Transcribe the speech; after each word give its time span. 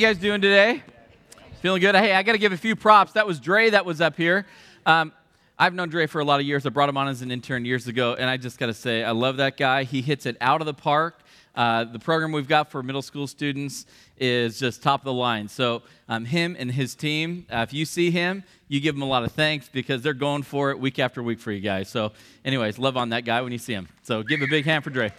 you 0.00 0.06
guys 0.06 0.16
doing 0.16 0.40
today? 0.40 0.82
Feeling 1.60 1.82
good? 1.82 1.94
Hey, 1.94 2.14
I 2.14 2.22
got 2.22 2.32
to 2.32 2.38
give 2.38 2.52
a 2.52 2.56
few 2.56 2.74
props. 2.74 3.12
That 3.12 3.26
was 3.26 3.38
Dre 3.38 3.68
that 3.68 3.84
was 3.84 4.00
up 4.00 4.16
here. 4.16 4.46
Um, 4.86 5.12
I've 5.58 5.74
known 5.74 5.90
Dre 5.90 6.06
for 6.06 6.22
a 6.22 6.24
lot 6.24 6.40
of 6.40 6.46
years. 6.46 6.64
I 6.64 6.70
brought 6.70 6.88
him 6.88 6.96
on 6.96 7.06
as 7.06 7.20
an 7.20 7.30
intern 7.30 7.66
years 7.66 7.86
ago, 7.86 8.14
and 8.14 8.30
I 8.30 8.38
just 8.38 8.58
got 8.58 8.66
to 8.66 8.72
say, 8.72 9.04
I 9.04 9.10
love 9.10 9.36
that 9.36 9.58
guy. 9.58 9.84
He 9.84 10.00
hits 10.00 10.24
it 10.24 10.38
out 10.40 10.62
of 10.62 10.66
the 10.66 10.72
park. 10.72 11.20
Uh, 11.54 11.84
the 11.84 11.98
program 11.98 12.32
we've 12.32 12.48
got 12.48 12.70
for 12.70 12.82
middle 12.82 13.02
school 13.02 13.26
students 13.26 13.84
is 14.16 14.58
just 14.58 14.82
top 14.82 15.02
of 15.02 15.04
the 15.04 15.12
line. 15.12 15.48
So, 15.48 15.82
um, 16.08 16.24
him 16.24 16.56
and 16.58 16.72
his 16.72 16.94
team, 16.94 17.44
uh, 17.52 17.58
if 17.68 17.74
you 17.74 17.84
see 17.84 18.10
him, 18.10 18.42
you 18.68 18.80
give 18.80 18.94
him 18.94 19.02
a 19.02 19.06
lot 19.06 19.22
of 19.24 19.32
thanks 19.32 19.68
because 19.68 20.00
they're 20.00 20.14
going 20.14 20.44
for 20.44 20.70
it 20.70 20.80
week 20.80 20.98
after 20.98 21.22
week 21.22 21.40
for 21.40 21.52
you 21.52 21.60
guys. 21.60 21.90
So, 21.90 22.12
anyways, 22.42 22.78
love 22.78 22.96
on 22.96 23.10
that 23.10 23.26
guy 23.26 23.42
when 23.42 23.52
you 23.52 23.58
see 23.58 23.74
him. 23.74 23.86
So, 24.02 24.22
give 24.22 24.40
a 24.40 24.46
big 24.46 24.64
hand 24.64 24.82
for 24.82 24.88
Dre. 24.88 25.12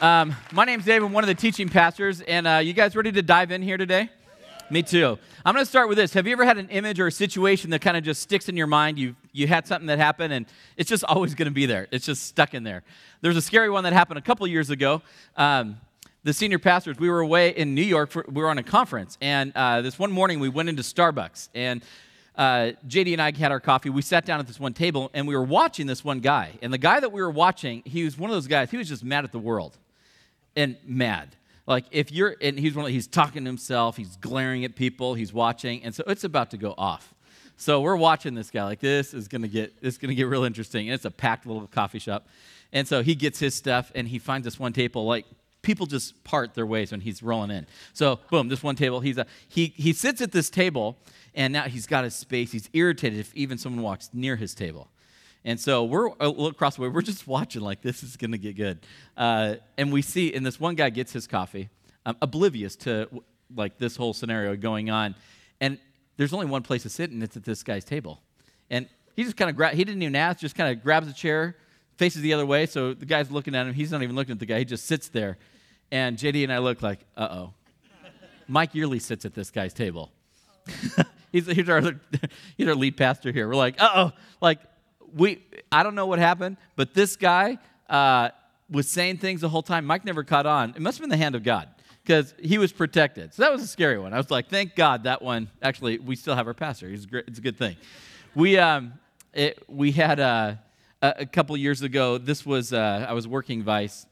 Um, 0.00 0.34
my 0.52 0.64
name's 0.64 0.84
Dave. 0.84 1.04
I'm 1.04 1.12
one 1.12 1.22
of 1.22 1.28
the 1.28 1.36
teaching 1.36 1.68
pastors, 1.68 2.20
and 2.20 2.48
uh, 2.48 2.56
you 2.56 2.72
guys 2.72 2.96
ready 2.96 3.12
to 3.12 3.22
dive 3.22 3.52
in 3.52 3.62
here 3.62 3.76
today? 3.76 4.10
Me 4.68 4.82
too. 4.82 5.16
I'm 5.44 5.54
going 5.54 5.64
to 5.64 5.68
start 5.68 5.88
with 5.88 5.96
this. 5.96 6.12
Have 6.14 6.26
you 6.26 6.32
ever 6.32 6.44
had 6.44 6.58
an 6.58 6.68
image 6.70 6.98
or 6.98 7.06
a 7.06 7.12
situation 7.12 7.70
that 7.70 7.80
kind 7.80 7.96
of 7.96 8.02
just 8.02 8.20
sticks 8.20 8.48
in 8.48 8.56
your 8.56 8.66
mind? 8.66 8.98
You 8.98 9.14
you 9.32 9.46
had 9.46 9.68
something 9.68 9.86
that 9.86 9.98
happened, 9.98 10.32
and 10.32 10.46
it's 10.76 10.90
just 10.90 11.04
always 11.08 11.34
going 11.36 11.46
to 11.46 11.54
be 11.54 11.66
there. 11.66 11.86
It's 11.92 12.06
just 12.06 12.24
stuck 12.24 12.54
in 12.54 12.64
there. 12.64 12.82
There's 13.20 13.36
a 13.36 13.42
scary 13.42 13.70
one 13.70 13.84
that 13.84 13.92
happened 13.92 14.18
a 14.18 14.22
couple 14.22 14.46
years 14.48 14.68
ago. 14.68 15.00
Um, 15.36 15.76
the 16.24 16.32
senior 16.32 16.58
pastors, 16.58 16.98
we 16.98 17.08
were 17.08 17.20
away 17.20 17.50
in 17.50 17.74
New 17.76 17.82
York. 17.82 18.10
For, 18.10 18.24
we 18.26 18.42
were 18.42 18.50
on 18.50 18.58
a 18.58 18.64
conference, 18.64 19.16
and 19.20 19.52
uh, 19.54 19.80
this 19.80 19.96
one 19.96 20.10
morning 20.10 20.40
we 20.40 20.48
went 20.48 20.68
into 20.68 20.82
Starbucks, 20.82 21.50
and 21.54 21.84
uh, 22.34 22.72
JD 22.88 23.12
and 23.12 23.22
I 23.22 23.32
had 23.32 23.52
our 23.52 23.60
coffee. 23.60 23.90
We 23.90 24.02
sat 24.02 24.26
down 24.26 24.40
at 24.40 24.48
this 24.48 24.58
one 24.58 24.74
table, 24.74 25.10
and 25.14 25.28
we 25.28 25.36
were 25.36 25.44
watching 25.44 25.86
this 25.86 26.04
one 26.04 26.18
guy. 26.18 26.58
And 26.62 26.72
the 26.72 26.78
guy 26.78 26.98
that 26.98 27.12
we 27.12 27.22
were 27.22 27.30
watching, 27.30 27.82
he 27.84 28.02
was 28.02 28.18
one 28.18 28.28
of 28.28 28.34
those 28.34 28.48
guys. 28.48 28.72
He 28.72 28.76
was 28.76 28.88
just 28.88 29.04
mad 29.04 29.22
at 29.22 29.30
the 29.30 29.38
world 29.38 29.78
and 30.56 30.76
mad. 30.84 31.36
Like 31.66 31.86
if 31.90 32.12
you're, 32.12 32.36
and 32.40 32.58
he's 32.58 32.74
one, 32.74 32.90
he's 32.90 33.06
talking 33.06 33.44
to 33.44 33.48
himself, 33.48 33.96
he's 33.96 34.16
glaring 34.16 34.64
at 34.64 34.76
people, 34.76 35.14
he's 35.14 35.32
watching, 35.32 35.82
and 35.82 35.94
so 35.94 36.04
it's 36.06 36.24
about 36.24 36.50
to 36.50 36.58
go 36.58 36.74
off. 36.76 37.14
So 37.56 37.80
we're 37.80 37.96
watching 37.96 38.34
this 38.34 38.50
guy 38.50 38.64
like 38.64 38.80
this 38.80 39.14
is 39.14 39.28
gonna 39.28 39.48
get 39.48 39.80
this 39.80 39.94
is 39.94 39.98
gonna 39.98 40.14
get 40.14 40.24
real 40.24 40.44
interesting. 40.44 40.88
And 40.88 40.94
it's 40.94 41.04
a 41.04 41.10
packed 41.10 41.46
little 41.46 41.66
coffee 41.66 41.98
shop, 41.98 42.26
and 42.72 42.86
so 42.86 43.02
he 43.02 43.14
gets 43.14 43.38
his 43.38 43.54
stuff 43.54 43.92
and 43.94 44.06
he 44.08 44.18
finds 44.18 44.44
this 44.44 44.58
one 44.58 44.72
table 44.72 45.06
like 45.06 45.24
people 45.62 45.86
just 45.86 46.22
part 46.24 46.54
their 46.54 46.66
ways 46.66 46.90
when 46.90 47.00
he's 47.00 47.22
rolling 47.22 47.50
in. 47.50 47.66
So 47.94 48.20
boom, 48.30 48.48
this 48.48 48.62
one 48.62 48.76
table. 48.76 49.00
He's 49.00 49.18
a, 49.18 49.26
he 49.48 49.72
he 49.76 49.92
sits 49.92 50.20
at 50.20 50.32
this 50.32 50.50
table 50.50 50.98
and 51.34 51.52
now 51.52 51.62
he's 51.62 51.86
got 51.86 52.04
his 52.04 52.14
space. 52.14 52.52
He's 52.52 52.68
irritated 52.72 53.18
if 53.18 53.34
even 53.34 53.56
someone 53.58 53.82
walks 53.82 54.10
near 54.12 54.36
his 54.36 54.54
table. 54.54 54.88
And 55.44 55.60
so 55.60 55.84
we're 55.84 56.06
a 56.20 56.28
little 56.28 56.46
across 56.46 56.76
the 56.76 56.82
way. 56.82 56.88
We're 56.88 57.02
just 57.02 57.26
watching 57.26 57.62
like 57.62 57.82
this 57.82 58.02
is 58.02 58.16
going 58.16 58.32
to 58.32 58.38
get 58.38 58.56
good. 58.56 58.78
Uh, 59.16 59.56
and 59.76 59.92
we 59.92 60.02
see, 60.02 60.32
and 60.34 60.44
this 60.44 60.58
one 60.58 60.74
guy 60.74 60.90
gets 60.90 61.12
his 61.12 61.26
coffee, 61.26 61.68
um, 62.06 62.16
oblivious 62.22 62.76
to 62.76 63.08
like 63.54 63.78
this 63.78 63.96
whole 63.96 64.14
scenario 64.14 64.56
going 64.56 64.90
on. 64.90 65.14
And 65.60 65.78
there's 66.16 66.32
only 66.32 66.46
one 66.46 66.62
place 66.62 66.82
to 66.82 66.88
sit, 66.88 67.10
and 67.10 67.22
it's 67.22 67.36
at 67.36 67.44
this 67.44 67.62
guy's 67.62 67.84
table. 67.84 68.20
And 68.70 68.88
he 69.16 69.24
just 69.24 69.36
kind 69.36 69.50
of 69.50 69.56
gra- 69.56 69.74
he 69.74 69.84
didn't 69.84 70.02
even 70.02 70.16
ask, 70.16 70.40
just 70.40 70.54
kind 70.54 70.76
of 70.76 70.82
grabs 70.82 71.08
a 71.08 71.12
chair, 71.12 71.56
faces 71.96 72.22
the 72.22 72.32
other 72.32 72.46
way. 72.46 72.66
So 72.66 72.94
the 72.94 73.06
guy's 73.06 73.30
looking 73.30 73.54
at 73.54 73.66
him. 73.66 73.74
He's 73.74 73.90
not 73.90 74.02
even 74.02 74.16
looking 74.16 74.32
at 74.32 74.38
the 74.38 74.46
guy. 74.46 74.58
He 74.58 74.64
just 74.64 74.86
sits 74.86 75.08
there. 75.08 75.38
And 75.90 76.16
JD 76.16 76.42
and 76.44 76.52
I 76.52 76.58
look 76.58 76.82
like, 76.82 77.00
uh 77.16 77.28
oh. 77.30 77.54
Mike 78.46 78.74
Yearly 78.74 78.98
sits 78.98 79.24
at 79.24 79.34
this 79.34 79.50
guy's 79.50 79.72
table. 79.72 80.10
he's, 81.32 81.46
he's, 81.46 81.68
our, 81.68 81.80
he's 82.56 82.68
our 82.68 82.74
lead 82.74 82.96
pastor 82.96 83.32
here. 83.32 83.48
We're 83.48 83.54
like, 83.54 83.80
uh 83.80 83.90
oh. 83.94 84.12
Like, 84.40 84.60
we, 85.14 85.42
I 85.70 85.82
don't 85.82 85.94
know 85.94 86.06
what 86.06 86.18
happened, 86.18 86.56
but 86.76 86.94
this 86.94 87.16
guy 87.16 87.58
uh, 87.88 88.30
was 88.70 88.88
saying 88.88 89.18
things 89.18 89.40
the 89.40 89.48
whole 89.48 89.62
time. 89.62 89.84
Mike 89.84 90.04
never 90.04 90.24
caught 90.24 90.46
on. 90.46 90.70
It 90.70 90.80
must 90.80 90.98
have 90.98 91.02
been 91.02 91.10
the 91.10 91.22
hand 91.22 91.34
of 91.34 91.42
God 91.42 91.68
because 92.02 92.34
he 92.42 92.58
was 92.58 92.72
protected. 92.72 93.32
So 93.32 93.42
that 93.42 93.52
was 93.52 93.62
a 93.62 93.66
scary 93.66 93.98
one. 93.98 94.12
I 94.12 94.16
was 94.16 94.30
like, 94.30 94.48
thank 94.48 94.74
God 94.74 95.04
that 95.04 95.22
one. 95.22 95.50
Actually, 95.62 95.98
we 95.98 96.16
still 96.16 96.34
have 96.34 96.46
our 96.46 96.54
pastor. 96.54 96.88
He's 96.88 97.06
great. 97.06 97.24
It's 97.28 97.38
a 97.38 97.42
good 97.42 97.56
thing. 97.56 97.76
We 98.34 98.58
um, 98.58 98.94
it, 99.32 99.62
we 99.68 99.92
had 99.92 100.20
uh, 100.20 100.54
a, 101.00 101.26
couple 101.26 101.56
years 101.56 101.82
ago. 101.82 102.18
This 102.18 102.44
was 102.44 102.72
uh, 102.72 103.06
I 103.08 103.12
was 103.12 103.28
working 103.28 103.62
Vice, 103.62 104.06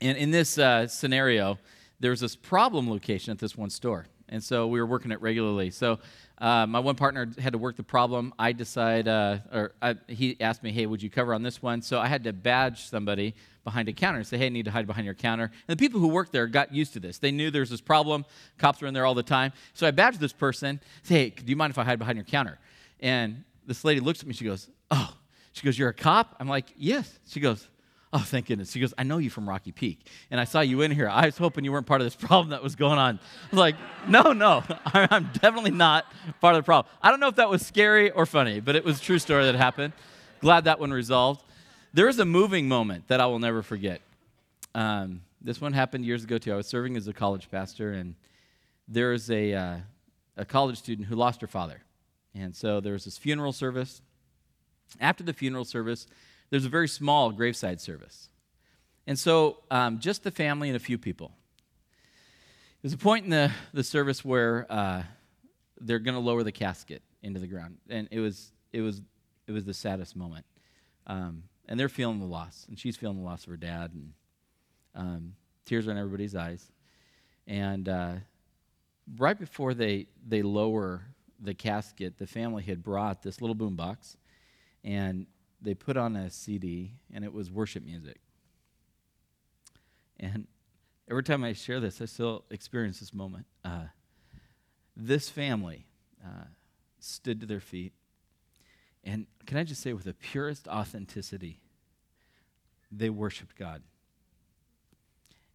and 0.00 0.18
in 0.18 0.30
this 0.30 0.58
uh, 0.58 0.86
scenario, 0.88 1.58
there 2.00 2.10
was 2.10 2.20
this 2.20 2.36
problem 2.36 2.90
location 2.90 3.30
at 3.32 3.38
this 3.38 3.56
one 3.56 3.70
store, 3.70 4.06
and 4.28 4.42
so 4.42 4.66
we 4.66 4.80
were 4.80 4.86
working 4.86 5.10
it 5.12 5.20
regularly. 5.20 5.70
So 5.70 5.98
uh, 6.38 6.66
my 6.66 6.78
one 6.78 6.94
partner 6.94 7.30
had 7.38 7.52
to 7.52 7.58
work 7.58 7.76
the 7.76 7.82
problem. 7.82 8.34
I 8.38 8.52
decide, 8.52 9.08
uh, 9.08 9.38
or 9.52 9.72
I, 9.80 9.96
he 10.08 10.36
asked 10.40 10.62
me, 10.62 10.72
hey, 10.72 10.86
would 10.86 11.02
you 11.02 11.10
cover 11.10 11.32
on 11.32 11.42
this 11.42 11.62
one? 11.62 11.82
So 11.82 11.98
I 11.98 12.06
had 12.06 12.24
to 12.24 12.32
badge 12.32 12.84
somebody 12.84 13.34
behind 13.64 13.88
a 13.88 13.92
counter 13.92 14.18
and 14.18 14.26
say, 14.26 14.36
hey, 14.38 14.46
I 14.46 14.48
need 14.50 14.66
to 14.66 14.70
hide 14.70 14.86
behind 14.86 15.06
your 15.06 15.14
counter. 15.14 15.50
And 15.66 15.78
the 15.78 15.80
people 15.80 15.98
who 15.98 16.08
worked 16.08 16.32
there 16.32 16.46
got 16.46 16.72
used 16.72 16.92
to 16.92 17.00
this. 17.00 17.18
They 17.18 17.32
knew 17.32 17.50
there 17.50 17.60
was 17.60 17.70
this 17.70 17.80
problem. 17.80 18.24
Cops 18.58 18.80
were 18.80 18.86
in 18.86 18.94
there 18.94 19.06
all 19.06 19.14
the 19.14 19.22
time. 19.22 19.52
So 19.74 19.86
I 19.86 19.90
badged 19.90 20.20
this 20.20 20.32
person, 20.32 20.80
say, 21.02 21.14
hey, 21.14 21.30
do 21.30 21.44
you 21.46 21.56
mind 21.56 21.70
if 21.70 21.78
I 21.78 21.84
hide 21.84 21.98
behind 21.98 22.16
your 22.16 22.24
counter? 22.24 22.58
And 23.00 23.44
this 23.66 23.84
lady 23.84 24.00
looks 24.00 24.20
at 24.20 24.26
me, 24.26 24.34
she 24.34 24.44
goes, 24.44 24.68
oh. 24.90 25.14
She 25.52 25.64
goes, 25.64 25.78
you're 25.78 25.88
a 25.88 25.94
cop? 25.94 26.36
I'm 26.38 26.48
like, 26.48 26.66
yes. 26.76 27.18
She 27.26 27.40
goes, 27.40 27.66
Oh, 28.16 28.20
thank 28.20 28.46
goodness. 28.46 28.72
She 28.72 28.80
goes, 28.80 28.94
I 28.96 29.02
know 29.02 29.18
you 29.18 29.28
from 29.28 29.46
Rocky 29.46 29.72
Peak. 29.72 30.08
And 30.30 30.40
I 30.40 30.44
saw 30.44 30.60
you 30.60 30.80
in 30.80 30.90
here. 30.90 31.06
I 31.06 31.26
was 31.26 31.36
hoping 31.36 31.66
you 31.66 31.72
weren't 31.72 31.86
part 31.86 32.00
of 32.00 32.06
this 32.06 32.16
problem 32.26 32.48
that 32.48 32.62
was 32.62 32.74
going 32.74 32.98
on. 32.98 33.16
I 33.18 33.50
was 33.50 33.58
like, 33.58 33.76
no, 34.08 34.32
no, 34.32 34.64
I'm 34.86 35.28
definitely 35.34 35.72
not 35.72 36.06
part 36.40 36.54
of 36.54 36.62
the 36.62 36.64
problem. 36.64 36.90
I 37.02 37.10
don't 37.10 37.20
know 37.20 37.28
if 37.28 37.36
that 37.36 37.50
was 37.50 37.66
scary 37.66 38.10
or 38.10 38.24
funny, 38.24 38.60
but 38.60 38.74
it 38.74 38.86
was 38.86 38.98
a 38.98 39.02
true 39.02 39.18
story 39.18 39.44
that 39.44 39.54
happened. 39.54 39.92
Glad 40.40 40.64
that 40.64 40.80
one 40.80 40.92
resolved. 40.92 41.44
There 41.92 42.08
is 42.08 42.18
a 42.18 42.24
moving 42.24 42.68
moment 42.68 43.06
that 43.08 43.20
I 43.20 43.26
will 43.26 43.38
never 43.38 43.62
forget. 43.62 44.00
Um, 44.74 45.20
this 45.42 45.60
one 45.60 45.74
happened 45.74 46.06
years 46.06 46.24
ago, 46.24 46.38
too. 46.38 46.54
I 46.54 46.56
was 46.56 46.66
serving 46.66 46.96
as 46.96 47.06
a 47.08 47.12
college 47.12 47.50
pastor, 47.50 47.92
and 47.92 48.14
there 48.88 49.10
was 49.10 49.30
a, 49.30 49.52
uh, 49.52 49.76
a 50.38 50.46
college 50.46 50.78
student 50.78 51.08
who 51.08 51.16
lost 51.16 51.42
her 51.42 51.46
father. 51.46 51.82
And 52.34 52.56
so 52.56 52.80
there 52.80 52.94
was 52.94 53.04
this 53.04 53.18
funeral 53.18 53.52
service. 53.52 54.00
After 55.02 55.22
the 55.22 55.34
funeral 55.34 55.66
service, 55.66 56.06
there's 56.50 56.64
a 56.64 56.68
very 56.68 56.88
small 56.88 57.30
graveside 57.30 57.80
service. 57.80 58.28
And 59.06 59.18
so 59.18 59.58
um, 59.70 59.98
just 60.00 60.24
the 60.24 60.30
family 60.30 60.68
and 60.68 60.76
a 60.76 60.80
few 60.80 60.98
people. 60.98 61.32
There's 62.82 62.92
a 62.92 62.98
point 62.98 63.24
in 63.24 63.30
the, 63.30 63.50
the 63.72 63.84
service 63.84 64.24
where 64.24 64.66
uh, 64.70 65.02
they're 65.80 65.98
going 65.98 66.14
to 66.14 66.20
lower 66.20 66.42
the 66.42 66.52
casket 66.52 67.02
into 67.22 67.40
the 67.40 67.46
ground. 67.46 67.78
And 67.88 68.08
it 68.10 68.20
was, 68.20 68.52
it 68.72 68.80
was, 68.80 69.02
it 69.46 69.52
was 69.52 69.64
the 69.64 69.74
saddest 69.74 70.16
moment. 70.16 70.44
Um, 71.06 71.44
and 71.68 71.78
they're 71.78 71.88
feeling 71.88 72.20
the 72.20 72.26
loss. 72.26 72.66
And 72.68 72.78
she's 72.78 72.96
feeling 72.96 73.16
the 73.16 73.24
loss 73.24 73.44
of 73.44 73.50
her 73.50 73.56
dad. 73.56 73.92
And 73.92 74.12
um, 74.94 75.32
tears 75.64 75.88
are 75.88 75.90
in 75.90 75.98
everybody's 75.98 76.34
eyes. 76.34 76.70
And 77.46 77.88
uh, 77.88 78.12
right 79.16 79.38
before 79.38 79.74
they, 79.74 80.06
they 80.26 80.42
lower 80.42 81.02
the 81.40 81.54
casket, 81.54 82.18
the 82.18 82.26
family 82.26 82.62
had 82.62 82.82
brought 82.82 83.22
this 83.22 83.40
little 83.40 83.56
boombox. 83.56 84.16
And 84.84 85.26
they 85.60 85.74
put 85.74 85.96
on 85.96 86.16
a 86.16 86.30
CD, 86.30 86.92
and 87.12 87.24
it 87.24 87.32
was 87.32 87.50
worship 87.50 87.84
music. 87.84 88.18
And 90.18 90.46
every 91.10 91.22
time 91.22 91.44
I 91.44 91.52
share 91.52 91.80
this, 91.80 92.00
I 92.00 92.06
still 92.06 92.44
experience 92.50 93.00
this 93.00 93.12
moment. 93.12 93.46
Uh, 93.64 93.86
this 94.96 95.28
family 95.28 95.86
uh, 96.24 96.44
stood 96.98 97.40
to 97.40 97.46
their 97.46 97.60
feet, 97.60 97.92
and 99.04 99.26
can 99.46 99.56
I 99.56 99.64
just 99.64 99.82
say, 99.82 99.92
with 99.92 100.04
the 100.04 100.14
purest 100.14 100.66
authenticity, 100.66 101.60
they 102.90 103.10
worshiped 103.10 103.56
God. 103.56 103.82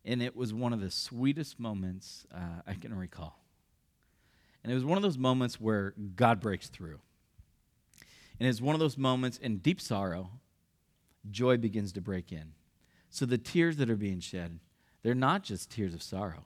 And 0.06 0.22
it 0.22 0.36
was 0.36 0.54
one 0.54 0.74
of 0.74 0.82
the 0.82 0.90
sweetest 0.90 1.60
moments 1.60 2.26
uh, 2.34 2.62
I 2.66 2.74
can 2.74 2.98
recall. 2.98 3.38
And 4.64 4.72
it 4.72 4.76
was 4.76 4.86
one 4.86 4.98
of 4.98 5.02
those 5.02 5.18
moments 5.18 5.60
where 5.60 5.94
God 6.16 6.40
breaks 6.40 6.70
through. 6.70 7.00
And 8.41 8.50
it's 8.50 8.59
one 8.59 8.74
of 8.74 8.79
those 8.79 8.97
moments 8.97 9.38
in 9.38 9.57
deep 9.57 9.79
sorrow, 9.79 10.32
joy 11.29 11.58
begins 11.58 11.91
to 11.91 12.02
break 12.02 12.32
in. 12.32 12.53
So 13.11 13.28
the 13.28 13.38
tears 13.38 13.78
that 13.78 13.88
are 13.88 13.96
being 13.96 14.20
shed, 14.20 14.58
they're 15.03 15.14
not 15.14 15.43
just 15.43 15.70
tears 15.70 15.93
of 15.93 16.02
sorrow. 16.02 16.46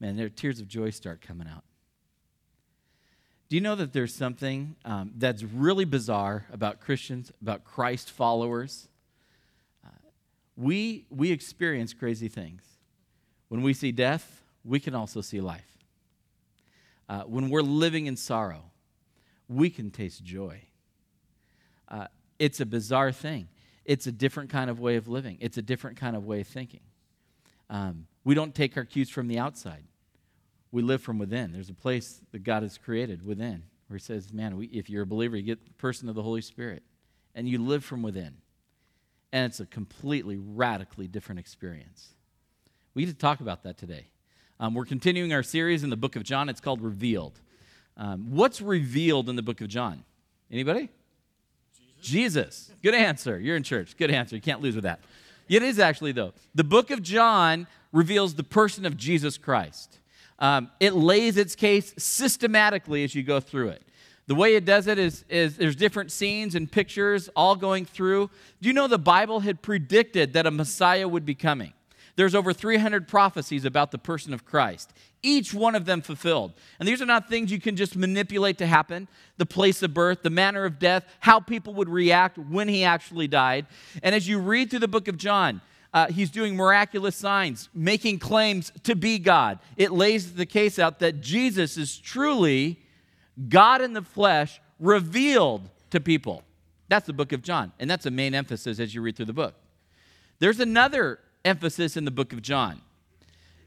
Man, 0.00 0.16
they're 0.16 0.28
tears 0.28 0.58
of 0.58 0.66
joy 0.66 0.90
start 0.90 1.20
coming 1.20 1.46
out. 1.46 1.62
Do 3.48 3.54
you 3.54 3.62
know 3.62 3.76
that 3.76 3.92
there's 3.92 4.12
something 4.12 4.74
um, 4.84 5.12
that's 5.16 5.44
really 5.44 5.84
bizarre 5.84 6.46
about 6.52 6.80
Christians, 6.80 7.30
about 7.40 7.62
Christ 7.62 8.10
followers? 8.10 8.88
Uh, 9.86 9.90
we, 10.56 11.06
we 11.10 11.30
experience 11.30 11.94
crazy 11.94 12.26
things. 12.26 12.64
When 13.46 13.62
we 13.62 13.72
see 13.72 13.92
death, 13.92 14.42
we 14.64 14.80
can 14.80 14.96
also 14.96 15.20
see 15.20 15.40
life. 15.40 15.78
Uh, 17.08 17.20
when 17.20 17.50
we're 17.50 17.62
living 17.62 18.06
in 18.06 18.16
sorrow, 18.16 18.64
we 19.48 19.70
can 19.70 19.92
taste 19.92 20.24
joy. 20.24 20.62
Uh, 21.88 22.06
it's 22.38 22.60
a 22.60 22.66
bizarre 22.66 23.12
thing. 23.12 23.48
It's 23.84 24.06
a 24.06 24.12
different 24.12 24.50
kind 24.50 24.70
of 24.70 24.80
way 24.80 24.96
of 24.96 25.08
living, 25.08 25.38
it's 25.40 25.58
a 25.58 25.62
different 25.62 25.96
kind 25.98 26.16
of 26.16 26.24
way 26.24 26.40
of 26.40 26.46
thinking. 26.46 26.80
Um, 27.70 28.06
we 28.24 28.34
don't 28.34 28.54
take 28.54 28.76
our 28.76 28.84
cues 28.84 29.10
from 29.10 29.28
the 29.28 29.38
outside, 29.38 29.84
we 30.72 30.82
live 30.82 31.02
from 31.02 31.18
within. 31.18 31.52
There's 31.52 31.70
a 31.70 31.74
place 31.74 32.20
that 32.32 32.44
God 32.44 32.62
has 32.62 32.78
created 32.78 33.24
within 33.24 33.64
where 33.88 33.98
He 33.98 34.02
says, 34.02 34.32
Man, 34.32 34.56
we, 34.56 34.66
if 34.66 34.88
you're 34.88 35.02
a 35.02 35.06
believer, 35.06 35.36
you 35.36 35.42
get 35.42 35.64
the 35.64 35.72
person 35.72 36.08
of 36.08 36.14
the 36.14 36.22
Holy 36.22 36.40
Spirit, 36.40 36.82
and 37.34 37.48
you 37.48 37.58
live 37.58 37.84
from 37.84 38.02
within. 38.02 38.36
And 39.32 39.46
it's 39.46 39.60
a 39.60 39.66
completely, 39.66 40.36
radically 40.36 41.08
different 41.08 41.40
experience. 41.40 42.10
We 42.94 43.04
need 43.04 43.12
to 43.12 43.18
talk 43.18 43.40
about 43.40 43.64
that 43.64 43.76
today. 43.76 44.06
Um, 44.60 44.74
we're 44.74 44.84
continuing 44.84 45.32
our 45.32 45.42
series 45.42 45.82
in 45.82 45.90
the 45.90 45.96
book 45.96 46.14
of 46.14 46.22
John. 46.22 46.48
It's 46.48 46.60
called 46.60 46.80
Revealed. 46.80 47.40
Um, 47.96 48.28
what's 48.30 48.60
revealed 48.60 49.28
in 49.28 49.36
the 49.36 49.42
book 49.42 49.60
of 49.60 49.68
John? 49.68 50.04
Anybody? 50.50 50.88
Jesus. 52.04 52.70
Good 52.82 52.94
answer. 52.94 53.40
You're 53.40 53.56
in 53.56 53.62
church. 53.62 53.96
Good 53.96 54.10
answer. 54.10 54.36
You 54.36 54.42
can't 54.42 54.60
lose 54.60 54.74
with 54.74 54.84
that. 54.84 55.00
It 55.48 55.62
is 55.62 55.78
actually, 55.78 56.12
though. 56.12 56.32
The 56.54 56.64
book 56.64 56.90
of 56.90 57.02
John 57.02 57.66
reveals 57.92 58.34
the 58.34 58.44
person 58.44 58.86
of 58.86 58.96
Jesus 58.96 59.38
Christ. 59.38 59.98
Um, 60.38 60.70
it 60.80 60.94
lays 60.94 61.36
its 61.36 61.54
case 61.54 61.94
systematically 61.96 63.04
as 63.04 63.14
you 63.14 63.22
go 63.22 63.40
through 63.40 63.68
it. 63.68 63.82
The 64.26 64.34
way 64.34 64.54
it 64.54 64.64
does 64.64 64.86
it 64.86 64.98
is, 64.98 65.24
is 65.28 65.56
there's 65.56 65.76
different 65.76 66.10
scenes 66.10 66.54
and 66.54 66.70
pictures 66.70 67.28
all 67.36 67.56
going 67.56 67.84
through. 67.84 68.30
Do 68.60 68.68
you 68.68 68.72
know 68.72 68.88
the 68.88 68.98
Bible 68.98 69.40
had 69.40 69.60
predicted 69.60 70.32
that 70.32 70.46
a 70.46 70.50
Messiah 70.50 71.06
would 71.06 71.26
be 71.26 71.34
coming? 71.34 71.72
There's 72.16 72.34
over 72.34 72.52
300 72.52 73.08
prophecies 73.08 73.64
about 73.64 73.90
the 73.90 73.98
person 73.98 74.32
of 74.32 74.44
Christ, 74.44 74.92
each 75.22 75.52
one 75.52 75.74
of 75.74 75.84
them 75.84 76.00
fulfilled. 76.00 76.52
And 76.78 76.88
these 76.88 77.02
are 77.02 77.06
not 77.06 77.28
things 77.28 77.50
you 77.50 77.60
can 77.60 77.76
just 77.76 77.96
manipulate 77.96 78.58
to 78.58 78.66
happen 78.66 79.08
the 79.36 79.46
place 79.46 79.82
of 79.82 79.94
birth, 79.94 80.22
the 80.22 80.30
manner 80.30 80.64
of 80.64 80.78
death, 80.78 81.04
how 81.20 81.40
people 81.40 81.74
would 81.74 81.88
react 81.88 82.38
when 82.38 82.68
he 82.68 82.84
actually 82.84 83.26
died. 83.26 83.66
And 84.02 84.14
as 84.14 84.28
you 84.28 84.38
read 84.38 84.70
through 84.70 84.80
the 84.80 84.88
book 84.88 85.08
of 85.08 85.16
John, 85.16 85.60
uh, 85.92 86.08
he's 86.08 86.30
doing 86.30 86.56
miraculous 86.56 87.16
signs, 87.16 87.68
making 87.72 88.18
claims 88.18 88.72
to 88.82 88.94
be 88.94 89.18
God. 89.18 89.60
It 89.76 89.92
lays 89.92 90.34
the 90.34 90.46
case 90.46 90.78
out 90.78 90.98
that 90.98 91.20
Jesus 91.20 91.76
is 91.76 91.96
truly 91.96 92.80
God 93.48 93.80
in 93.80 93.92
the 93.92 94.02
flesh 94.02 94.60
revealed 94.78 95.70
to 95.90 96.00
people. 96.00 96.42
That's 96.88 97.06
the 97.06 97.12
book 97.12 97.32
of 97.32 97.42
John, 97.42 97.72
and 97.78 97.88
that's 97.88 98.06
a 98.06 98.10
main 98.10 98.34
emphasis 98.34 98.78
as 98.78 98.94
you 98.94 99.02
read 99.02 99.16
through 99.16 99.26
the 99.26 99.32
book. 99.32 99.54
There's 100.38 100.60
another 100.60 101.20
emphasis 101.44 101.96
in 101.96 102.04
the 102.04 102.10
book 102.10 102.32
of 102.32 102.42
John. 102.42 102.80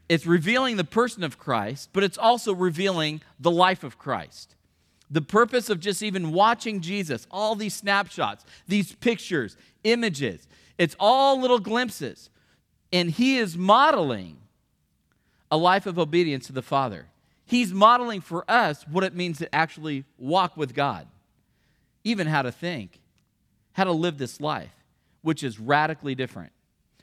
It's 0.08 0.26
revealing 0.26 0.76
the 0.76 0.84
person 0.84 1.22
of 1.22 1.38
Christ, 1.38 1.90
but 1.92 2.02
it's 2.02 2.18
also 2.18 2.54
revealing 2.54 3.20
the 3.38 3.50
life 3.50 3.84
of 3.84 3.98
Christ. 3.98 4.54
The 5.10 5.22
purpose 5.22 5.70
of 5.70 5.80
just 5.80 6.02
even 6.02 6.32
watching 6.32 6.80
Jesus, 6.80 7.26
all 7.30 7.54
these 7.54 7.74
snapshots, 7.74 8.44
these 8.66 8.94
pictures, 8.94 9.56
images, 9.84 10.48
it's 10.78 10.96
all 10.98 11.40
little 11.40 11.58
glimpses. 11.58 12.30
And 12.92 13.10
he 13.10 13.36
is 13.36 13.56
modeling 13.56 14.38
a 15.50 15.56
life 15.56 15.86
of 15.86 15.98
obedience 15.98 16.46
to 16.46 16.52
the 16.52 16.62
Father. 16.62 17.06
He's 17.44 17.72
modeling 17.72 18.20
for 18.20 18.44
us 18.50 18.86
what 18.86 19.04
it 19.04 19.14
means 19.14 19.38
to 19.38 19.54
actually 19.54 20.04
walk 20.18 20.56
with 20.56 20.74
God, 20.74 21.06
even 22.04 22.26
how 22.26 22.42
to 22.42 22.52
think, 22.52 23.00
how 23.72 23.84
to 23.84 23.92
live 23.92 24.18
this 24.18 24.40
life, 24.40 24.72
which 25.22 25.42
is 25.42 25.58
radically 25.58 26.14
different. 26.14 26.52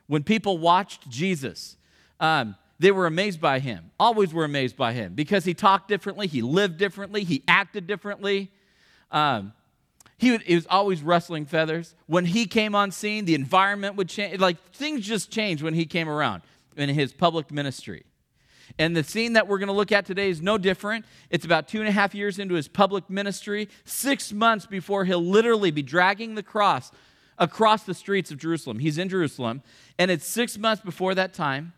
When 0.08 0.24
people 0.24 0.58
watched 0.58 1.10
Jesus, 1.10 1.78
um, 2.20 2.56
they 2.80 2.92
were 2.92 3.08
amazed 3.08 3.40
by 3.40 3.60
him, 3.60 3.92
always 4.00 4.34
were 4.34 4.44
amazed 4.44 4.76
by 4.76 4.94
him 4.94 5.14
because 5.14 5.46
he 5.46 5.54
talked 5.54 5.88
differently, 5.88 6.28
he 6.28 6.42
lived 6.42 6.78
differently, 6.78 7.24
he 7.24 7.44
acted 7.48 7.88
differently. 7.88 8.52
Um, 9.12 9.54
he, 10.18 10.32
would, 10.32 10.42
he 10.44 10.56
was 10.56 10.68
always 10.70 11.02
rustling 11.02 11.46
feathers. 11.46 11.96
When 12.08 12.26
he 12.26 12.46
came 12.46 12.76
on 12.76 12.92
scene, 12.92 13.26
the 13.26 13.36
environment 13.36 13.96
would 13.96 14.10
change. 14.10 14.40
Like 14.40 14.62
things 14.74 15.06
just 15.06 15.32
changed 15.32 15.64
when 15.64 15.74
he 15.74 15.86
came 15.86 16.10
around 16.10 16.42
in 16.76 16.90
his 16.90 17.14
public 17.14 17.52
ministry. 17.52 18.06
And 18.78 18.96
the 18.96 19.04
scene 19.04 19.34
that 19.34 19.48
we're 19.48 19.60
going 19.60 19.68
to 19.68 19.74
look 19.74 19.92
at 19.92 20.06
today 20.06 20.30
is 20.30 20.42
no 20.42 20.58
different. 20.58 21.06
It's 21.30 21.46
about 21.46 21.68
two 21.68 21.80
and 21.80 21.88
a 21.88 21.92
half 21.92 22.16
years 22.16 22.40
into 22.40 22.56
his 22.56 22.68
public 22.68 23.10
ministry, 23.10 23.70
six 23.86 24.34
months 24.34 24.66
before 24.66 25.06
he'll 25.06 25.24
literally 25.24 25.72
be 25.72 25.84
dragging 25.84 26.36
the 26.36 26.44
cross 26.44 26.92
across 27.38 27.84
the 27.84 27.94
streets 27.94 28.32
of 28.32 28.38
Jerusalem. 28.38 28.80
He's 28.80 28.98
in 28.98 29.10
Jerusalem, 29.10 29.62
and 29.98 30.10
it's 30.12 30.26
six 30.26 30.58
months 30.58 30.84
before 30.84 31.16
that 31.16 31.34
time. 31.34 31.74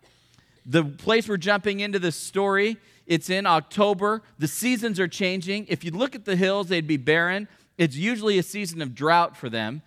The 0.65 0.83
place 0.83 1.27
we're 1.27 1.37
jumping 1.37 1.79
into 1.79 1.99
this 1.99 2.15
story, 2.15 2.77
it's 3.05 3.29
in 3.29 3.45
October. 3.45 4.21
The 4.37 4.47
seasons 4.47 4.99
are 4.99 5.07
changing. 5.07 5.65
If 5.69 5.83
you 5.83 5.91
look 5.91 6.13
at 6.13 6.25
the 6.25 6.35
hills, 6.35 6.67
they'd 6.67 6.87
be 6.87 6.97
barren. 6.97 7.47
It's 7.77 7.95
usually 7.95 8.37
a 8.37 8.43
season 8.43 8.81
of 8.81 8.93
drought 8.93 9.37
for 9.37 9.49
them. 9.49 9.81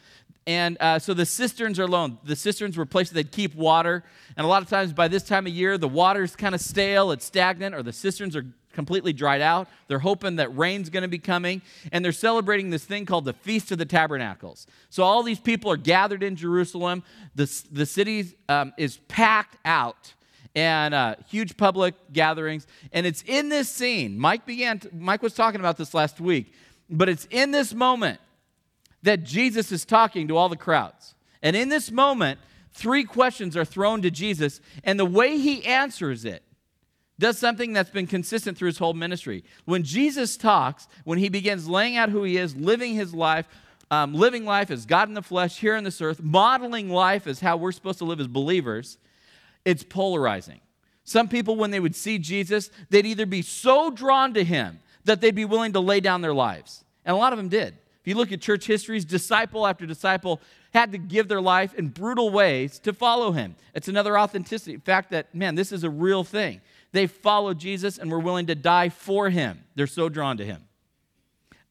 And 0.46 0.78
uh, 0.80 0.98
so 0.98 1.12
the 1.12 1.26
cisterns 1.26 1.78
are 1.78 1.86
low. 1.86 2.18
The 2.24 2.34
cisterns 2.34 2.76
were 2.76 2.86
places 2.86 3.12
they'd 3.12 3.30
keep 3.30 3.54
water. 3.54 4.02
And 4.36 4.44
a 4.44 4.48
lot 4.48 4.62
of 4.62 4.68
times 4.68 4.92
by 4.92 5.06
this 5.06 5.22
time 5.22 5.46
of 5.46 5.52
year, 5.52 5.76
the 5.76 5.88
water's 5.88 6.34
kind 6.34 6.54
of 6.54 6.60
stale, 6.60 7.12
it's 7.12 7.26
stagnant, 7.26 7.74
or 7.74 7.82
the 7.82 7.92
cisterns 7.92 8.34
are 8.34 8.46
completely 8.72 9.12
dried 9.12 9.40
out. 9.40 9.68
They're 9.88 9.98
hoping 9.98 10.36
that 10.36 10.56
rain's 10.56 10.90
going 10.90 11.02
to 11.02 11.08
be 11.08 11.18
coming. 11.18 11.62
And 11.92 12.04
they're 12.04 12.12
celebrating 12.12 12.70
this 12.70 12.84
thing 12.84 13.06
called 13.06 13.24
the 13.24 13.32
Feast 13.32 13.72
of 13.72 13.78
the 13.78 13.84
Tabernacles. 13.84 14.66
So 14.88 15.02
all 15.02 15.22
these 15.22 15.40
people 15.40 15.70
are 15.70 15.76
gathered 15.76 16.22
in 16.22 16.36
Jerusalem. 16.36 17.02
The, 17.34 17.62
the 17.70 17.86
city 17.86 18.26
um, 18.48 18.72
is 18.76 18.98
packed 19.08 19.56
out 19.64 20.14
and 20.54 20.94
uh, 20.94 21.16
huge 21.28 21.56
public 21.56 21.94
gatherings. 22.12 22.66
And 22.92 23.06
it's 23.06 23.22
in 23.26 23.48
this 23.48 23.68
scene. 23.68 24.18
Mike 24.18 24.46
began. 24.46 24.78
To, 24.80 24.90
Mike 24.92 25.22
was 25.22 25.34
talking 25.34 25.60
about 25.60 25.76
this 25.76 25.94
last 25.94 26.20
week, 26.20 26.52
but 26.88 27.08
it's 27.08 27.26
in 27.30 27.50
this 27.50 27.72
moment 27.72 28.20
that 29.02 29.24
Jesus 29.24 29.72
is 29.72 29.84
talking 29.84 30.28
to 30.28 30.36
all 30.36 30.48
the 30.48 30.56
crowds. 30.56 31.14
And 31.42 31.56
in 31.56 31.68
this 31.68 31.90
moment, 31.90 32.38
three 32.72 33.04
questions 33.04 33.56
are 33.56 33.64
thrown 33.64 34.02
to 34.02 34.10
Jesus, 34.10 34.60
and 34.84 34.98
the 34.98 35.06
way 35.06 35.38
he 35.38 35.64
answers 35.64 36.24
it 36.24 36.42
does 37.20 37.38
something 37.38 37.72
that's 37.72 37.90
been 37.90 38.08
consistent 38.08 38.58
through 38.58 38.66
his 38.66 38.78
whole 38.78 38.94
ministry. 38.94 39.44
When 39.64 39.84
Jesus 39.84 40.36
talks, 40.36 40.88
when 41.04 41.18
he 41.18 41.28
begins 41.28 41.68
laying 41.68 41.96
out 41.96 42.08
who 42.08 42.24
he 42.24 42.36
is, 42.36 42.56
living 42.56 42.94
his 42.94 43.14
life, 43.14 43.46
um, 43.92 44.14
living 44.14 44.44
life 44.44 44.70
as 44.70 44.86
God 44.86 45.08
in 45.08 45.14
the 45.14 45.22
flesh 45.22 45.58
here 45.58 45.76
on 45.76 45.84
this 45.84 46.00
earth, 46.00 46.22
modeling 46.22 46.90
life 46.90 47.26
as 47.26 47.40
how 47.40 47.56
we're 47.56 47.72
supposed 47.72 47.98
to 47.98 48.04
live 48.04 48.20
as 48.20 48.26
believers, 48.26 48.98
it's 49.64 49.84
polarizing. 49.84 50.60
Some 51.04 51.28
people, 51.28 51.56
when 51.56 51.70
they 51.70 51.80
would 51.80 51.96
see 51.96 52.18
Jesus, 52.18 52.70
they'd 52.88 53.06
either 53.06 53.26
be 53.26 53.42
so 53.42 53.90
drawn 53.90 54.34
to 54.34 54.44
him 54.44 54.80
that 55.04 55.20
they'd 55.20 55.34
be 55.34 55.44
willing 55.44 55.72
to 55.72 55.80
lay 55.80 56.00
down 56.00 56.20
their 56.20 56.34
lives. 56.34 56.84
And 57.04 57.14
a 57.14 57.18
lot 57.18 57.32
of 57.32 57.36
them 57.36 57.48
did. 57.48 57.74
If 58.00 58.06
you 58.06 58.14
look 58.14 58.32
at 58.32 58.40
church 58.40 58.66
histories, 58.66 59.04
disciple 59.04 59.66
after 59.66 59.86
disciple 59.86 60.40
had 60.72 60.92
to 60.92 60.98
give 60.98 61.28
their 61.28 61.40
life 61.40 61.74
in 61.74 61.88
brutal 61.88 62.30
ways 62.30 62.78
to 62.80 62.92
follow 62.92 63.32
him. 63.32 63.56
It's 63.74 63.88
another 63.88 64.18
authenticity 64.18 64.76
fact 64.78 65.10
that, 65.10 65.34
man, 65.34 65.54
this 65.54 65.72
is 65.72 65.84
a 65.84 65.90
real 65.90 66.24
thing. 66.24 66.60
They 66.92 67.06
followed 67.06 67.58
Jesus 67.58 67.98
and 67.98 68.10
were 68.10 68.18
willing 68.18 68.46
to 68.46 68.54
die 68.54 68.88
for 68.88 69.30
him. 69.30 69.64
They're 69.74 69.86
so 69.86 70.08
drawn 70.08 70.36
to 70.38 70.44
him. 70.44 70.64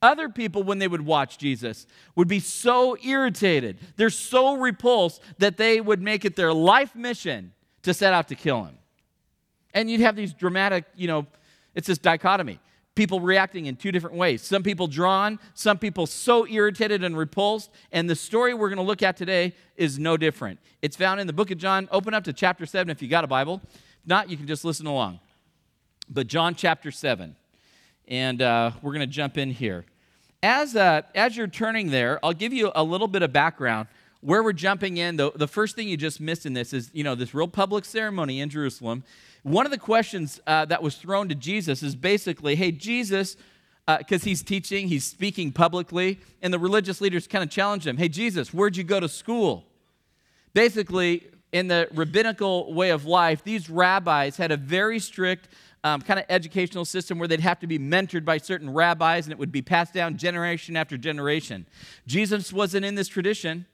Other 0.01 0.29
people, 0.29 0.63
when 0.63 0.79
they 0.79 0.87
would 0.87 1.05
watch 1.05 1.37
Jesus, 1.37 1.85
would 2.15 2.29
be 2.29 2.39
so 2.39 2.95
irritated. 3.03 3.79
They're 3.97 4.09
so 4.09 4.55
repulsed 4.55 5.21
that 5.39 5.57
they 5.57 5.81
would 5.81 6.01
make 6.01 6.23
it 6.23 6.37
their 6.37 6.53
life 6.53 6.95
mission 6.95 7.51
to 7.81 7.93
set 7.93 8.13
out 8.13 8.29
to 8.29 8.35
kill 8.35 8.63
him. 8.63 8.77
And 9.73 9.91
you'd 9.91 10.01
have 10.01 10.15
these 10.15 10.33
dramatic, 10.33 10.85
you 10.95 11.07
know, 11.07 11.27
it's 11.75 11.87
this 11.87 11.97
dichotomy 11.97 12.59
people 12.99 13.21
reacting 13.21 13.67
in 13.67 13.77
two 13.77 13.93
different 13.93 14.17
ways. 14.17 14.41
Some 14.41 14.61
people 14.61 14.85
drawn, 14.85 15.39
some 15.53 15.77
people 15.77 16.05
so 16.05 16.45
irritated 16.45 17.01
and 17.01 17.17
repulsed. 17.17 17.69
And 17.93 18.09
the 18.09 18.15
story 18.15 18.53
we're 18.53 18.67
going 18.67 18.75
to 18.75 18.83
look 18.83 19.01
at 19.01 19.15
today 19.15 19.53
is 19.77 19.97
no 19.97 20.17
different. 20.17 20.59
It's 20.81 20.97
found 20.97 21.21
in 21.21 21.25
the 21.25 21.31
book 21.31 21.49
of 21.49 21.57
John. 21.57 21.87
Open 21.93 22.13
up 22.13 22.25
to 22.25 22.33
chapter 22.33 22.65
7 22.65 22.89
if 22.89 23.01
you 23.01 23.07
got 23.07 23.23
a 23.23 23.27
Bible. 23.27 23.61
Not, 24.05 24.29
you 24.29 24.37
can 24.37 24.47
just 24.47 24.65
listen 24.65 24.87
along. 24.87 25.19
But 26.09 26.27
John 26.27 26.55
chapter 26.55 26.91
7. 26.91 27.35
And 28.07 28.41
uh, 28.41 28.71
we're 28.81 28.93
going 28.93 29.07
to 29.07 29.07
jump 29.07 29.37
in 29.37 29.51
here. 29.51 29.85
As, 30.41 30.75
uh, 30.75 31.03
as 31.13 31.37
you're 31.37 31.47
turning 31.47 31.91
there, 31.91 32.19
I'll 32.23 32.33
give 32.33 32.53
you 32.53 32.71
a 32.73 32.83
little 32.83 33.07
bit 33.07 33.21
of 33.21 33.31
background 33.31 33.87
where 34.21 34.41
we're 34.41 34.53
jumping 34.53 34.97
in. 34.97 35.17
The, 35.17 35.31
the 35.35 35.47
first 35.47 35.75
thing 35.75 35.87
you 35.87 35.97
just 35.97 36.19
missed 36.19 36.45
in 36.45 36.53
this 36.53 36.73
is, 36.73 36.89
you 36.93 37.03
know, 37.03 37.15
this 37.15 37.33
real 37.33 37.47
public 37.47 37.85
ceremony 37.85 38.39
in 38.39 38.49
Jerusalem. 38.49 39.03
One 39.43 39.65
of 39.65 39.71
the 39.71 39.77
questions 39.77 40.39
uh, 40.47 40.65
that 40.65 40.81
was 40.81 40.95
thrown 40.95 41.29
to 41.29 41.35
Jesus 41.35 41.83
is 41.83 41.95
basically, 41.95 42.55
hey, 42.55 42.71
Jesus, 42.71 43.37
because 43.85 44.21
uh, 44.21 44.25
he's 44.25 44.43
teaching, 44.43 44.87
he's 44.87 45.05
speaking 45.05 45.51
publicly, 45.51 46.19
and 46.41 46.53
the 46.53 46.59
religious 46.59 47.01
leaders 47.01 47.27
kind 47.27 47.43
of 47.43 47.49
challenge 47.49 47.87
him, 47.87 47.97
hey, 47.97 48.09
Jesus, 48.09 48.53
where'd 48.53 48.75
you 48.75 48.83
go 48.83 48.99
to 48.99 49.09
school? 49.09 49.65
Basically, 50.53 51.27
in 51.51 51.67
the 51.67 51.87
rabbinical 51.93 52.73
way 52.73 52.91
of 52.91 53.05
life, 53.05 53.43
these 53.43 53.69
rabbis 53.69 54.37
had 54.37 54.51
a 54.51 54.57
very 54.57 54.99
strict 54.99 55.49
um, 55.83 56.01
kind 56.01 56.19
of 56.19 56.25
educational 56.29 56.85
system 56.85 57.17
where 57.19 57.27
they'd 57.27 57.39
have 57.39 57.59
to 57.59 57.67
be 57.67 57.79
mentored 57.79 58.25
by 58.25 58.37
certain 58.37 58.71
rabbis 58.71 59.25
and 59.25 59.31
it 59.31 59.39
would 59.39 59.51
be 59.51 59.61
passed 59.61 59.93
down 59.93 60.17
generation 60.17 60.75
after 60.75 60.97
generation. 60.97 61.65
Jesus 62.05 62.51
wasn't 62.51 62.85
in 62.85 62.95
this 62.95 63.07
tradition, 63.07 63.65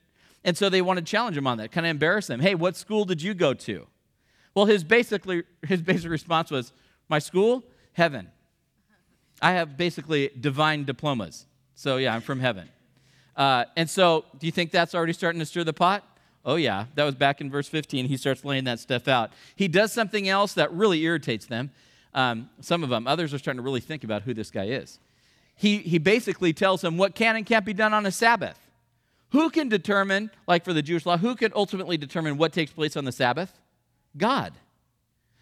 and 0.44 0.56
so 0.56 0.68
they 0.68 0.80
wanted 0.80 1.04
to 1.04 1.10
challenge 1.10 1.36
him 1.36 1.46
on 1.46 1.58
that, 1.58 1.72
kind 1.72 1.86
of 1.86 1.90
embarrass 1.90 2.30
him. 2.30 2.40
Hey, 2.40 2.54
what 2.54 2.76
school 2.76 3.04
did 3.04 3.20
you 3.20 3.34
go 3.34 3.52
to? 3.54 3.86
Well, 4.54 4.66
his, 4.66 4.84
basically, 4.84 5.42
his 5.66 5.82
basic 5.82 6.10
response 6.10 6.50
was, 6.50 6.72
My 7.08 7.18
school? 7.18 7.64
Heaven. 7.92 8.30
I 9.42 9.52
have 9.52 9.76
basically 9.76 10.30
divine 10.40 10.84
diplomas. 10.84 11.46
So, 11.74 11.98
yeah, 11.98 12.14
I'm 12.14 12.22
from 12.22 12.40
heaven. 12.40 12.68
Uh, 13.36 13.64
and 13.76 13.88
so, 13.88 14.24
do 14.38 14.46
you 14.46 14.52
think 14.52 14.70
that's 14.70 14.94
already 14.94 15.12
starting 15.12 15.40
to 15.40 15.46
stir 15.46 15.64
the 15.64 15.74
pot? 15.74 16.04
Oh, 16.46 16.54
yeah. 16.54 16.86
That 16.94 17.04
was 17.04 17.16
back 17.16 17.40
in 17.40 17.50
verse 17.50 17.66
15. 17.66 18.06
He 18.06 18.16
starts 18.16 18.44
laying 18.44 18.64
that 18.64 18.78
stuff 18.78 19.08
out. 19.08 19.32
He 19.56 19.66
does 19.66 19.92
something 19.92 20.28
else 20.28 20.54
that 20.54 20.72
really 20.72 21.02
irritates 21.02 21.44
them. 21.46 21.72
Um, 22.14 22.48
some 22.60 22.84
of 22.84 22.88
them. 22.88 23.08
Others 23.08 23.34
are 23.34 23.38
starting 23.38 23.58
to 23.58 23.64
really 23.64 23.80
think 23.80 24.04
about 24.04 24.22
who 24.22 24.32
this 24.32 24.52
guy 24.52 24.66
is. 24.66 25.00
He, 25.56 25.78
he 25.78 25.98
basically 25.98 26.52
tells 26.52 26.82
them 26.82 26.96
what 26.96 27.16
can 27.16 27.34
and 27.34 27.44
can't 27.44 27.66
be 27.66 27.74
done 27.74 27.92
on 27.92 28.06
a 28.06 28.12
Sabbath. 28.12 28.58
Who 29.32 29.50
can 29.50 29.68
determine, 29.68 30.30
like 30.46 30.64
for 30.64 30.72
the 30.72 30.82
Jewish 30.82 31.04
law, 31.04 31.16
who 31.16 31.34
can 31.34 31.52
ultimately 31.54 31.96
determine 31.96 32.38
what 32.38 32.52
takes 32.52 32.70
place 32.70 32.96
on 32.96 33.04
the 33.04 33.12
Sabbath? 33.12 33.52
God. 34.16 34.52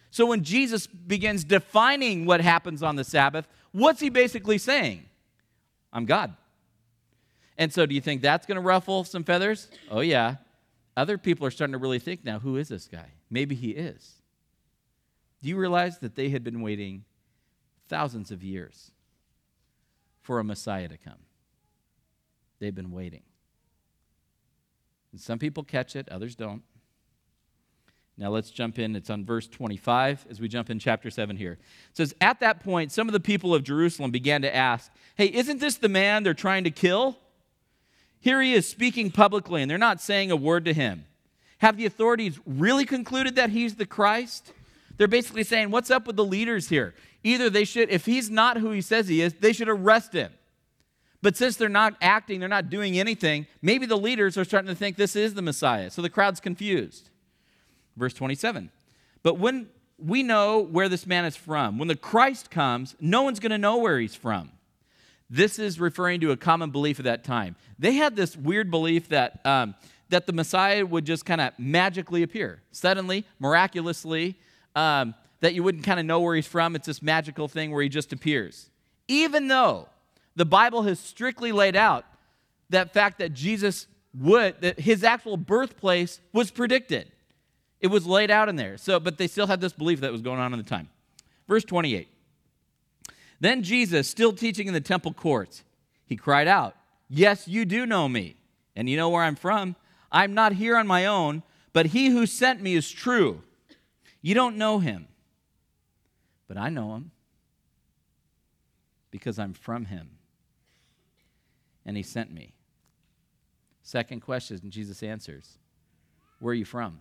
So 0.09 0.25
when 0.25 0.43
Jesus 0.43 0.87
begins 0.87 1.43
defining 1.43 2.25
what 2.25 2.41
happens 2.41 2.81
on 2.81 2.95
the 2.95 3.03
Sabbath, 3.03 3.47
what's 3.73 3.99
he 3.99 4.09
basically 4.09 4.57
saying? 4.57 5.05
I'm 5.93 6.05
God. 6.05 6.35
And 7.57 7.71
so, 7.71 7.85
do 7.85 7.95
you 7.95 8.01
think 8.01 8.21
that's 8.21 8.45
going 8.45 8.55
to 8.55 8.61
ruffle 8.61 9.05
some 9.05 9.23
feathers? 9.23 9.69
Oh, 9.89 10.01
yeah. 10.01 10.35
Other 10.97 11.17
people 11.17 11.45
are 11.45 11.51
starting 11.51 11.73
to 11.73 11.77
really 11.77 11.99
think 11.99 12.23
now 12.23 12.39
who 12.39 12.57
is 12.57 12.69
this 12.69 12.87
guy? 12.87 13.11
Maybe 13.29 13.55
he 13.55 13.71
is. 13.71 14.21
Do 15.41 15.49
you 15.49 15.57
realize 15.57 15.99
that 15.99 16.15
they 16.15 16.29
had 16.29 16.43
been 16.43 16.61
waiting 16.61 17.03
thousands 17.87 18.31
of 18.31 18.43
years 18.43 18.91
for 20.21 20.39
a 20.39 20.43
Messiah 20.43 20.87
to 20.87 20.97
come? 20.97 21.19
They've 22.59 22.73
been 22.73 22.91
waiting. 22.91 23.23
And 25.11 25.19
some 25.19 25.37
people 25.37 25.63
catch 25.63 25.95
it, 25.95 26.07
others 26.09 26.35
don't. 26.35 26.63
Now 28.17 28.29
let's 28.29 28.49
jump 28.49 28.79
in. 28.79 28.95
It's 28.95 29.09
on 29.09 29.25
verse 29.25 29.47
25 29.47 30.27
as 30.29 30.39
we 30.39 30.47
jump 30.47 30.69
in 30.69 30.79
chapter 30.79 31.09
7 31.09 31.35
here. 31.35 31.53
It 31.53 31.97
says, 31.97 32.15
At 32.21 32.39
that 32.39 32.63
point, 32.63 32.93
some 32.93 33.09
of 33.09 33.13
the 33.13 33.19
people 33.19 33.53
of 33.53 33.63
Jerusalem 33.63 34.11
began 34.11 34.41
to 34.43 34.55
ask, 34.55 34.89
Hey, 35.15 35.27
isn't 35.27 35.59
this 35.59 35.75
the 35.75 35.89
man 35.89 36.23
they're 36.23 36.33
trying 36.33 36.63
to 36.63 36.71
kill? 36.71 37.17
Here 38.25 38.41
he 38.41 38.55
is 38.55 38.67
speaking 38.67 39.11
publicly, 39.11 39.61
and 39.61 39.69
they're 39.69 39.77
not 39.77 40.01
saying 40.01 40.31
a 40.31 40.35
word 40.35 40.65
to 40.65 40.73
him. 40.73 41.05
Have 41.59 41.77
the 41.77 41.85
authorities 41.85 42.39
really 42.47 42.83
concluded 42.83 43.35
that 43.35 43.51
he's 43.51 43.75
the 43.75 43.85
Christ? 43.85 44.51
They're 44.97 45.07
basically 45.07 45.43
saying, 45.43 45.69
What's 45.69 45.91
up 45.91 46.07
with 46.07 46.15
the 46.15 46.25
leaders 46.25 46.67
here? 46.69 46.95
Either 47.23 47.51
they 47.51 47.65
should, 47.65 47.91
if 47.91 48.07
he's 48.07 48.31
not 48.31 48.57
who 48.57 48.71
he 48.71 48.81
says 48.81 49.07
he 49.07 49.21
is, 49.21 49.35
they 49.35 49.53
should 49.53 49.69
arrest 49.69 50.13
him. 50.13 50.33
But 51.21 51.37
since 51.37 51.55
they're 51.55 51.69
not 51.69 51.97
acting, 52.01 52.39
they're 52.39 52.49
not 52.49 52.71
doing 52.71 52.97
anything, 52.97 53.45
maybe 53.61 53.85
the 53.85 53.95
leaders 53.95 54.39
are 54.39 54.43
starting 54.43 54.69
to 54.69 54.75
think 54.75 54.97
this 54.97 55.15
is 55.15 55.35
the 55.35 55.43
Messiah. 55.43 55.91
So 55.91 56.01
the 56.01 56.09
crowd's 56.09 56.39
confused. 56.39 57.11
Verse 57.95 58.15
27. 58.15 58.71
But 59.21 59.37
when 59.37 59.67
we 59.99 60.23
know 60.23 60.61
where 60.61 60.89
this 60.89 61.05
man 61.05 61.25
is 61.25 61.35
from, 61.35 61.77
when 61.77 61.89
the 61.89 61.95
Christ 61.95 62.49
comes, 62.49 62.95
no 62.99 63.21
one's 63.21 63.39
going 63.39 63.51
to 63.51 63.59
know 63.59 63.77
where 63.77 63.99
he's 63.99 64.15
from. 64.15 64.49
This 65.29 65.57
is 65.59 65.79
referring 65.79 66.21
to 66.21 66.31
a 66.31 66.37
common 66.37 66.69
belief 66.69 66.99
of 66.99 67.05
that 67.05 67.23
time. 67.23 67.55
They 67.79 67.93
had 67.93 68.15
this 68.15 68.37
weird 68.37 68.69
belief 68.69 69.09
that, 69.09 69.43
um, 69.45 69.75
that 70.09 70.27
the 70.27 70.33
Messiah 70.33 70.85
would 70.85 71.05
just 71.05 71.25
kind 71.25 71.41
of 71.41 71.53
magically 71.57 72.21
appear, 72.23 72.61
suddenly, 72.71 73.25
miraculously, 73.39 74.37
um, 74.75 75.15
that 75.41 75.53
you 75.53 75.63
wouldn't 75.63 75.83
kind 75.83 75.99
of 75.99 76.05
know 76.05 76.19
where 76.19 76.35
he's 76.35 76.47
from. 76.47 76.75
It's 76.75 76.85
this 76.85 77.01
magical 77.01 77.47
thing 77.47 77.71
where 77.71 77.81
he 77.81 77.89
just 77.89 78.13
appears. 78.13 78.69
Even 79.07 79.47
though 79.47 79.89
the 80.35 80.45
Bible 80.45 80.83
has 80.83 80.99
strictly 80.99 81.51
laid 81.51 81.75
out 81.75 82.05
that 82.69 82.93
fact 82.93 83.19
that 83.19 83.33
Jesus 83.33 83.87
would, 84.19 84.61
that 84.61 84.79
his 84.79 85.03
actual 85.03 85.37
birthplace 85.37 86.19
was 86.33 86.51
predicted. 86.51 87.11
It 87.79 87.87
was 87.87 88.05
laid 88.05 88.31
out 88.31 88.49
in 88.49 88.55
there. 88.55 88.77
So, 88.77 88.99
but 88.99 89.17
they 89.17 89.27
still 89.27 89.47
had 89.47 89.61
this 89.61 89.73
belief 89.73 90.01
that 90.01 90.11
was 90.11 90.21
going 90.21 90.39
on 90.39 90.53
in 90.53 90.59
the 90.59 90.65
time. 90.65 90.89
Verse 91.47 91.63
28. 91.63 92.07
Then 93.39 93.63
Jesus, 93.63 94.09
still 94.09 94.33
teaching 94.33 94.67
in 94.67 94.73
the 94.73 94.81
temple 94.81 95.13
courts, 95.13 95.63
he 96.05 96.15
cried 96.15 96.47
out, 96.47 96.75
Yes, 97.09 97.47
you 97.47 97.65
do 97.65 97.85
know 97.85 98.09
me, 98.09 98.35
and 98.75 98.89
you 98.89 98.97
know 98.97 99.09
where 99.09 99.23
I'm 99.23 99.35
from. 99.35 99.75
I'm 100.11 100.33
not 100.33 100.53
here 100.53 100.77
on 100.77 100.87
my 100.87 101.05
own, 101.05 101.43
but 101.73 101.87
he 101.87 102.07
who 102.07 102.25
sent 102.25 102.61
me 102.61 102.75
is 102.75 102.89
true. 102.89 103.41
You 104.21 104.33
don't 104.33 104.57
know 104.57 104.79
him, 104.79 105.07
but 106.47 106.57
I 106.57 106.69
know 106.69 106.95
him 106.95 107.11
because 109.11 109.37
I'm 109.37 109.53
from 109.53 109.85
him, 109.85 110.11
and 111.85 111.95
he 111.95 112.03
sent 112.03 112.33
me. 112.33 112.53
Second 113.83 114.21
question, 114.21 114.59
Jesus 114.69 115.03
answers 115.03 115.59
Where 116.39 116.51
are 116.51 116.55
you 116.55 116.65
from? 116.65 116.99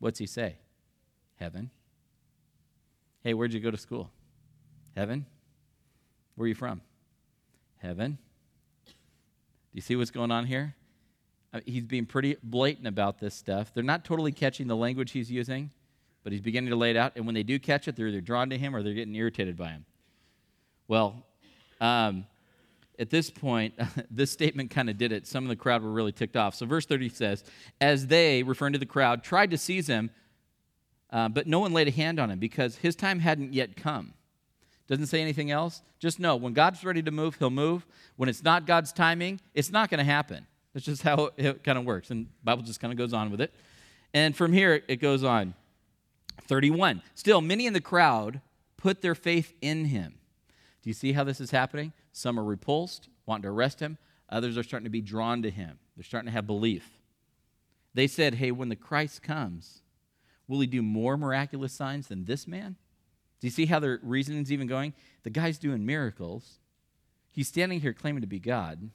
What's 0.00 0.18
he 0.18 0.26
say? 0.26 0.56
Heaven. 1.36 1.70
Hey, 3.22 3.32
where'd 3.32 3.54
you 3.54 3.60
go 3.60 3.70
to 3.70 3.78
school? 3.78 4.10
Heaven. 4.94 5.24
Where 6.36 6.44
are 6.44 6.48
you 6.48 6.54
from? 6.54 6.80
Heaven. 7.78 8.18
Do 8.86 8.92
you 9.72 9.80
see 9.80 9.96
what's 9.96 10.10
going 10.10 10.30
on 10.30 10.46
here? 10.46 10.74
Uh, 11.52 11.60
he's 11.66 11.84
being 11.84 12.06
pretty 12.06 12.36
blatant 12.42 12.86
about 12.86 13.18
this 13.18 13.34
stuff. 13.34 13.72
They're 13.72 13.84
not 13.84 14.04
totally 14.04 14.32
catching 14.32 14.66
the 14.66 14.76
language 14.76 15.12
he's 15.12 15.30
using, 15.30 15.70
but 16.24 16.32
he's 16.32 16.40
beginning 16.40 16.70
to 16.70 16.76
lay 16.76 16.90
it 16.90 16.96
out. 16.96 17.12
And 17.14 17.26
when 17.26 17.34
they 17.34 17.42
do 17.44 17.58
catch 17.58 17.86
it, 17.86 17.94
they're 17.94 18.08
either 18.08 18.20
drawn 18.20 18.50
to 18.50 18.58
him 18.58 18.74
or 18.74 18.82
they're 18.82 18.94
getting 18.94 19.14
irritated 19.14 19.56
by 19.56 19.68
him. 19.68 19.84
Well, 20.88 21.24
um, 21.80 22.26
at 22.98 23.10
this 23.10 23.30
point, 23.30 23.74
this 24.10 24.30
statement 24.30 24.70
kind 24.70 24.90
of 24.90 24.98
did 24.98 25.12
it. 25.12 25.26
Some 25.26 25.44
of 25.44 25.48
the 25.48 25.56
crowd 25.56 25.82
were 25.82 25.92
really 25.92 26.12
ticked 26.12 26.36
off. 26.36 26.54
So, 26.54 26.66
verse 26.66 26.86
30 26.86 27.08
says, 27.10 27.44
As 27.80 28.08
they, 28.08 28.42
referring 28.42 28.72
to 28.72 28.78
the 28.78 28.86
crowd, 28.86 29.22
tried 29.22 29.50
to 29.52 29.58
seize 29.58 29.86
him, 29.86 30.10
uh, 31.10 31.28
but 31.28 31.46
no 31.46 31.60
one 31.60 31.72
laid 31.72 31.86
a 31.86 31.92
hand 31.92 32.18
on 32.18 32.30
him 32.30 32.40
because 32.40 32.76
his 32.76 32.96
time 32.96 33.20
hadn't 33.20 33.52
yet 33.52 33.76
come. 33.76 34.14
Doesn't 34.86 35.06
say 35.06 35.22
anything 35.22 35.50
else. 35.50 35.82
Just 35.98 36.20
know 36.20 36.36
when 36.36 36.52
God's 36.52 36.84
ready 36.84 37.02
to 37.02 37.10
move, 37.10 37.36
he'll 37.36 37.50
move. 37.50 37.86
When 38.16 38.28
it's 38.28 38.42
not 38.42 38.66
God's 38.66 38.92
timing, 38.92 39.40
it's 39.54 39.70
not 39.70 39.90
going 39.90 39.98
to 39.98 40.04
happen. 40.04 40.46
That's 40.72 40.84
just 40.84 41.02
how 41.02 41.30
it 41.36 41.64
kind 41.64 41.78
of 41.78 41.84
works. 41.84 42.10
And 42.10 42.26
Bible 42.42 42.62
just 42.62 42.80
kind 42.80 42.92
of 42.92 42.98
goes 42.98 43.12
on 43.12 43.30
with 43.30 43.40
it. 43.40 43.54
And 44.12 44.36
from 44.36 44.52
here, 44.52 44.82
it 44.86 44.96
goes 44.96 45.24
on. 45.24 45.54
31. 46.46 47.02
Still, 47.14 47.40
many 47.40 47.66
in 47.66 47.72
the 47.72 47.80
crowd 47.80 48.40
put 48.76 49.00
their 49.00 49.14
faith 49.14 49.54
in 49.62 49.86
him. 49.86 50.14
Do 50.82 50.90
you 50.90 50.94
see 50.94 51.12
how 51.12 51.24
this 51.24 51.40
is 51.40 51.50
happening? 51.50 51.92
Some 52.12 52.38
are 52.38 52.44
repulsed, 52.44 53.08
wanting 53.24 53.44
to 53.44 53.48
arrest 53.48 53.80
him. 53.80 53.96
Others 54.28 54.58
are 54.58 54.62
starting 54.62 54.84
to 54.84 54.90
be 54.90 55.00
drawn 55.00 55.42
to 55.42 55.50
him. 55.50 55.78
They're 55.96 56.04
starting 56.04 56.26
to 56.26 56.32
have 56.32 56.46
belief. 56.46 57.00
They 57.94 58.06
said, 58.06 58.34
Hey, 58.34 58.50
when 58.50 58.68
the 58.68 58.76
Christ 58.76 59.22
comes, 59.22 59.82
will 60.46 60.60
he 60.60 60.66
do 60.66 60.82
more 60.82 61.16
miraculous 61.16 61.72
signs 61.72 62.08
than 62.08 62.24
this 62.24 62.46
man? 62.46 62.76
Do 63.44 63.48
you 63.48 63.52
see 63.52 63.66
how 63.66 63.78
their 63.78 64.00
reasoning's 64.02 64.50
even 64.50 64.66
going? 64.66 64.94
The 65.22 65.28
guy's 65.28 65.58
doing 65.58 65.84
miracles. 65.84 66.60
He's 67.30 67.46
standing 67.46 67.78
here 67.78 67.92
claiming 67.92 68.22
to 68.22 68.26
be 68.26 68.38
God. 68.38 68.88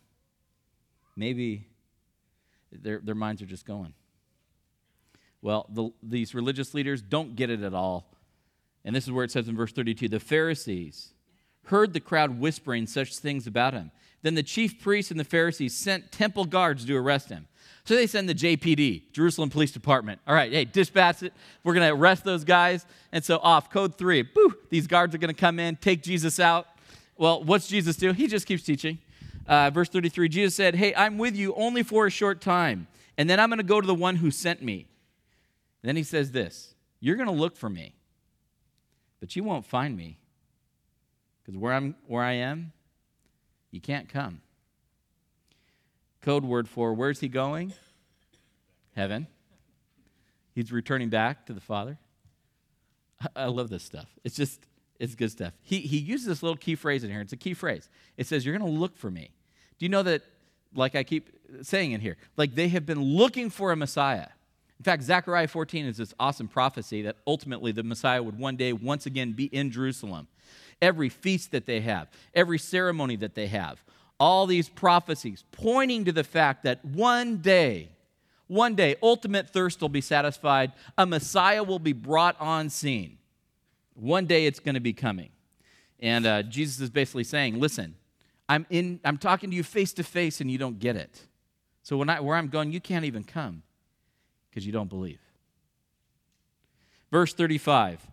Maybe 1.16 1.68
their, 2.72 2.98
their 2.98 3.14
minds 3.14 3.44
are 3.44 3.46
just 3.46 3.64
going. 3.64 3.94
Well, 5.44 5.68
the, 5.70 5.92
these 6.02 6.34
religious 6.34 6.74
leaders 6.74 7.00
don't 7.00 7.36
get 7.36 7.52
it 7.52 7.62
at 7.62 7.76
all. 7.76 8.12
And 8.84 8.96
this 8.96 9.04
is 9.04 9.12
where 9.12 9.24
it 9.24 9.30
says 9.30 9.48
in 9.48 9.56
verse 9.56 9.72
32 9.72 10.08
the 10.08 10.20
Pharisees 10.20 11.14
heard 11.66 11.94
the 11.94 12.00
crowd 12.00 12.40
whispering 12.40 12.88
such 12.88 13.18
things 13.18 13.46
about 13.46 13.76
him. 13.76 13.92
Then 14.22 14.36
the 14.36 14.44
chief 14.44 14.82
priests 14.82 15.12
and 15.12 15.20
the 15.20 15.24
Pharisees 15.26 15.76
sent 15.76 16.12
temple 16.12 16.46
guards 16.46 16.86
to 16.86 16.96
arrest 16.96 17.30
him. 17.30 17.48
So 17.86 17.96
they 17.96 18.08
send 18.08 18.30
the 18.30 18.36
JPD, 18.36 19.12
Jerusalem 19.14 19.50
Police 19.50 19.72
Department. 19.72 20.20
All 20.28 20.36
right, 20.36 20.52
hey, 20.52 20.66
dispatch 20.66 21.24
it. 21.24 21.34
We're 21.64 21.74
going 21.74 21.88
to 21.88 21.94
arrest 21.94 22.24
those 22.24 22.44
guys. 22.44 22.86
And 23.12 23.24
so 23.24 23.40
off, 23.40 23.72
code 23.72 23.96
three, 23.98 24.22
boo, 24.22 24.56
these 24.70 24.86
guards 24.86 25.16
are 25.16 25.18
going 25.18 25.34
to 25.34 25.40
come 25.40 25.60
in, 25.60 25.76
take 25.78 26.04
Jesus 26.04 26.40
out. 26.40 26.68
Well, 27.18 27.44
what's 27.44 27.68
Jesus 27.68 27.96
do? 27.96 28.14
He 28.14 28.28
just 28.28 28.46
keeps 28.46 28.64
teaching. 28.64 29.00
Uh, 29.48 29.72
verse 29.72 29.90
33 29.90 30.30
Jesus 30.30 30.56
said, 30.56 30.76
Hey, 30.76 30.94
I'm 30.94 31.18
with 31.18 31.36
you 31.36 31.56
only 31.56 31.82
for 31.82 32.06
a 32.06 32.12
short 32.12 32.40
time, 32.40 32.88
and 33.18 33.28
then 33.28 33.40
I'm 33.40 33.50
going 33.50 33.58
to 33.58 33.64
go 33.64 33.82
to 33.82 33.88
the 33.88 33.96
one 33.96 34.18
who 34.18 34.30
sent 34.30 34.62
me. 34.62 34.88
And 35.82 35.90
then 35.90 35.96
he 35.96 36.04
says 36.04 36.32
this 36.32 36.76
You're 37.00 37.16
going 37.16 37.28
to 37.28 37.34
look 37.34 37.58
for 37.58 37.70
me, 37.70 37.96
but 39.20 39.36
you 39.36 39.44
won't 39.44 39.66
find 39.66 39.98
me 39.98 40.20
because 41.42 41.58
where, 41.58 41.74
I'm, 41.74 41.96
where 42.06 42.24
I 42.24 42.34
am, 42.34 42.72
you 43.72 43.82
can't 43.82 44.10
come. 44.10 44.42
Code 46.22 46.44
word 46.44 46.68
for 46.68 46.94
where's 46.94 47.20
he 47.20 47.28
going? 47.28 47.74
Heaven. 48.96 49.28
He's 50.54 50.72
returning 50.72 51.10
back 51.10 51.46
to 51.46 51.54
the 51.54 51.62
Father. 51.62 51.98
I, 53.36 53.46
love 53.46 53.70
this 53.70 53.84
stuff. 53.84 54.08
It's 54.24 54.36
just, 54.36 54.66
it's 55.00 55.16
good 55.16 55.32
stuff. 55.32 55.54
He, 55.62 55.80
he 55.80 55.98
uses 55.98 56.28
this 56.28 56.44
little 56.44 56.58
key 56.58 56.76
phrase 56.76 57.04
in 57.04 57.12
here. 57.12 57.22
It's 57.22 57.34
a 57.34 57.38
key 57.38 57.54
phrase. 57.54 57.90
It 58.18 58.28
says, 58.28 58.46
You're 58.46 58.58
going 58.58 58.72
to 58.72 58.80
look 58.80 58.98
for 58.98 59.12
me. 59.12 59.32
Do 59.78 59.86
you 59.86 59.90
know 59.90 60.04
that, 60.04 60.22
like 60.74 60.96
I 60.96 61.04
keep 61.04 61.30
saying 61.62 61.92
in 61.92 62.02
here, 62.02 62.18
like 62.38 62.56
they 62.56 62.70
have 62.70 62.86
been 62.86 63.02
looking 63.02 63.50
for 63.50 63.72
a 63.72 63.76
Messiah? 63.76 64.28
In 64.78 64.84
fact, 64.84 65.04
Zechariah 65.04 65.48
14 65.48 65.86
is 65.86 65.98
this 65.98 66.14
awesome 66.20 66.48
prophecy 66.48 67.02
that 67.02 67.18
ultimately 67.28 67.74
the 67.74 67.84
Messiah 67.84 68.24
would 68.24 68.40
one 68.40 68.56
day 68.56 68.72
once 68.72 69.06
again 69.06 69.34
be 69.34 69.46
in 69.46 69.72
Jerusalem 69.72 70.28
every 70.82 71.10
feast 71.10 71.52
that 71.52 71.66
they 71.66 71.82
have, 71.82 72.08
every 72.34 72.60
ceremony 72.60 73.16
that 73.18 73.36
they 73.36 73.48
have, 73.48 73.84
all 74.20 74.46
these 74.46 74.70
prophecies 74.70 75.44
pointing 75.52 76.06
to 76.06 76.12
the 76.12 76.24
fact 76.24 76.64
that 76.64 76.84
one 76.84 77.38
day, 77.38 77.90
one 78.48 78.76
day, 78.76 78.96
ultimate 79.02 79.50
thirst 79.50 79.82
will 79.82 79.90
be 79.90 80.02
satisfied, 80.02 80.74
a 80.98 81.06
Messiah 81.06 81.64
will 81.64 81.80
be 81.80 81.94
brought 81.94 82.40
on 82.40 82.70
scene. 82.70 83.18
One 83.94 84.26
day 84.26 84.46
it's 84.46 84.60
going 84.60 84.76
to 84.76 84.82
be 84.82 84.94
coming. 84.94 85.30
And 86.00 86.26
uh, 86.26 86.44
Jesus 86.44 86.80
is 86.80 86.90
basically 86.90 87.26
saying, 87.26 87.60
listen, 87.60 87.96
I'm, 88.48 88.66
in, 88.70 89.00
I'm 89.06 89.18
talking 89.18 89.50
to 89.52 89.56
you 89.56 89.64
face 89.64 89.94
to 89.94 90.04
face 90.04 90.42
and 90.42 90.50
you 90.50 90.58
don't 90.58 90.80
get 90.80 90.96
it. 90.96 91.22
So 91.84 91.98
when 91.98 92.10
I, 92.10 92.20
where 92.20 92.36
I'm 92.36 92.48
going, 92.48 92.72
you 92.72 92.82
can't 92.82 93.06
even 93.06 93.24
come 93.24 93.64
because 94.50 94.66
you 94.66 94.72
don't 94.72 94.90
believe. 94.90 95.20
Verse 97.12 97.34
35 97.34 98.06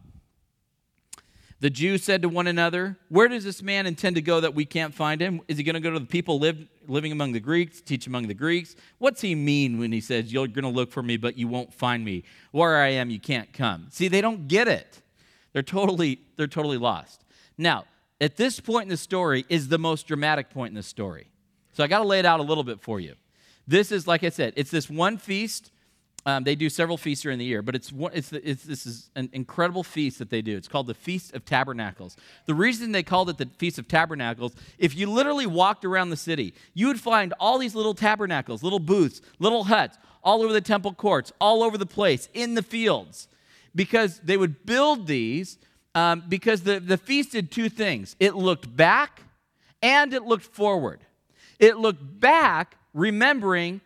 the 1.60 1.70
Jews 1.70 2.04
said 2.04 2.22
to 2.22 2.28
one 2.28 2.46
another, 2.46 2.98
Where 3.08 3.28
does 3.28 3.44
this 3.44 3.62
man 3.62 3.86
intend 3.86 4.16
to 4.16 4.22
go 4.22 4.40
that 4.40 4.54
we 4.54 4.64
can't 4.64 4.94
find 4.94 5.20
him? 5.20 5.40
Is 5.48 5.56
he 5.56 5.64
going 5.64 5.74
to 5.74 5.80
go 5.80 5.90
to 5.90 5.98
the 5.98 6.06
people 6.06 6.38
live, 6.38 6.58
living 6.86 7.12
among 7.12 7.32
the 7.32 7.40
Greeks, 7.40 7.80
teach 7.80 8.06
among 8.06 8.28
the 8.28 8.34
Greeks? 8.34 8.76
What's 8.98 9.22
he 9.22 9.34
mean 9.34 9.78
when 9.78 9.90
he 9.90 10.00
says, 10.00 10.32
You're 10.32 10.48
going 10.48 10.64
to 10.64 10.68
look 10.68 10.92
for 10.92 11.02
me, 11.02 11.16
but 11.16 11.38
you 11.38 11.48
won't 11.48 11.72
find 11.72 12.04
me? 12.04 12.24
Where 12.50 12.76
I 12.76 12.88
am, 12.88 13.08
you 13.08 13.20
can't 13.20 13.52
come? 13.52 13.86
See, 13.90 14.08
they 14.08 14.20
don't 14.20 14.48
get 14.48 14.68
it. 14.68 15.00
They're 15.52 15.62
totally, 15.62 16.20
they're 16.36 16.46
totally 16.46 16.76
lost. 16.76 17.24
Now, 17.56 17.84
at 18.20 18.36
this 18.36 18.60
point 18.60 18.84
in 18.84 18.88
the 18.90 18.96
story 18.96 19.46
is 19.48 19.68
the 19.68 19.78
most 19.78 20.06
dramatic 20.06 20.50
point 20.50 20.70
in 20.70 20.74
the 20.74 20.82
story. 20.82 21.28
So 21.72 21.82
I 21.84 21.86
got 21.86 21.98
to 21.98 22.06
lay 22.06 22.18
it 22.18 22.26
out 22.26 22.40
a 22.40 22.42
little 22.42 22.64
bit 22.64 22.80
for 22.80 23.00
you. 23.00 23.14
This 23.66 23.92
is, 23.92 24.06
like 24.06 24.24
I 24.24 24.28
said, 24.28 24.52
it's 24.56 24.70
this 24.70 24.88
one 24.88 25.18
feast. 25.18 25.70
Um, 26.26 26.42
they 26.42 26.56
do 26.56 26.68
several 26.68 26.96
feasts 26.96 27.22
during 27.22 27.38
the 27.38 27.44
year, 27.44 27.62
but 27.62 27.76
it's, 27.76 27.92
it's, 28.12 28.32
it's, 28.32 28.64
this 28.64 28.84
is 28.84 29.10
an 29.14 29.30
incredible 29.32 29.84
feast 29.84 30.18
that 30.18 30.28
they 30.28 30.42
do. 30.42 30.56
It's 30.56 30.66
called 30.66 30.88
the 30.88 30.94
Feast 30.94 31.32
of 31.34 31.44
Tabernacles. 31.44 32.16
The 32.46 32.54
reason 32.54 32.90
they 32.90 33.04
called 33.04 33.30
it 33.30 33.38
the 33.38 33.48
Feast 33.58 33.78
of 33.78 33.86
Tabernacles, 33.86 34.52
if 34.76 34.96
you 34.96 35.08
literally 35.08 35.46
walked 35.46 35.84
around 35.84 36.10
the 36.10 36.16
city, 36.16 36.52
you 36.74 36.88
would 36.88 36.98
find 36.98 37.32
all 37.38 37.58
these 37.58 37.76
little 37.76 37.94
tabernacles, 37.94 38.64
little 38.64 38.80
booths, 38.80 39.22
little 39.38 39.64
huts, 39.64 39.98
all 40.24 40.42
over 40.42 40.52
the 40.52 40.60
temple 40.60 40.92
courts, 40.92 41.32
all 41.40 41.62
over 41.62 41.78
the 41.78 41.86
place, 41.86 42.28
in 42.34 42.54
the 42.54 42.62
fields, 42.62 43.28
because 43.72 44.18
they 44.18 44.36
would 44.36 44.66
build 44.66 45.06
these 45.06 45.58
um, 45.94 46.24
because 46.28 46.62
the, 46.62 46.80
the 46.80 46.98
feast 46.98 47.32
did 47.32 47.52
two 47.52 47.68
things 47.68 48.16
it 48.18 48.34
looked 48.34 48.76
back 48.76 49.22
and 49.80 50.12
it 50.12 50.24
looked 50.24 50.44
forward. 50.44 51.00
It 51.60 51.78
looked 51.78 52.20
back, 52.20 52.76
remembering 52.92 53.80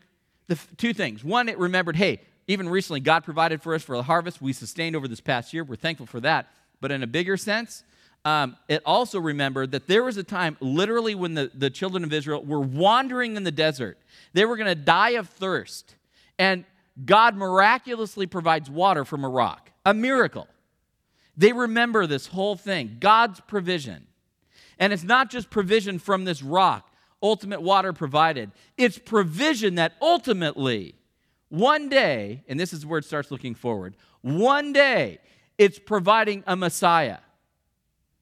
the 0.49 0.55
f- 0.55 0.69
two 0.79 0.95
things. 0.95 1.23
One, 1.23 1.49
it 1.49 1.59
remembered, 1.59 1.97
hey, 1.97 2.21
even 2.51 2.69
recently, 2.69 2.99
God 2.99 3.23
provided 3.23 3.63
for 3.63 3.77
us 3.77 3.83
for 3.85 3.97
the 3.97 4.03
harvest 4.03 4.43
we 4.43 4.53
sustained 4.53 4.97
over 4.97 5.07
this 5.07 5.21
past 5.21 5.55
year. 5.55 5.63
We're 5.63 5.77
thankful 5.77 6.07
for 6.07 6.19
that. 6.19 6.49
But 6.81 6.91
in 6.91 7.05
a 7.05 7.07
bigger 7.07 7.37
sense, 7.37 7.85
um, 8.25 8.57
it 8.69 8.83
also 8.85 9.21
remembered 9.21 9.71
that 9.71 9.87
there 9.87 10.03
was 10.03 10.17
a 10.17 10.25
time, 10.25 10.57
literally, 10.59 11.15
when 11.15 11.35
the, 11.35 11.53
the 11.55 11.71
children 11.71 12.03
of 12.03 12.13
Israel 12.13 12.43
were 12.43 12.59
wandering 12.59 13.37
in 13.37 13.45
the 13.45 13.53
desert. 13.53 13.99
They 14.33 14.45
were 14.45 14.57
going 14.57 14.67
to 14.67 14.75
die 14.75 15.11
of 15.11 15.29
thirst. 15.29 15.95
And 16.41 16.65
God 17.05 17.37
miraculously 17.37 18.27
provides 18.27 18.69
water 18.69 19.05
from 19.05 19.23
a 19.25 19.29
rock, 19.29 19.71
a 19.87 19.95
miracle. 19.95 20.49
They 21.37 21.53
remember 21.53 22.09
this 22.09 22.27
whole 22.27 22.57
thing 22.57 22.97
God's 22.99 23.39
provision. 23.39 24.09
And 24.77 24.93
it's 24.93 25.05
not 25.05 25.31
just 25.31 25.51
provision 25.51 26.01
from 26.01 26.25
this 26.25 26.43
rock, 26.43 26.91
ultimate 27.23 27.63
water 27.63 27.93
provided, 27.93 28.51
it's 28.77 28.99
provision 28.99 29.77
that 29.77 29.93
ultimately, 30.03 30.97
one 31.51 31.89
day, 31.89 32.43
and 32.49 32.59
this 32.59 32.73
is 32.73 32.87
where 32.87 32.99
it 32.99 33.05
starts 33.05 33.31
looking 33.31 33.55
forward, 33.55 33.95
one 34.23 34.73
day, 34.73 35.19
it's 35.59 35.79
providing 35.79 36.43
a 36.47 36.57
Messiah. 36.57 37.19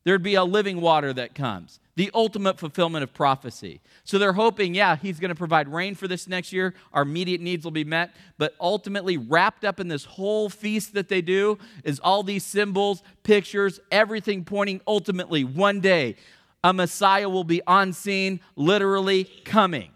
There'd 0.04 0.22
be 0.22 0.34
a 0.34 0.44
living 0.44 0.80
water 0.80 1.12
that 1.12 1.34
comes 1.34 1.78
the 1.98 2.12
ultimate 2.14 2.60
fulfillment 2.60 3.02
of 3.02 3.12
prophecy. 3.12 3.80
So 4.04 4.18
they're 4.18 4.32
hoping, 4.32 4.72
yeah, 4.72 4.94
he's 4.94 5.18
going 5.18 5.30
to 5.30 5.34
provide 5.34 5.68
rain 5.68 5.96
for 5.96 6.06
this 6.06 6.28
next 6.28 6.52
year. 6.52 6.74
Our 6.92 7.02
immediate 7.02 7.40
needs 7.40 7.64
will 7.64 7.72
be 7.72 7.82
met. 7.82 8.14
But 8.38 8.54
ultimately, 8.60 9.16
wrapped 9.16 9.64
up 9.64 9.80
in 9.80 9.88
this 9.88 10.04
whole 10.04 10.48
feast 10.48 10.94
that 10.94 11.08
they 11.08 11.20
do 11.20 11.58
is 11.82 11.98
all 11.98 12.22
these 12.22 12.44
symbols, 12.44 13.02
pictures, 13.24 13.80
everything 13.90 14.44
pointing 14.44 14.80
ultimately 14.86 15.42
one 15.42 15.80
day 15.80 16.14
a 16.62 16.72
Messiah 16.72 17.28
will 17.28 17.42
be 17.42 17.62
on 17.66 17.92
scene, 17.92 18.38
literally 18.54 19.24
coming. 19.44 19.90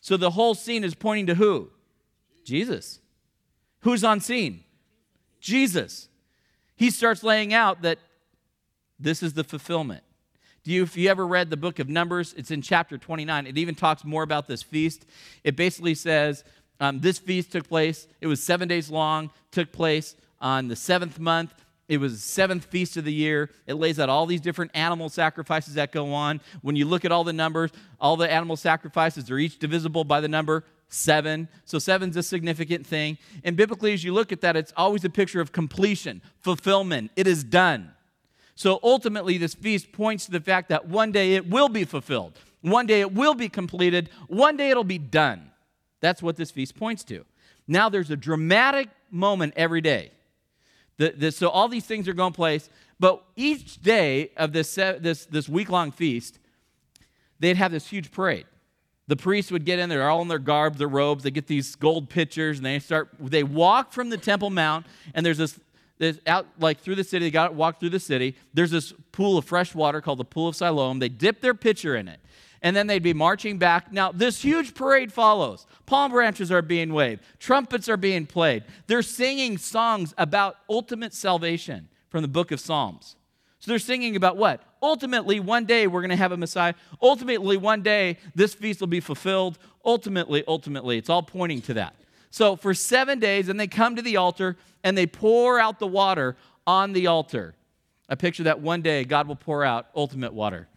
So 0.00 0.18
the 0.18 0.30
whole 0.30 0.54
scene 0.54 0.84
is 0.84 0.94
pointing 0.94 1.26
to 1.28 1.34
who? 1.34 1.70
Jesus. 2.46 3.00
Who's 3.80 4.04
on 4.04 4.20
scene? 4.20 4.62
Jesus. 5.40 6.08
He 6.76 6.90
starts 6.90 7.22
laying 7.22 7.52
out 7.52 7.82
that 7.82 7.98
this 8.98 9.22
is 9.22 9.34
the 9.34 9.44
fulfillment. 9.44 10.02
Do 10.62 10.72
you, 10.72 10.84
if 10.84 10.96
you 10.96 11.10
ever 11.10 11.26
read 11.26 11.50
the 11.50 11.56
book 11.56 11.78
of 11.78 11.88
Numbers, 11.88 12.34
it's 12.36 12.50
in 12.50 12.62
chapter 12.62 12.98
29. 12.98 13.46
It 13.46 13.58
even 13.58 13.74
talks 13.74 14.04
more 14.04 14.22
about 14.22 14.46
this 14.46 14.62
feast. 14.62 15.04
It 15.44 15.56
basically 15.56 15.94
says 15.94 16.44
um, 16.80 17.00
this 17.00 17.18
feast 17.18 17.52
took 17.52 17.68
place, 17.68 18.06
it 18.20 18.26
was 18.26 18.42
seven 18.42 18.68
days 18.68 18.90
long, 18.90 19.30
took 19.50 19.72
place 19.72 20.16
on 20.40 20.68
the 20.68 20.76
seventh 20.76 21.18
month. 21.18 21.52
It 21.88 21.98
was 21.98 22.14
the 22.14 22.18
seventh 22.18 22.64
feast 22.64 22.96
of 22.96 23.04
the 23.04 23.12
year. 23.12 23.50
It 23.66 23.74
lays 23.74 24.00
out 24.00 24.08
all 24.08 24.26
these 24.26 24.40
different 24.40 24.72
animal 24.74 25.08
sacrifices 25.08 25.74
that 25.74 25.92
go 25.92 26.12
on. 26.12 26.40
When 26.62 26.74
you 26.74 26.84
look 26.84 27.04
at 27.04 27.12
all 27.12 27.22
the 27.22 27.32
numbers, 27.32 27.70
all 28.00 28.16
the 28.16 28.30
animal 28.30 28.56
sacrifices 28.56 29.30
are 29.30 29.38
each 29.38 29.58
divisible 29.58 30.04
by 30.04 30.20
the 30.20 30.28
number 30.28 30.64
seven. 30.88 31.48
So 31.64 31.78
seven's 31.78 32.16
a 32.16 32.22
significant 32.22 32.86
thing. 32.86 33.18
And 33.44 33.56
biblically, 33.56 33.92
as 33.92 34.04
you 34.04 34.12
look 34.12 34.32
at 34.32 34.40
that, 34.40 34.56
it's 34.56 34.72
always 34.76 35.04
a 35.04 35.10
picture 35.10 35.40
of 35.40 35.52
completion, 35.52 36.22
fulfillment. 36.40 37.10
It 37.16 37.26
is 37.26 37.44
done. 37.44 37.92
So 38.54 38.80
ultimately, 38.82 39.36
this 39.38 39.54
feast 39.54 39.92
points 39.92 40.26
to 40.26 40.32
the 40.32 40.40
fact 40.40 40.70
that 40.70 40.88
one 40.88 41.12
day 41.12 41.34
it 41.34 41.48
will 41.48 41.68
be 41.68 41.84
fulfilled. 41.84 42.38
One 42.62 42.86
day 42.86 43.00
it 43.00 43.12
will 43.12 43.34
be 43.34 43.48
completed. 43.48 44.10
One 44.28 44.56
day 44.56 44.70
it'll 44.70 44.84
be 44.84 44.98
done. 44.98 45.50
That's 46.00 46.22
what 46.22 46.36
this 46.36 46.50
feast 46.50 46.76
points 46.76 47.04
to. 47.04 47.24
Now 47.68 47.88
there's 47.88 48.10
a 48.10 48.16
dramatic 48.16 48.88
moment 49.10 49.54
every 49.56 49.80
day. 49.80 50.10
The, 50.98 51.10
the, 51.10 51.32
so 51.32 51.48
all 51.48 51.68
these 51.68 51.84
things 51.84 52.08
are 52.08 52.14
going 52.14 52.32
place, 52.32 52.70
but 52.98 53.22
each 53.36 53.82
day 53.82 54.30
of 54.36 54.52
this, 54.52 54.74
this, 54.74 55.26
this 55.26 55.48
week 55.48 55.68
long 55.68 55.90
feast, 55.90 56.38
they'd 57.38 57.56
have 57.56 57.72
this 57.72 57.86
huge 57.86 58.10
parade. 58.10 58.46
The 59.08 59.16
priests 59.16 59.52
would 59.52 59.64
get 59.64 59.78
in, 59.78 59.88
they're 59.88 60.08
all 60.08 60.22
in 60.22 60.28
their 60.28 60.38
garb, 60.38 60.76
their 60.76 60.88
robes, 60.88 61.22
they 61.22 61.30
get 61.30 61.46
these 61.46 61.76
gold 61.76 62.10
pitchers, 62.10 62.58
and 62.58 62.66
they 62.66 62.78
start, 62.80 63.10
they 63.20 63.44
walk 63.44 63.92
from 63.92 64.10
the 64.10 64.18
Temple 64.18 64.50
Mount, 64.50 64.86
and 65.14 65.24
there's 65.24 65.38
this 65.38 65.60
there's 65.98 66.18
out 66.26 66.46
like 66.58 66.80
through 66.80 66.96
the 66.96 67.04
city. 67.04 67.26
They 67.26 67.30
got 67.30 67.54
walk 67.54 67.80
through 67.80 67.90
the 67.90 68.00
city. 68.00 68.36
There's 68.52 68.70
this 68.70 68.92
pool 69.12 69.38
of 69.38 69.44
fresh 69.44 69.74
water 69.74 70.00
called 70.00 70.18
the 70.18 70.24
Pool 70.24 70.48
of 70.48 70.56
Siloam. 70.56 70.98
They 70.98 71.08
dip 71.08 71.40
their 71.40 71.54
pitcher 71.54 71.96
in 71.96 72.08
it, 72.08 72.20
and 72.62 72.76
then 72.76 72.86
they'd 72.86 73.02
be 73.02 73.14
marching 73.14 73.58
back. 73.58 73.92
Now 73.92 74.12
this 74.12 74.42
huge 74.42 74.74
parade 74.74 75.12
follows. 75.12 75.66
Palm 75.86 76.12
branches 76.12 76.50
are 76.52 76.62
being 76.62 76.92
waved. 76.92 77.22
Trumpets 77.38 77.88
are 77.88 77.96
being 77.96 78.26
played. 78.26 78.64
They're 78.88 79.02
singing 79.02 79.56
songs 79.56 80.12
about 80.18 80.56
ultimate 80.68 81.14
salvation 81.14 81.88
from 82.10 82.22
the 82.22 82.28
book 82.28 82.50
of 82.50 82.60
Psalms. 82.60 83.16
So 83.58 83.70
they're 83.70 83.78
singing 83.78 84.16
about 84.16 84.36
what? 84.36 84.62
Ultimately, 84.82 85.40
one 85.40 85.64
day 85.64 85.86
we're 85.86 86.02
going 86.02 86.10
to 86.10 86.16
have 86.16 86.32
a 86.32 86.36
Messiah. 86.36 86.74
Ultimately, 87.00 87.56
one 87.56 87.82
day 87.82 88.18
this 88.34 88.54
feast 88.54 88.80
will 88.80 88.86
be 88.86 89.00
fulfilled. 89.00 89.58
Ultimately, 89.84 90.44
ultimately, 90.46 90.98
it's 90.98 91.08
all 91.08 91.22
pointing 91.22 91.62
to 91.62 91.74
that. 91.74 91.94
So 92.30 92.54
for 92.56 92.74
seven 92.74 93.18
days, 93.18 93.48
and 93.48 93.58
they 93.58 93.66
come 93.66 93.96
to 93.96 94.02
the 94.02 94.16
altar 94.16 94.56
and 94.84 94.96
they 94.96 95.06
pour 95.06 95.58
out 95.58 95.78
the 95.78 95.86
water 95.86 96.36
on 96.66 96.92
the 96.92 97.06
altar. 97.06 97.54
I 98.08 98.14
picture 98.14 98.44
that 98.44 98.60
one 98.60 98.82
day 98.82 99.04
God 99.04 99.26
will 99.26 99.36
pour 99.36 99.64
out 99.64 99.88
ultimate 99.96 100.32
water 100.32 100.68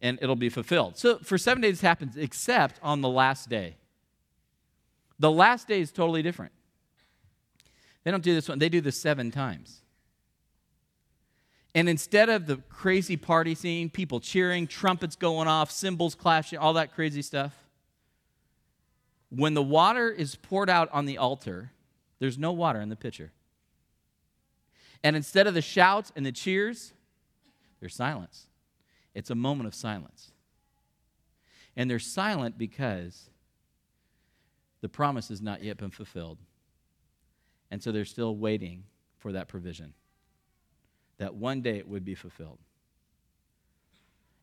and 0.00 0.18
it'll 0.22 0.36
be 0.36 0.48
fulfilled. 0.48 0.96
So 0.96 1.18
for 1.18 1.36
seven 1.36 1.60
days, 1.60 1.82
it 1.82 1.86
happens, 1.86 2.16
except 2.16 2.78
on 2.82 3.00
the 3.00 3.08
last 3.08 3.48
day. 3.48 3.76
The 5.18 5.30
last 5.30 5.66
day 5.66 5.80
is 5.80 5.90
totally 5.90 6.22
different. 6.22 6.52
They 8.04 8.10
don't 8.10 8.22
do 8.22 8.34
this 8.34 8.48
one, 8.48 8.58
they 8.58 8.68
do 8.68 8.80
this 8.80 9.00
seven 9.00 9.30
times. 9.30 9.82
And 11.78 11.88
instead 11.88 12.28
of 12.28 12.46
the 12.46 12.56
crazy 12.68 13.16
party 13.16 13.54
scene, 13.54 13.88
people 13.88 14.18
cheering, 14.18 14.66
trumpets 14.66 15.14
going 15.14 15.46
off, 15.46 15.70
cymbals 15.70 16.16
clashing, 16.16 16.58
all 16.58 16.72
that 16.72 16.92
crazy 16.92 17.22
stuff, 17.22 17.54
when 19.30 19.54
the 19.54 19.62
water 19.62 20.10
is 20.10 20.34
poured 20.34 20.68
out 20.68 20.88
on 20.92 21.06
the 21.06 21.18
altar, 21.18 21.70
there's 22.18 22.36
no 22.36 22.50
water 22.50 22.80
in 22.80 22.88
the 22.88 22.96
pitcher. 22.96 23.30
And 25.04 25.14
instead 25.14 25.46
of 25.46 25.54
the 25.54 25.62
shouts 25.62 26.10
and 26.16 26.26
the 26.26 26.32
cheers, 26.32 26.94
there's 27.78 27.94
silence. 27.94 28.48
It's 29.14 29.30
a 29.30 29.36
moment 29.36 29.68
of 29.68 29.74
silence. 29.76 30.32
And 31.76 31.88
they're 31.88 32.00
silent 32.00 32.58
because 32.58 33.30
the 34.80 34.88
promise 34.88 35.28
has 35.28 35.40
not 35.40 35.62
yet 35.62 35.76
been 35.76 35.92
fulfilled. 35.92 36.38
And 37.70 37.80
so 37.80 37.92
they're 37.92 38.04
still 38.04 38.34
waiting 38.34 38.82
for 39.16 39.30
that 39.30 39.46
provision, 39.46 39.94
that 41.18 41.34
one 41.34 41.60
day 41.60 41.78
it 41.78 41.88
would 41.88 42.04
be 42.04 42.14
fulfilled. 42.14 42.58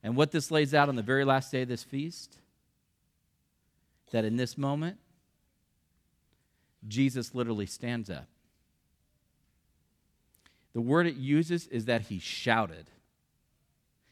And 0.03 0.15
what 0.15 0.31
this 0.31 0.51
lays 0.51 0.73
out 0.73 0.87
on 0.87 0.95
the 0.95 1.01
very 1.01 1.25
last 1.25 1.51
day 1.51 1.63
of 1.63 1.67
this 1.67 1.83
feast 1.83 2.37
that 4.11 4.23
in 4.23 4.37
this 4.37 4.57
moment, 4.57 4.97
Jesus 6.87 7.33
literally 7.33 7.65
stands 7.65 8.09
up. 8.09 8.27
The 10.73 10.81
word 10.81 11.07
it 11.07 11.15
uses 11.15 11.67
is 11.67 11.85
that 11.85 12.01
he 12.01 12.19
shouted. 12.19 12.89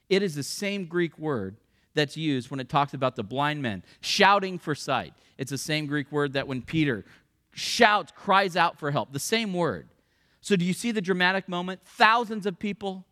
It 0.10 0.24
is 0.24 0.36
the 0.36 0.44
same 0.44 0.86
Greek 0.86 1.20
word 1.20 1.58
that's 1.94 2.18
used 2.18 2.50
when 2.50 2.60
it 2.60 2.70
talks 2.70 2.94
about 2.94 3.16
the 3.16 3.24
blind 3.24 3.62
men 3.62 3.84
shouting 4.02 4.58
for 4.58 4.74
sight. 4.74 5.14
It's 5.38 5.52
the 5.52 5.58
same 5.58 5.86
Greek 5.86 6.12
word 6.12 6.34
that 6.34 6.48
when 6.48 6.62
Peter 6.62 7.06
shouts, 7.52 8.12
cries 8.16 8.56
out 8.56 8.80
for 8.80 8.92
help, 8.92 9.14
the 9.14 9.20
same 9.20 9.54
word. 9.54 9.90
So, 10.44 10.58
do 10.58 10.66
you 10.66 10.74
see 10.74 10.92
the 10.92 11.00
dramatic 11.00 11.48
moment? 11.48 11.80
Thousands 11.86 12.46
of 12.46 12.60
people, 12.60 13.06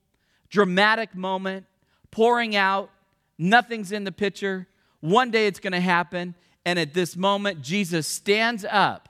dramatic 0.50 1.15
moment, 1.15 1.65
pouring 2.12 2.58
out, 2.58 2.91
nothing's 3.38 3.94
in 3.94 4.04
the 4.04 4.12
picture. 4.12 4.67
One 5.00 5.32
day 5.32 5.48
it's 5.48 5.62
going 5.62 5.72
to 5.72 5.80
happen, 5.80 6.36
and 6.65 6.78
at 6.78 6.94
this 6.94 7.15
moment, 7.15 7.62
Jesus 7.62 8.06
stands 8.06 8.65
up. 8.70 9.08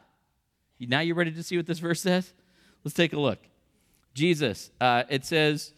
Now 0.80 1.00
you're 1.00 1.16
ready 1.16 1.32
to 1.32 1.42
see 1.42 1.58
what 1.58 1.66
this 1.66 1.80
verse 1.80 2.00
says? 2.00 2.32
Let's 2.84 2.94
take 2.94 3.14
a 3.14 3.20
look. 3.20 3.40
Jesus, 4.14 4.70
uh, 4.80 5.02
it 5.10 5.26
says, 5.26 5.74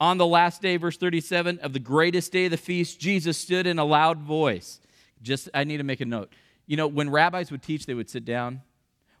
on 0.00 0.16
the 0.16 0.26
last 0.26 0.62
day, 0.62 0.78
verse 0.78 0.96
37, 0.96 1.58
of 1.58 1.74
the 1.74 1.80
greatest 1.80 2.32
day 2.32 2.46
of 2.46 2.50
the 2.50 2.56
feast, 2.56 2.98
Jesus 2.98 3.36
stood 3.36 3.66
in 3.66 3.78
a 3.78 3.84
loud 3.84 4.20
voice. 4.20 4.80
Just, 5.20 5.50
I 5.52 5.64
need 5.64 5.78
to 5.78 5.84
make 5.84 6.00
a 6.00 6.06
note. 6.06 6.32
You 6.66 6.78
know, 6.78 6.86
when 6.86 7.10
rabbis 7.10 7.50
would 7.50 7.62
teach, 7.62 7.84
they 7.84 7.94
would 7.94 8.08
sit 8.08 8.24
down. 8.24 8.62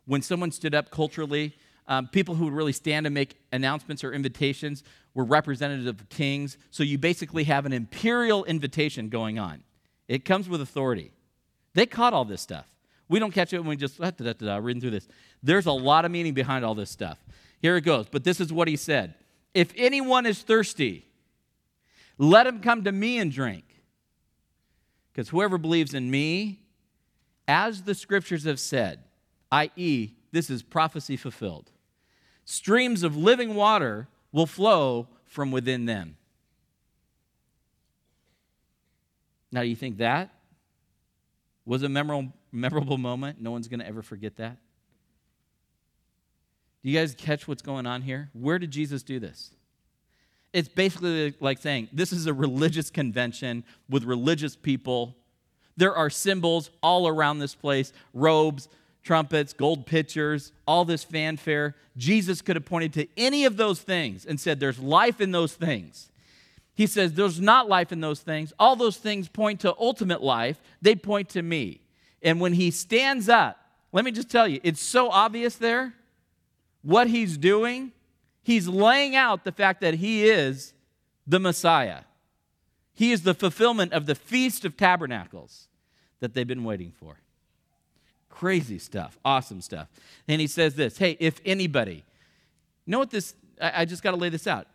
When 0.06 0.22
someone 0.22 0.50
stood 0.50 0.74
up 0.74 0.90
culturally, 0.90 1.54
um, 1.86 2.08
people 2.08 2.34
who 2.34 2.44
would 2.44 2.54
really 2.54 2.72
stand 2.72 3.06
and 3.06 3.14
make 3.14 3.36
announcements 3.52 4.02
or 4.02 4.12
invitations 4.12 4.82
were 5.12 5.24
representatives 5.24 5.86
of 5.86 6.08
kings. 6.08 6.56
So 6.70 6.82
you 6.82 6.98
basically 6.98 7.44
have 7.44 7.66
an 7.66 7.72
imperial 7.72 8.44
invitation 8.44 9.08
going 9.08 9.38
on. 9.38 9.62
It 10.08 10.24
comes 10.24 10.48
with 10.48 10.60
authority. 10.60 11.12
They 11.74 11.86
caught 11.86 12.12
all 12.12 12.24
this 12.24 12.40
stuff. 12.40 12.66
We 13.08 13.18
don't 13.18 13.32
catch 13.32 13.52
it 13.52 13.58
when 13.58 13.68
we 13.68 13.76
just 13.76 13.98
da, 13.98 14.10
da, 14.10 14.32
da, 14.32 14.56
reading 14.56 14.80
through 14.80 14.92
this. 14.92 15.08
There's 15.42 15.66
a 15.66 15.72
lot 15.72 16.04
of 16.04 16.10
meaning 16.10 16.34
behind 16.34 16.64
all 16.64 16.74
this 16.74 16.90
stuff. 16.90 17.18
Here 17.60 17.76
it 17.76 17.82
goes. 17.82 18.06
But 18.10 18.24
this 18.24 18.40
is 18.40 18.52
what 18.52 18.68
he 18.68 18.76
said 18.76 19.14
If 19.52 19.72
anyone 19.76 20.26
is 20.26 20.42
thirsty, 20.42 21.06
let 22.18 22.46
him 22.46 22.60
come 22.60 22.84
to 22.84 22.92
me 22.92 23.18
and 23.18 23.30
drink. 23.30 23.64
Because 25.12 25.28
whoever 25.28 25.58
believes 25.58 25.94
in 25.94 26.10
me, 26.10 26.60
as 27.46 27.82
the 27.82 27.94
scriptures 27.94 28.44
have 28.44 28.58
said, 28.58 29.04
i.e., 29.52 30.10
this 30.32 30.50
is 30.50 30.62
prophecy 30.62 31.16
fulfilled, 31.16 31.70
streams 32.44 33.02
of 33.02 33.16
living 33.16 33.54
water 33.54 34.08
will 34.32 34.46
flow 34.46 35.08
from 35.26 35.50
within 35.50 35.86
them. 35.86 36.16
Now, 39.50 39.62
do 39.62 39.68
you 39.68 39.76
think 39.76 39.98
that 39.98 40.30
was 41.64 41.82
a 41.82 41.88
memorable, 41.88 42.32
memorable 42.50 42.98
moment? 42.98 43.40
No 43.40 43.52
one's 43.52 43.68
going 43.68 43.80
to 43.80 43.86
ever 43.86 44.02
forget 44.02 44.36
that. 44.36 44.56
Do 46.82 46.90
you 46.90 46.98
guys 46.98 47.14
catch 47.14 47.48
what's 47.48 47.62
going 47.62 47.86
on 47.86 48.02
here? 48.02 48.30
Where 48.32 48.58
did 48.58 48.70
Jesus 48.70 49.02
do 49.02 49.18
this? 49.18 49.52
It's 50.52 50.68
basically 50.68 51.34
like 51.40 51.58
saying 51.58 51.88
this 51.92 52.12
is 52.12 52.26
a 52.26 52.34
religious 52.34 52.90
convention 52.90 53.64
with 53.88 54.04
religious 54.04 54.54
people. 54.54 55.16
There 55.76 55.94
are 55.94 56.10
symbols 56.10 56.70
all 56.82 57.08
around 57.08 57.38
this 57.38 57.54
place 57.54 57.92
robes, 58.12 58.68
trumpets, 59.04 59.52
gold 59.52 59.86
pitchers, 59.86 60.52
all 60.66 60.84
this 60.84 61.04
fanfare. 61.04 61.76
Jesus 61.96 62.42
could 62.42 62.56
have 62.56 62.64
pointed 62.64 62.92
to 62.94 63.06
any 63.16 63.44
of 63.44 63.56
those 63.56 63.80
things 63.80 64.24
and 64.24 64.40
said, 64.40 64.58
There's 64.58 64.80
life 64.80 65.20
in 65.20 65.30
those 65.30 65.54
things. 65.54 66.10
He 66.74 66.86
says, 66.86 67.12
There's 67.12 67.40
not 67.40 67.68
life 67.68 67.92
in 67.92 68.00
those 68.00 68.20
things. 68.20 68.52
All 68.58 68.74
those 68.74 68.96
things 68.96 69.28
point 69.28 69.60
to 69.60 69.74
ultimate 69.78 70.22
life, 70.22 70.60
they 70.82 70.96
point 70.96 71.28
to 71.30 71.42
me. 71.42 71.82
And 72.22 72.40
when 72.40 72.54
he 72.54 72.70
stands 72.70 73.28
up, 73.28 73.60
let 73.92 74.04
me 74.04 74.10
just 74.10 74.30
tell 74.30 74.48
you, 74.48 74.58
it's 74.64 74.82
so 74.82 75.10
obvious 75.10 75.54
there 75.56 75.94
what 76.82 77.06
he's 77.06 77.36
doing. 77.36 77.92
He's 78.42 78.66
laying 78.66 79.14
out 79.14 79.44
the 79.44 79.52
fact 79.52 79.80
that 79.82 79.94
he 79.94 80.28
is 80.28 80.72
the 81.26 81.38
Messiah. 81.38 82.00
He 82.94 83.12
is 83.12 83.22
the 83.22 83.34
fulfillment 83.34 83.92
of 83.92 84.06
the 84.06 84.14
Feast 84.14 84.64
of 84.64 84.76
Tabernacles 84.76 85.68
that 86.20 86.34
they've 86.34 86.46
been 86.46 86.64
waiting 86.64 86.92
for. 86.92 87.18
Crazy 88.34 88.80
stuff, 88.80 89.16
awesome 89.24 89.60
stuff. 89.60 89.86
And 90.26 90.40
he 90.40 90.48
says 90.48 90.74
this 90.74 90.98
hey, 90.98 91.16
if 91.20 91.40
anybody, 91.44 92.04
know 92.84 92.98
what 92.98 93.10
this, 93.10 93.34
I, 93.62 93.82
I 93.82 93.84
just 93.84 94.02
got 94.02 94.10
to 94.10 94.16
lay 94.16 94.28
this 94.28 94.48
out. 94.48 94.66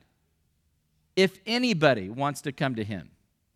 If 1.18 1.38
anybody 1.46 2.10
wants 2.10 2.40
to 2.42 2.54
come 2.54 2.76
to 2.76 2.86
him, 2.86 3.10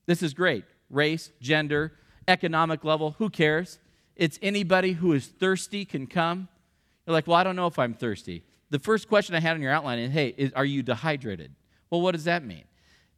this 0.06 0.22
is 0.22 0.34
great. 0.34 0.66
Race, 0.90 1.32
gender, 1.40 1.94
economic 2.28 2.84
level, 2.84 3.16
who 3.18 3.30
cares? 3.30 3.80
It's 4.18 4.38
anybody 4.42 4.92
who 4.92 5.14
is 5.14 5.26
thirsty 5.26 5.86
can 5.86 6.06
come. 6.06 6.50
You're 7.08 7.14
like, 7.14 7.26
well, 7.26 7.38
I 7.38 7.46
don't 7.46 7.56
know 7.56 7.68
if 7.68 7.80
I'm 7.80 7.94
thirsty. 7.94 8.44
The 8.72 8.80
first 8.80 9.08
question 9.08 9.36
I 9.36 9.40
had 9.40 9.56
on 9.56 9.62
your 9.62 9.72
outline 9.72 10.00
is, 10.00 10.12
hey, 10.12 10.34
is, 10.36 10.52
are 10.54 10.66
you 10.66 10.84
dehydrated? 10.84 11.52
Well, 11.90 12.02
what 12.02 12.12
does 12.12 12.26
that 12.26 12.44
mean? 12.44 12.66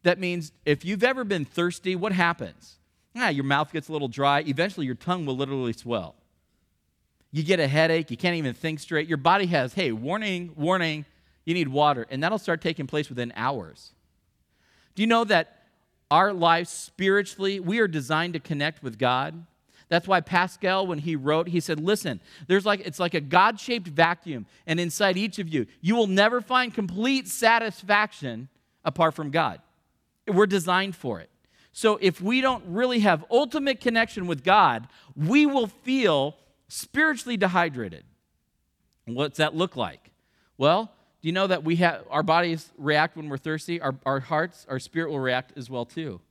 That 0.03 0.19
means 0.19 0.51
if 0.65 0.85
you've 0.85 1.03
ever 1.03 1.23
been 1.23 1.45
thirsty, 1.45 1.95
what 1.95 2.11
happens? 2.11 2.75
Ah, 3.15 3.29
your 3.29 3.43
mouth 3.43 3.73
gets 3.73 3.89
a 3.89 3.91
little 3.91 4.07
dry. 4.07 4.41
Eventually, 4.41 4.85
your 4.85 4.95
tongue 4.95 5.25
will 5.25 5.35
literally 5.35 5.73
swell 5.73 6.15
you 7.35 7.43
get 7.43 7.59
a 7.59 7.67
headache, 7.67 8.09
you 8.09 8.15
can't 8.15 8.37
even 8.37 8.53
think 8.53 8.79
straight. 8.79 9.09
Your 9.09 9.17
body 9.17 9.47
has, 9.47 9.73
hey, 9.73 9.91
warning, 9.91 10.53
warning, 10.55 11.03
you 11.43 11.53
need 11.53 11.67
water. 11.67 12.07
And 12.09 12.23
that'll 12.23 12.37
start 12.37 12.61
taking 12.61 12.87
place 12.87 13.09
within 13.09 13.33
hours. 13.35 13.91
Do 14.95 15.03
you 15.03 15.07
know 15.07 15.25
that 15.25 15.63
our 16.09 16.31
lives 16.31 16.69
spiritually, 16.69 17.59
we 17.59 17.79
are 17.79 17.89
designed 17.89 18.35
to 18.35 18.39
connect 18.39 18.81
with 18.81 18.97
God? 18.97 19.45
That's 19.89 20.07
why 20.07 20.21
Pascal, 20.21 20.87
when 20.87 20.99
he 20.99 21.17
wrote, 21.17 21.49
he 21.49 21.59
said, 21.59 21.77
Listen, 21.77 22.21
there's 22.47 22.65
like 22.65 22.79
it's 22.79 23.01
like 23.01 23.13
a 23.13 23.19
God 23.19 23.59
shaped 23.59 23.89
vacuum, 23.89 24.45
and 24.65 24.79
inside 24.79 25.17
each 25.17 25.37
of 25.37 25.49
you, 25.49 25.65
you 25.81 25.97
will 25.97 26.07
never 26.07 26.39
find 26.39 26.73
complete 26.73 27.27
satisfaction 27.27 28.47
apart 28.85 29.13
from 29.13 29.29
God. 29.29 29.59
We're 30.25 30.47
designed 30.47 30.95
for 30.95 31.19
it. 31.19 31.29
So 31.73 31.99
if 32.01 32.21
we 32.21 32.39
don't 32.39 32.63
really 32.67 32.99
have 32.99 33.25
ultimate 33.29 33.81
connection 33.81 34.25
with 34.25 34.41
God, 34.41 34.87
we 35.17 35.45
will 35.45 35.67
feel 35.67 36.37
spiritually 36.67 37.37
dehydrated. 37.37 38.03
What's 39.05 39.37
that 39.37 39.55
look 39.55 39.75
like? 39.75 40.11
Well, 40.57 40.91
do 41.21 41.27
you 41.27 41.33
know 41.33 41.47
that 41.47 41.63
we 41.63 41.77
have 41.77 42.03
our 42.09 42.23
bodies 42.23 42.71
react 42.77 43.17
when 43.17 43.29
we're 43.29 43.37
thirsty? 43.37 43.81
Our, 43.81 43.95
our 44.05 44.19
hearts, 44.19 44.65
our 44.69 44.79
spirit 44.79 45.09
will 45.09 45.19
react 45.19 45.57
as 45.57 45.69
well 45.69 45.85
too. 45.85 46.21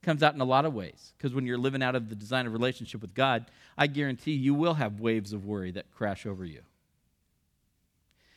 It 0.00 0.06
comes 0.06 0.22
out 0.22 0.34
in 0.34 0.40
a 0.40 0.44
lot 0.44 0.64
of 0.64 0.74
ways. 0.74 1.12
Because 1.16 1.34
when 1.34 1.46
you're 1.46 1.58
living 1.58 1.82
out 1.82 1.94
of 1.94 2.08
the 2.08 2.14
design 2.14 2.46
of 2.46 2.52
relationship 2.52 3.00
with 3.00 3.14
God, 3.14 3.46
I 3.76 3.86
guarantee 3.86 4.32
you 4.32 4.54
will 4.54 4.74
have 4.74 5.00
waves 5.00 5.32
of 5.32 5.44
worry 5.44 5.70
that 5.72 5.90
crash 5.90 6.26
over 6.26 6.44
you. 6.44 6.62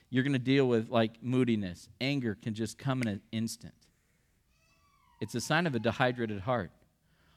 You're 0.10 0.24
going 0.24 0.34
to 0.34 0.40
deal 0.40 0.68
with 0.68 0.90
like 0.90 1.24
moodiness. 1.24 1.88
Anger 2.02 2.36
can 2.36 2.54
just 2.54 2.78
come 2.78 3.02
in 3.02 3.08
an 3.08 3.22
instant. 3.32 3.74
It's 5.22 5.36
a 5.36 5.42
sign 5.42 5.68
of 5.68 5.76
a 5.76 5.80
dehydrated 5.80 6.42
heart, 6.42 6.72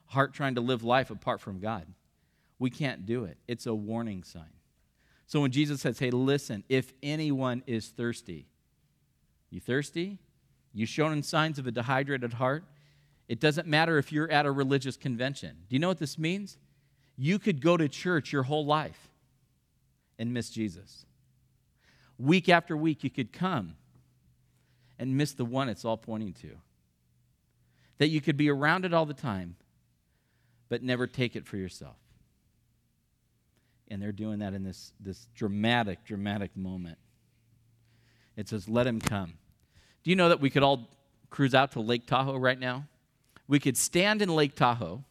heart 0.07 0.33
trying 0.33 0.55
to 0.55 0.61
live 0.61 0.83
life 0.83 1.11
apart 1.11 1.41
from 1.41 1.61
God. 1.61 1.87
We 2.59 2.71
can't 2.71 3.05
do 3.07 3.25
it. 3.25 3.39
It's 3.49 3.67
a 3.67 3.75
warning 3.75 4.23
sign. 4.23 4.45
So 5.27 5.41
when 5.41 5.51
Jesus 5.51 5.81
says, 5.81 5.99
hey, 5.99 6.11
listen, 6.11 6.65
if 6.69 6.93
anyone 7.03 7.63
is 7.67 7.89
thirsty, 7.89 8.47
you 9.51 9.61
thirsty? 9.61 10.19
You 10.73 10.87
showing 10.87 11.23
signs 11.23 11.59
of 11.59 11.67
a 11.67 11.71
dehydrated 11.71 12.35
heart? 12.35 12.65
It 13.29 13.41
doesn't 13.41 13.67
matter 13.67 13.97
if 13.99 14.13
you're 14.13 14.31
at 14.31 14.47
a 14.47 14.51
religious 14.51 14.97
convention. 14.97 15.57
Do 15.69 15.75
you 15.75 15.81
know 15.81 15.89
what 15.89 15.99
this 15.99 16.19
means? 16.19 16.59
You 17.17 17.39
could 17.39 17.61
go 17.61 17.77
to 17.77 17.89
church 17.89 18.33
your 18.33 18.43
whole 18.43 18.67
life 18.67 19.09
and 20.19 20.35
miss 20.35 20.51
Jesus. 20.51 21.07
Week 22.19 22.49
after 22.49 22.77
week, 22.77 23.03
you 23.03 23.11
could 23.11 23.33
come 23.33 23.77
and 24.99 25.17
miss 25.17 25.33
the 25.33 25.45
one 25.45 25.69
it's 25.69 25.85
all 25.85 25.97
pointing 25.97 26.35
to. 26.35 26.51
That 27.99 28.09
you 28.09 28.21
could 28.21 28.37
be 28.37 28.51
around 28.51 28.85
it 28.85 28.93
all 28.93 29.07
the 29.07 29.15
time, 29.15 29.57
but 30.69 30.83
never 30.83 31.07
take 31.07 31.35
it 31.35 31.47
for 31.47 31.57
yourself 31.57 31.97
and 33.89 34.01
they're 34.01 34.13
doing 34.13 34.39
that 34.41 34.55
in 34.55 34.63
this, 34.65 34.93
this 35.01 35.29
dramatic, 35.35 36.05
dramatic 36.05 36.57
moment. 36.57 36.99
It 38.37 38.49
says, 38.49 38.69
Let 38.69 38.87
him 38.87 39.01
come. 39.01 39.35
Do 40.03 40.11
you 40.11 40.17
know 40.17 40.29
that 40.29 40.41
we 40.41 40.51
could 40.51 40.63
all 40.63 40.89
cruise 41.31 41.55
out 41.55 41.73
to 41.73 41.81
Lake 41.81 42.07
Tahoe 42.07 42.37
right 42.37 42.59
now? 42.59 42.87
We 43.47 43.59
could 43.59 43.77
stand 43.77 44.23
in 44.23 44.29
Lake 44.29 44.55
Tahoe 44.55 45.05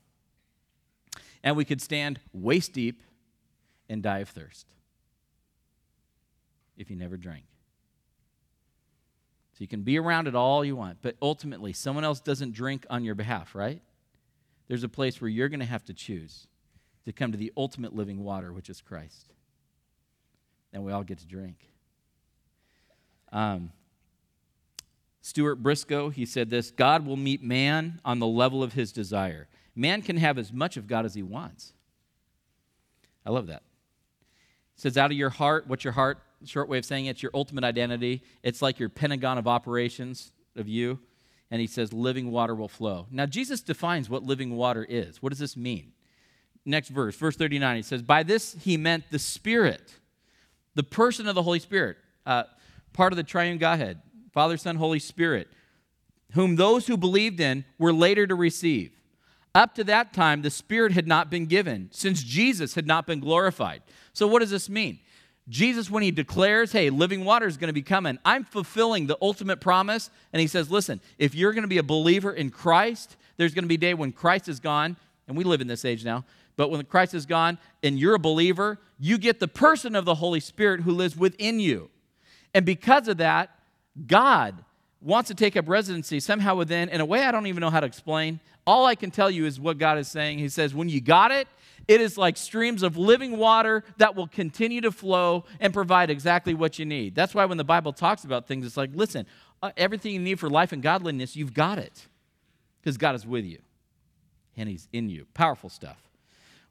and 1.43 1.55
we 1.55 1.65
could 1.65 1.81
stand 1.81 2.19
waist 2.31 2.73
deep 2.73 3.01
and 3.89 4.01
die 4.01 4.19
of 4.19 4.29
thirst 4.29 4.65
if 6.77 6.89
you 6.89 6.95
never 6.95 7.17
drank. 7.17 7.43
So 9.53 9.57
you 9.59 9.67
can 9.67 9.83
be 9.83 9.99
around 9.99 10.27
it 10.27 10.33
all 10.33 10.65
you 10.65 10.75
want, 10.75 10.97
but 11.03 11.15
ultimately, 11.21 11.73
someone 11.73 12.03
else 12.03 12.19
doesn't 12.19 12.53
drink 12.53 12.87
on 12.89 13.03
your 13.03 13.13
behalf, 13.13 13.53
right? 13.53 13.81
There's 14.67 14.83
a 14.83 14.89
place 14.89 15.21
where 15.21 15.29
you're 15.29 15.49
going 15.49 15.59
to 15.59 15.65
have 15.65 15.85
to 15.85 15.93
choose 15.93 16.47
to 17.05 17.13
come 17.13 17.31
to 17.31 17.37
the 17.37 17.51
ultimate 17.57 17.95
living 17.95 18.23
water, 18.23 18.53
which 18.53 18.69
is 18.69 18.81
Christ. 18.81 19.33
And 20.71 20.83
we 20.83 20.91
all 20.91 21.03
get 21.03 21.19
to 21.19 21.27
drink. 21.27 21.57
Um, 23.31 23.71
Stuart 25.21 25.55
Briscoe, 25.57 26.09
he 26.09 26.25
said 26.25 26.49
this 26.49 26.71
God 26.71 27.05
will 27.05 27.17
meet 27.17 27.41
man 27.41 28.01
on 28.03 28.19
the 28.19 28.27
level 28.27 28.61
of 28.61 28.73
his 28.73 28.91
desire. 28.91 29.47
Man 29.75 30.01
can 30.01 30.17
have 30.17 30.37
as 30.37 30.53
much 30.53 30.77
of 30.77 30.87
God 30.87 31.05
as 31.05 31.15
he 31.15 31.23
wants. 31.23 31.73
I 33.25 33.31
love 33.31 33.47
that. 33.47 33.63
It 34.75 34.81
says, 34.81 34.97
out 34.97 35.11
of 35.11 35.17
your 35.17 35.29
heart, 35.29 35.67
what's 35.67 35.83
your 35.83 35.93
heart? 35.93 36.19
Short 36.45 36.67
way 36.67 36.77
of 36.77 36.85
saying 36.85 37.05
it, 37.05 37.11
it's 37.11 37.23
your 37.23 37.31
ultimate 37.33 37.63
identity. 37.63 38.21
It's 38.43 38.61
like 38.61 38.79
your 38.79 38.89
pentagon 38.89 39.37
of 39.37 39.47
operations 39.47 40.33
of 40.55 40.67
you. 40.67 40.99
And 41.49 41.61
he 41.61 41.67
says, 41.67 41.93
living 41.93 42.31
water 42.31 42.53
will 42.53 42.67
flow. 42.67 43.07
Now, 43.09 43.25
Jesus 43.25 43.61
defines 43.61 44.09
what 44.09 44.23
living 44.23 44.55
water 44.55 44.85
is. 44.87 45.21
What 45.21 45.29
does 45.29 45.39
this 45.39 45.55
mean? 45.55 45.92
Next 46.65 46.89
verse, 46.89 47.15
verse 47.15 47.35
39, 47.35 47.75
he 47.77 47.81
says, 47.81 48.01
By 48.01 48.23
this 48.23 48.55
he 48.61 48.77
meant 48.77 49.05
the 49.11 49.19
Spirit, 49.19 49.93
the 50.75 50.83
person 50.83 51.27
of 51.27 51.35
the 51.35 51.43
Holy 51.43 51.59
Spirit, 51.59 51.97
uh, 52.25 52.43
part 52.93 53.13
of 53.13 53.17
the 53.17 53.23
triune 53.23 53.57
Godhead, 53.57 54.01
Father, 54.31 54.57
Son, 54.57 54.75
Holy 54.75 54.99
Spirit, 54.99 55.47
whom 56.33 56.55
those 56.55 56.87
who 56.87 56.97
believed 56.97 57.39
in 57.39 57.65
were 57.77 57.93
later 57.93 58.25
to 58.25 58.35
receive. 58.35 58.91
Up 59.55 59.75
to 59.75 59.83
that 59.83 60.13
time, 60.13 60.41
the 60.41 60.49
Spirit 60.49 60.93
had 60.93 61.07
not 61.07 61.29
been 61.29 61.45
given, 61.45 61.89
since 61.91 62.23
Jesus 62.23 62.73
had 62.73 62.87
not 62.87 63.05
been 63.05 63.19
glorified. 63.19 63.83
So, 64.13 64.25
what 64.25 64.39
does 64.39 64.49
this 64.49 64.67
mean? 64.67 64.99
Jesus, 65.49 65.91
when 65.91 66.03
he 66.03 66.11
declares, 66.11 66.71
hey, 66.71 66.89
living 66.89 67.25
water 67.25 67.45
is 67.45 67.57
going 67.57 67.67
to 67.67 67.73
be 67.73 67.81
coming, 67.81 68.17
I'm 68.23 68.45
fulfilling 68.45 69.07
the 69.07 69.17
ultimate 69.21 69.59
promise. 69.59 70.09
And 70.31 70.39
he 70.39 70.47
says, 70.47 70.71
listen, 70.71 71.01
if 71.17 71.35
you're 71.35 71.51
going 71.51 71.63
to 71.63 71.67
be 71.67 71.79
a 71.79 71.83
believer 71.83 72.31
in 72.31 72.49
Christ, 72.49 73.17
there's 73.37 73.53
going 73.53 73.63
to 73.63 73.67
be 73.67 73.75
a 73.75 73.79
day 73.79 73.93
when 73.93 74.13
Christ 74.13 74.47
is 74.47 74.59
gone, 74.59 74.95
and 75.27 75.35
we 75.35 75.43
live 75.43 75.61
in 75.61 75.67
this 75.67 75.85
age 75.85 76.05
now, 76.05 76.23
but 76.55 76.69
when 76.69 76.83
Christ 76.85 77.13
is 77.13 77.25
gone 77.25 77.57
and 77.81 77.97
you're 77.97 78.15
a 78.15 78.19
believer, 78.19 78.79
you 78.99 79.17
get 79.17 79.39
the 79.39 79.47
person 79.47 79.95
of 79.95 80.05
the 80.05 80.15
Holy 80.15 80.39
Spirit 80.39 80.81
who 80.81 80.91
lives 80.91 81.15
within 81.17 81.59
you. 81.59 81.89
And 82.53 82.65
because 82.65 83.07
of 83.07 83.17
that, 83.17 83.49
God 84.07 84.63
wants 85.01 85.27
to 85.27 85.35
take 85.35 85.57
up 85.57 85.67
residency 85.67 86.19
somehow 86.19 86.55
within, 86.55 86.89
in 86.89 87.01
a 87.01 87.05
way 87.05 87.23
I 87.23 87.31
don't 87.31 87.47
even 87.47 87.61
know 87.61 87.69
how 87.69 87.79
to 87.79 87.87
explain. 87.87 88.39
All 88.65 88.85
I 88.85 88.95
can 88.95 89.11
tell 89.11 89.29
you 89.29 89.45
is 89.45 89.59
what 89.59 89.77
God 89.77 89.97
is 89.97 90.07
saying. 90.07 90.39
He 90.39 90.49
says, 90.49 90.73
when 90.73 90.87
you 90.87 91.01
got 91.01 91.31
it, 91.31 91.47
it 91.87 91.99
is 91.99 92.17
like 92.17 92.37
streams 92.37 92.81
of 92.81 92.95
living 92.95 93.37
water 93.37 93.83
that 93.97 94.15
will 94.15 94.27
continue 94.27 94.79
to 94.81 94.91
flow 94.91 95.43
and 95.59 95.73
provide 95.73 96.09
exactly 96.09 96.53
what 96.53 96.79
you 96.79 96.85
need. 96.85 97.13
That's 97.13 97.35
why 97.35 97.45
when 97.45 97.57
the 97.57 97.65
Bible 97.65 97.91
talks 97.91 98.23
about 98.23 98.47
things, 98.47 98.65
it's 98.65 98.77
like, 98.77 98.91
listen, 98.93 99.25
uh, 99.61 99.71
everything 99.75 100.13
you 100.13 100.19
need 100.19 100.39
for 100.39 100.49
life 100.49 100.71
and 100.71 100.81
godliness, 100.81 101.35
you've 101.35 101.53
got 101.53 101.79
it 101.79 102.07
because 102.79 102.97
God 102.97 103.15
is 103.15 103.27
with 103.27 103.43
you 103.43 103.59
and 104.55 104.69
He's 104.69 104.87
in 104.93 105.09
you. 105.09 105.25
Powerful 105.33 105.69
stuff. 105.69 105.97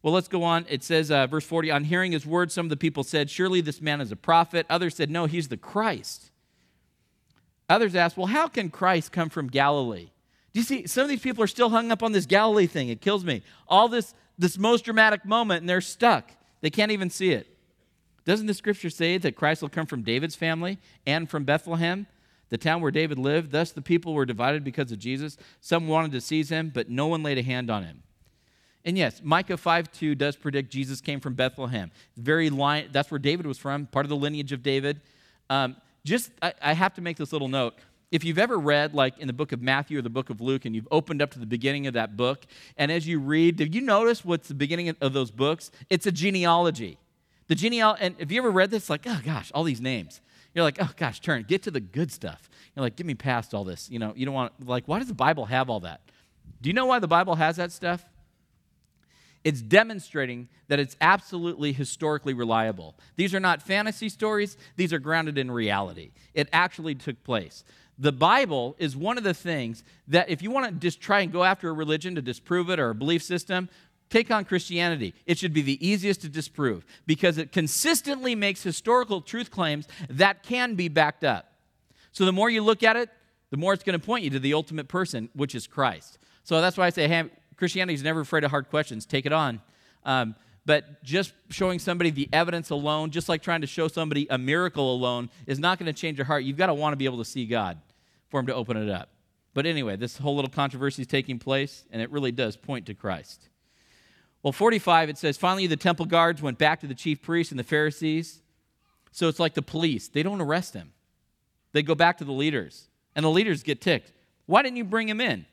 Well, 0.03 0.13
let's 0.13 0.29
go 0.29 0.43
on. 0.43 0.67
It 0.69 0.83
says, 0.83 1.11
uh, 1.11 1.27
verse 1.29 1.45
40, 1.45 1.71
on 1.71 1.85
hearing 1.85 2.13
his 2.13 2.27
words, 2.27 2.53
some 2.53 2.67
of 2.67 2.71
the 2.71 2.77
people 2.77 3.05
said, 3.05 3.31
Surely 3.31 3.61
this 3.61 3.81
man 3.81 4.01
is 4.01 4.11
a 4.11 4.17
prophet. 4.17 4.67
Others 4.69 4.97
said, 4.97 5.11
No, 5.11 5.27
he's 5.27 5.49
the 5.49 5.57
Christ. 5.57 6.31
Others 7.69 7.95
asked, 7.95 8.17
Well, 8.17 8.27
how 8.27 8.49
can 8.49 8.69
Christ 8.69 9.13
come 9.13 9.29
from 9.29 9.47
Galilee? 9.47 10.11
Do 10.53 10.61
you 10.61 10.65
see, 10.65 10.87
some 10.87 11.05
of 11.05 11.09
these 11.09 11.21
people 11.21 11.43
are 11.43 11.49
still 11.49 11.71
hung 11.71 11.91
up 11.91 12.03
on 12.03 12.13
this 12.13 12.27
Galilee 12.27 12.67
thing. 12.67 12.89
It 12.89 13.01
kills 13.01 13.25
me. 13.25 13.43
All 13.69 13.89
this, 13.89 14.13
this 14.37 14.59
most 14.59 14.85
dramatic 14.85 15.25
moment, 15.25 15.61
and 15.61 15.69
they're 15.69 15.81
stuck. 15.81 16.33
They 16.61 16.71
can't 16.71 16.93
even 16.93 17.09
see 17.09 17.31
it. 17.31 17.47
Doesn't 18.25 18.47
the 18.47 18.55
scripture 18.55 18.91
say 18.91 19.19
that 19.19 19.37
Christ 19.37 19.63
will 19.63 19.69
come 19.69 19.87
from 19.87 20.03
David's 20.03 20.37
family 20.37 20.79
and 21.07 21.29
from 21.29 21.45
Bethlehem, 21.45 22.07
the 22.51 22.59
town 22.59 22.81
where 22.81 22.91
David 22.91 23.19
lived? 23.19 23.51
Thus 23.51 23.73
the 23.73 23.83
people 23.83 24.15
were 24.15 24.27
divided 24.27 24.63
because 24.63 24.93
of 24.93 24.99
Jesus. 24.99 25.37
Some 25.61 25.89
wanted 25.89 26.13
to 26.13 26.21
seize 26.21 26.51
him, 26.51 26.71
but 26.73 26.91
no 26.91 27.07
one 27.07 27.23
laid 27.23 27.39
a 27.39 27.43
hand 27.43 27.71
on 27.71 27.85
him. 27.85 28.03
And 28.85 28.99
yes, 28.99 29.21
Micah 29.23 29.57
5 29.57 29.93
2 29.93 30.15
does 30.15 30.37
predict 30.37 30.71
Jesus 30.71 31.01
came 31.01 31.21
from 31.21 31.35
Bethlehem. 31.35 31.91
Very 32.17 32.51
line, 32.51 32.89
that's 32.93 33.11
where 33.11 33.19
David 33.19 33.47
was 33.47 33.59
from, 33.59 33.87
part 33.87 34.05
of 34.05 34.11
the 34.11 34.17
lineage 34.17 34.53
of 34.53 34.63
David. 34.63 35.01
Um, 35.51 35.77
just, 36.05 36.31
I, 36.41 36.53
I 36.61 36.73
have 36.73 36.95
to 36.95 37.01
make 37.01 37.17
this 37.17 37.33
little 37.33 37.49
note. 37.49 37.75
If 38.11 38.25
you've 38.25 38.39
ever 38.39 38.59
read, 38.59 38.93
like 38.93 39.19
in 39.19 39.27
the 39.27 39.33
book 39.33 39.53
of 39.53 39.63
Matthew 39.63 39.99
or 39.99 40.03
the 40.03 40.11
book 40.11 40.29
of 40.29 40.41
Luke, 40.41 40.65
and 40.65 40.75
you've 40.75 40.89
opened 40.91 41.23
up 41.23 41.31
to 41.31 41.39
the 41.39 41.47
beginning 41.47 41.87
of 41.87 41.95
that 41.95 42.17
book, 42.17 42.45
and 42.77 42.93
as 42.93 43.07
you 43.07 43.19
read, 43.21 43.57
did 43.57 43.75
you 43.75 43.81
notice 43.81 44.25
what's 44.25 44.49
the 44.49 44.55
beginning 44.55 44.95
of 45.01 45.13
those 45.13 45.31
books? 45.31 45.71
It's 45.89 46.07
a 46.07 46.13
genealogy. 46.13 46.99
The 47.47 47.55
genealogy, 47.55 48.03
and 48.03 48.15
if 48.19 48.31
you 48.31 48.39
ever 48.39 48.51
read 48.51 48.71
this, 48.71 48.91
like, 48.91 49.03
oh 49.07 49.21
gosh, 49.25 49.51
all 49.55 49.65
these 49.65 49.81
names. 49.81 50.21
You're 50.55 50.65
like, 50.65 50.77
oh 50.81 50.91
gosh, 50.97 51.21
turn, 51.21 51.45
get 51.49 51.63
to 51.63 51.71
the 51.71 51.81
good 51.81 52.13
stuff. 52.13 52.51
You're 52.77 52.83
like, 52.83 52.97
get 52.97 53.07
me 53.07 53.15
past 53.15 53.55
all 53.55 53.65
this. 53.65 53.91
You 53.91 53.99
know, 53.99 54.13
you 54.15 54.27
don't 54.27 54.35
want, 54.35 54.53
like, 54.67 54.87
why 54.87 54.99
does 54.99 55.09
the 55.09 55.15
Bible 55.15 55.47
have 55.47 55.71
all 55.71 55.81
that? 55.81 56.03
Do 56.61 56.69
you 56.69 56.75
know 56.75 56.87
why 56.87 56.99
the 56.99 57.09
Bible 57.09 57.37
has 57.37 57.57
that 57.57 57.73
stuff? 57.73 58.05
It's 59.45 59.61
demonstrating 59.61 60.49
that 60.69 60.79
it's 60.79 60.97
absolutely 61.01 61.73
historically 61.73 62.35
reliable. 62.35 62.95
These 63.17 63.35
are 63.35 63.41
not 63.41 63.63
fantasy 63.63 64.09
stories, 64.09 64.57
these 64.77 64.93
are 64.93 64.99
grounded 64.99 65.39
in 65.39 65.51
reality. 65.51 66.13
It 66.35 66.49
actually 66.53 66.95
took 66.95 67.23
place. 67.25 67.65
The 67.99 68.13
Bible 68.13 68.75
is 68.79 68.97
one 68.97 69.19
of 69.19 69.25
the 69.25 69.35
things 69.35 69.85
that 70.09 70.29
if 70.29 70.43
you 70.43 70.51
want 70.51 70.67
to 70.67 70.73
just 70.73 71.01
try 71.01 71.21
and 71.21 71.33
go 71.33 71.45
after 71.45 71.69
a 71.69 71.73
religion 71.73 72.15
to 72.15 72.23
disprove 72.23 72.71
it 72.71 72.79
or 72.79 72.91
a 72.91 72.95
belief 72.95 73.23
system, 73.23 73.69
take 74.11 74.31
on 74.31 74.45
Christianity. 74.45 75.15
It 75.27 75.39
should 75.39 75.53
be 75.53 75.63
the 75.63 75.85
easiest 75.87 76.21
to 76.23 76.29
disprove 76.29 76.85
because 77.07 77.39
it 77.39 77.51
consistently 77.53 78.35
makes 78.35 78.63
historical 78.63 79.21
truth 79.21 79.51
claims 79.51 79.89
that 80.09 80.43
can 80.43 80.75
be 80.75 80.89
backed 80.89 81.25
up. 81.25 81.53
So 82.13 82.25
the 82.25 82.33
more 82.33 82.51
you 82.51 82.63
look 82.63 82.83
at 82.83 82.97
it, 82.97 83.09
the 83.51 83.57
more 83.57 83.73
it's 83.73 83.85
going 83.85 83.99
to 83.99 84.05
point 84.05 84.25
you 84.25 84.31
to 84.31 84.39
the 84.39 84.55
ultimate 84.55 84.89
person, 84.89 85.29
which 85.35 85.55
is 85.55 85.67
Christ. 85.67 86.19
So 86.45 86.61
that's 86.61 86.77
why 86.77 86.87
I 86.87 86.91
say, 86.91 87.09
hey, 87.09 87.31
Christianity 87.57 87.95
is 87.95 88.03
never 88.03 88.21
afraid 88.21 88.45
of 88.45 88.51
hard 88.51 88.69
questions. 88.69 89.07
Take 89.07 89.27
it 89.27 89.33
on. 89.33 89.61
Um, 90.05 90.35
but 90.65 91.03
just 91.03 91.33
showing 91.51 91.79
somebody 91.79 92.11
the 92.11 92.29
evidence 92.33 92.71
alone, 92.71 93.11
just 93.11 93.29
like 93.29 93.43
trying 93.43 93.63
to 93.63 93.67
show 93.67 93.89
somebody 93.89 94.27
a 94.31 94.39
miracle 94.39 94.95
alone, 94.95 95.29
is 95.47 95.59
not 95.59 95.79
going 95.79 95.93
to 95.93 95.93
change 95.93 96.19
your 96.19 96.25
heart. 96.25 96.45
You've 96.45 96.57
got 96.57 96.67
to 96.67 96.75
want 96.75 96.93
to 96.93 96.97
be 96.97 97.05
able 97.05 97.19
to 97.19 97.25
see 97.25 97.47
God 97.47 97.79
for 98.29 98.41
Him 98.41 98.47
to 98.47 98.55
open 98.55 98.77
it 98.77 98.89
up. 98.89 99.09
But 99.55 99.67
anyway, 99.67 99.97
this 99.97 100.17
whole 100.17 100.37
little 100.37 100.51
controversy 100.51 101.03
is 101.03 101.09
taking 101.09 101.39
place, 101.39 101.85
and 101.91 102.01
it 102.01 102.11
really 102.11 102.33
does 102.33 102.57
point 102.57 102.87
to 102.87 102.95
Christ. 102.95 103.49
Well, 104.43 104.53
45, 104.53 105.11
it 105.11 105.19
says, 105.19 105.37
Finally, 105.37 105.67
the 105.67 105.77
temple 105.77 106.07
guards 106.07 106.41
went 106.41 106.59
back 106.59 106.81
to 106.81 106.87
the 106.87 106.95
chief 106.95 107.23
priests 107.23 107.51
and 107.53 107.59
the 107.59 107.65
Pharisees. 107.65 108.41
So 109.11 109.29
it's 109.29 109.39
like 109.39 109.55
the 109.55 109.63
police. 109.63 110.09
They 110.09 110.23
don't 110.23 110.41
arrest 110.41 110.75
him, 110.75 110.93
they 111.73 111.83
go 111.83 111.95
back 111.95 112.19
to 112.19 112.25
the 112.25 112.33
leaders, 112.33 112.89
and 113.15 113.25
the 113.25 113.31
leaders 113.31 113.63
get 113.63 113.81
ticked. 113.81 114.13
Why 114.47 114.63
didn't 114.63 114.77
you 114.77 114.85
bring 114.85 115.09
him 115.09 115.21
in? 115.21 115.47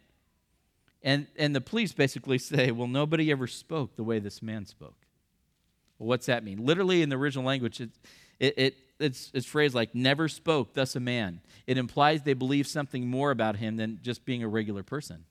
And, 1.01 1.27
and 1.37 1.55
the 1.55 1.61
police 1.61 1.93
basically 1.93 2.37
say, 2.37 2.71
well, 2.71 2.87
nobody 2.87 3.31
ever 3.31 3.47
spoke 3.47 3.95
the 3.95 4.03
way 4.03 4.19
this 4.19 4.41
man 4.41 4.65
spoke. 4.65 5.05
Well, 5.97 6.07
what's 6.07 6.25
that 6.27 6.43
mean? 6.43 6.65
Literally 6.65 7.01
in 7.01 7.09
the 7.09 7.17
original 7.17 7.45
language, 7.45 7.81
it, 7.81 7.89
it, 8.39 8.57
it, 8.57 8.77
it's, 8.99 9.31
it's 9.33 9.45
phrased 9.45 9.75
like, 9.75 9.95
never 9.95 10.27
spoke, 10.27 10.73
thus 10.73 10.95
a 10.95 10.99
man. 10.99 11.41
It 11.67 11.77
implies 11.77 12.23
they 12.23 12.33
believe 12.33 12.67
something 12.67 13.07
more 13.07 13.31
about 13.31 13.57
him 13.57 13.77
than 13.77 13.99
just 14.01 14.25
being 14.25 14.43
a 14.43 14.47
regular 14.47 14.83
person. 14.83 15.25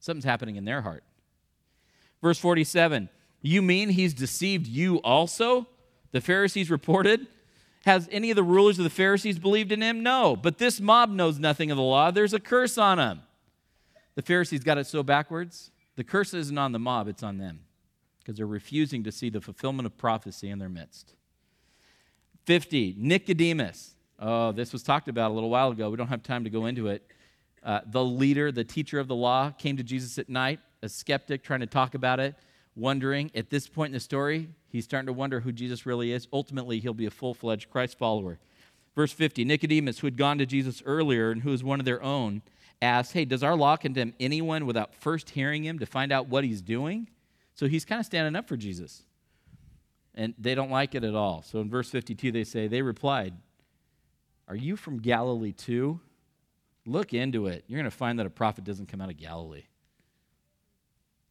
Something's 0.00 0.24
happening 0.24 0.56
in 0.56 0.64
their 0.64 0.82
heart. 0.82 1.04
Verse 2.22 2.38
47 2.38 3.08
You 3.42 3.62
mean 3.62 3.90
he's 3.90 4.14
deceived 4.14 4.66
you 4.66 4.96
also? 4.98 5.66
The 6.12 6.20
Pharisees 6.20 6.70
reported. 6.70 7.26
Has 7.86 8.08
any 8.12 8.30
of 8.30 8.36
the 8.36 8.42
rulers 8.42 8.78
of 8.78 8.84
the 8.84 8.90
Pharisees 8.90 9.38
believed 9.38 9.72
in 9.72 9.80
him? 9.80 10.02
No. 10.02 10.36
But 10.36 10.58
this 10.58 10.80
mob 10.80 11.10
knows 11.10 11.38
nothing 11.38 11.70
of 11.70 11.78
the 11.78 11.82
law. 11.82 12.10
There's 12.10 12.34
a 12.34 12.40
curse 12.40 12.76
on 12.76 12.98
him. 12.98 13.22
The 14.14 14.22
Pharisees 14.22 14.64
got 14.64 14.78
it 14.78 14.86
so 14.86 15.02
backwards. 15.02 15.70
The 15.96 16.04
curse 16.04 16.34
isn't 16.34 16.56
on 16.56 16.72
the 16.72 16.78
mob, 16.78 17.08
it's 17.08 17.22
on 17.22 17.38
them 17.38 17.60
because 18.18 18.36
they're 18.36 18.46
refusing 18.46 19.02
to 19.04 19.12
see 19.12 19.30
the 19.30 19.40
fulfillment 19.40 19.86
of 19.86 19.96
prophecy 19.96 20.50
in 20.50 20.58
their 20.58 20.68
midst. 20.68 21.14
50, 22.44 22.96
Nicodemus. 22.98 23.94
Oh, 24.18 24.52
this 24.52 24.72
was 24.72 24.82
talked 24.82 25.08
about 25.08 25.30
a 25.30 25.34
little 25.34 25.50
while 25.50 25.70
ago. 25.70 25.90
We 25.90 25.96
don't 25.96 26.08
have 26.08 26.22
time 26.22 26.44
to 26.44 26.50
go 26.50 26.66
into 26.66 26.88
it. 26.88 27.06
Uh, 27.62 27.80
the 27.86 28.04
leader, 28.04 28.52
the 28.52 28.64
teacher 28.64 28.98
of 28.98 29.08
the 29.08 29.14
law, 29.14 29.50
came 29.50 29.76
to 29.76 29.82
Jesus 29.82 30.18
at 30.18 30.28
night, 30.28 30.60
a 30.82 30.88
skeptic 30.88 31.42
trying 31.42 31.60
to 31.60 31.66
talk 31.66 31.94
about 31.94 32.20
it, 32.20 32.34
wondering. 32.74 33.30
At 33.34 33.50
this 33.50 33.66
point 33.66 33.88
in 33.88 33.94
the 33.94 34.00
story, 34.00 34.48
he's 34.68 34.84
starting 34.84 35.06
to 35.06 35.12
wonder 35.12 35.40
who 35.40 35.52
Jesus 35.52 35.84
really 35.86 36.12
is. 36.12 36.28
Ultimately, 36.32 36.80
he'll 36.80 36.94
be 36.94 37.06
a 37.06 37.10
full 37.10 37.34
fledged 37.34 37.70
Christ 37.70 37.98
follower. 37.98 38.38
Verse 38.94 39.12
50 39.12 39.44
Nicodemus, 39.44 39.98
who 40.00 40.06
had 40.06 40.16
gone 40.16 40.38
to 40.38 40.46
Jesus 40.46 40.82
earlier 40.84 41.30
and 41.30 41.42
who 41.42 41.50
was 41.50 41.62
one 41.62 41.80
of 41.80 41.86
their 41.86 42.02
own, 42.02 42.42
asked, 42.82 43.12
Hey, 43.12 43.24
does 43.24 43.42
our 43.42 43.56
law 43.56 43.76
condemn 43.76 44.14
anyone 44.18 44.66
without 44.66 44.94
first 44.94 45.30
hearing 45.30 45.64
him 45.64 45.78
to 45.78 45.86
find 45.86 46.12
out 46.12 46.28
what 46.28 46.44
he's 46.44 46.62
doing? 46.62 47.08
So 47.54 47.66
he's 47.66 47.84
kind 47.84 48.00
of 48.00 48.06
standing 48.06 48.36
up 48.36 48.48
for 48.48 48.56
Jesus. 48.56 49.02
And 50.14 50.34
they 50.38 50.54
don't 50.54 50.70
like 50.70 50.94
it 50.94 51.04
at 51.04 51.14
all. 51.14 51.42
So 51.42 51.60
in 51.60 51.70
verse 51.70 51.90
52, 51.90 52.32
they 52.32 52.44
say, 52.44 52.68
They 52.68 52.82
replied, 52.82 53.34
Are 54.48 54.56
you 54.56 54.76
from 54.76 54.98
Galilee 54.98 55.52
too? 55.52 56.00
Look 56.86 57.12
into 57.12 57.46
it. 57.46 57.64
You're 57.66 57.78
going 57.78 57.90
to 57.90 57.96
find 57.96 58.18
that 58.18 58.26
a 58.26 58.30
prophet 58.30 58.64
doesn't 58.64 58.86
come 58.86 59.00
out 59.00 59.10
of 59.10 59.16
Galilee. 59.16 59.64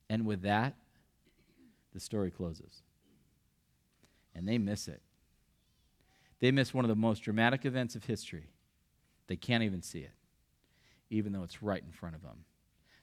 And 0.10 0.26
with 0.26 0.44
that, 0.44 0.76
the 1.94 2.00
story 2.00 2.32
closes. 2.32 2.82
And 4.36 4.48
they 4.48 4.58
miss 4.58 4.88
it. 4.88 5.02
They 6.40 6.52
miss 6.52 6.74
one 6.74 6.86
of 6.86 6.90
the 6.90 6.96
most 6.96 7.20
dramatic 7.20 7.66
events 7.66 7.96
of 7.96 8.06
history. 8.06 8.52
They 9.28 9.36
can't 9.36 9.64
even 9.64 9.82
see 9.82 10.00
it 10.00 10.12
even 11.10 11.32
though 11.32 11.43
it's 11.43 11.63
right 11.63 11.84
in 11.84 11.91
front 11.91 12.15
of 12.15 12.22
them. 12.22 12.45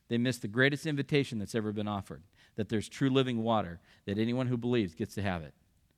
They 0.09 0.19
miss 0.19 0.38
the 0.38 0.49
greatest 0.49 0.87
invitation 0.87 1.38
that's 1.38 1.55
ever 1.55 1.73
been 1.73 1.88
offered 1.88 2.23
that 2.57 2.69
there's 2.69 2.88
true 2.88 3.11
living 3.11 3.42
water, 3.42 3.81
that 4.07 4.19
anyone 4.19 4.47
who 4.47 4.57
believes 4.57 4.95
gets 4.95 5.14
to 5.14 5.23
have 5.23 5.42
it. 5.42 5.53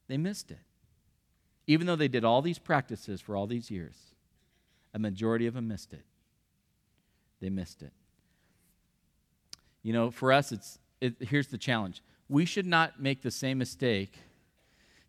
They 0.08 0.16
missed 0.16 0.50
it. 0.50 0.58
Even 1.66 1.86
though 1.86 1.96
they 1.96 2.08
did 2.08 2.24
all 2.24 2.42
these 2.42 2.58
practices 2.58 3.20
for 3.20 3.36
all 3.36 3.46
these 3.46 3.70
years, 3.70 3.94
a 4.92 4.98
majority 4.98 5.46
of 5.46 5.54
them 5.54 5.68
missed 5.68 5.92
it. 5.92 6.04
They 7.40 7.50
missed 7.50 7.82
it. 7.82 7.92
You 9.82 9.92
know, 9.92 10.10
for 10.10 10.32
us, 10.32 10.50
it's, 10.50 10.78
it, 11.00 11.14
here's 11.20 11.48
the 11.48 11.58
challenge. 11.58 12.02
We 12.28 12.44
should 12.44 12.66
not 12.66 13.00
make 13.00 13.22
the 13.22 13.30
same 13.30 13.58
mistake 13.58 14.18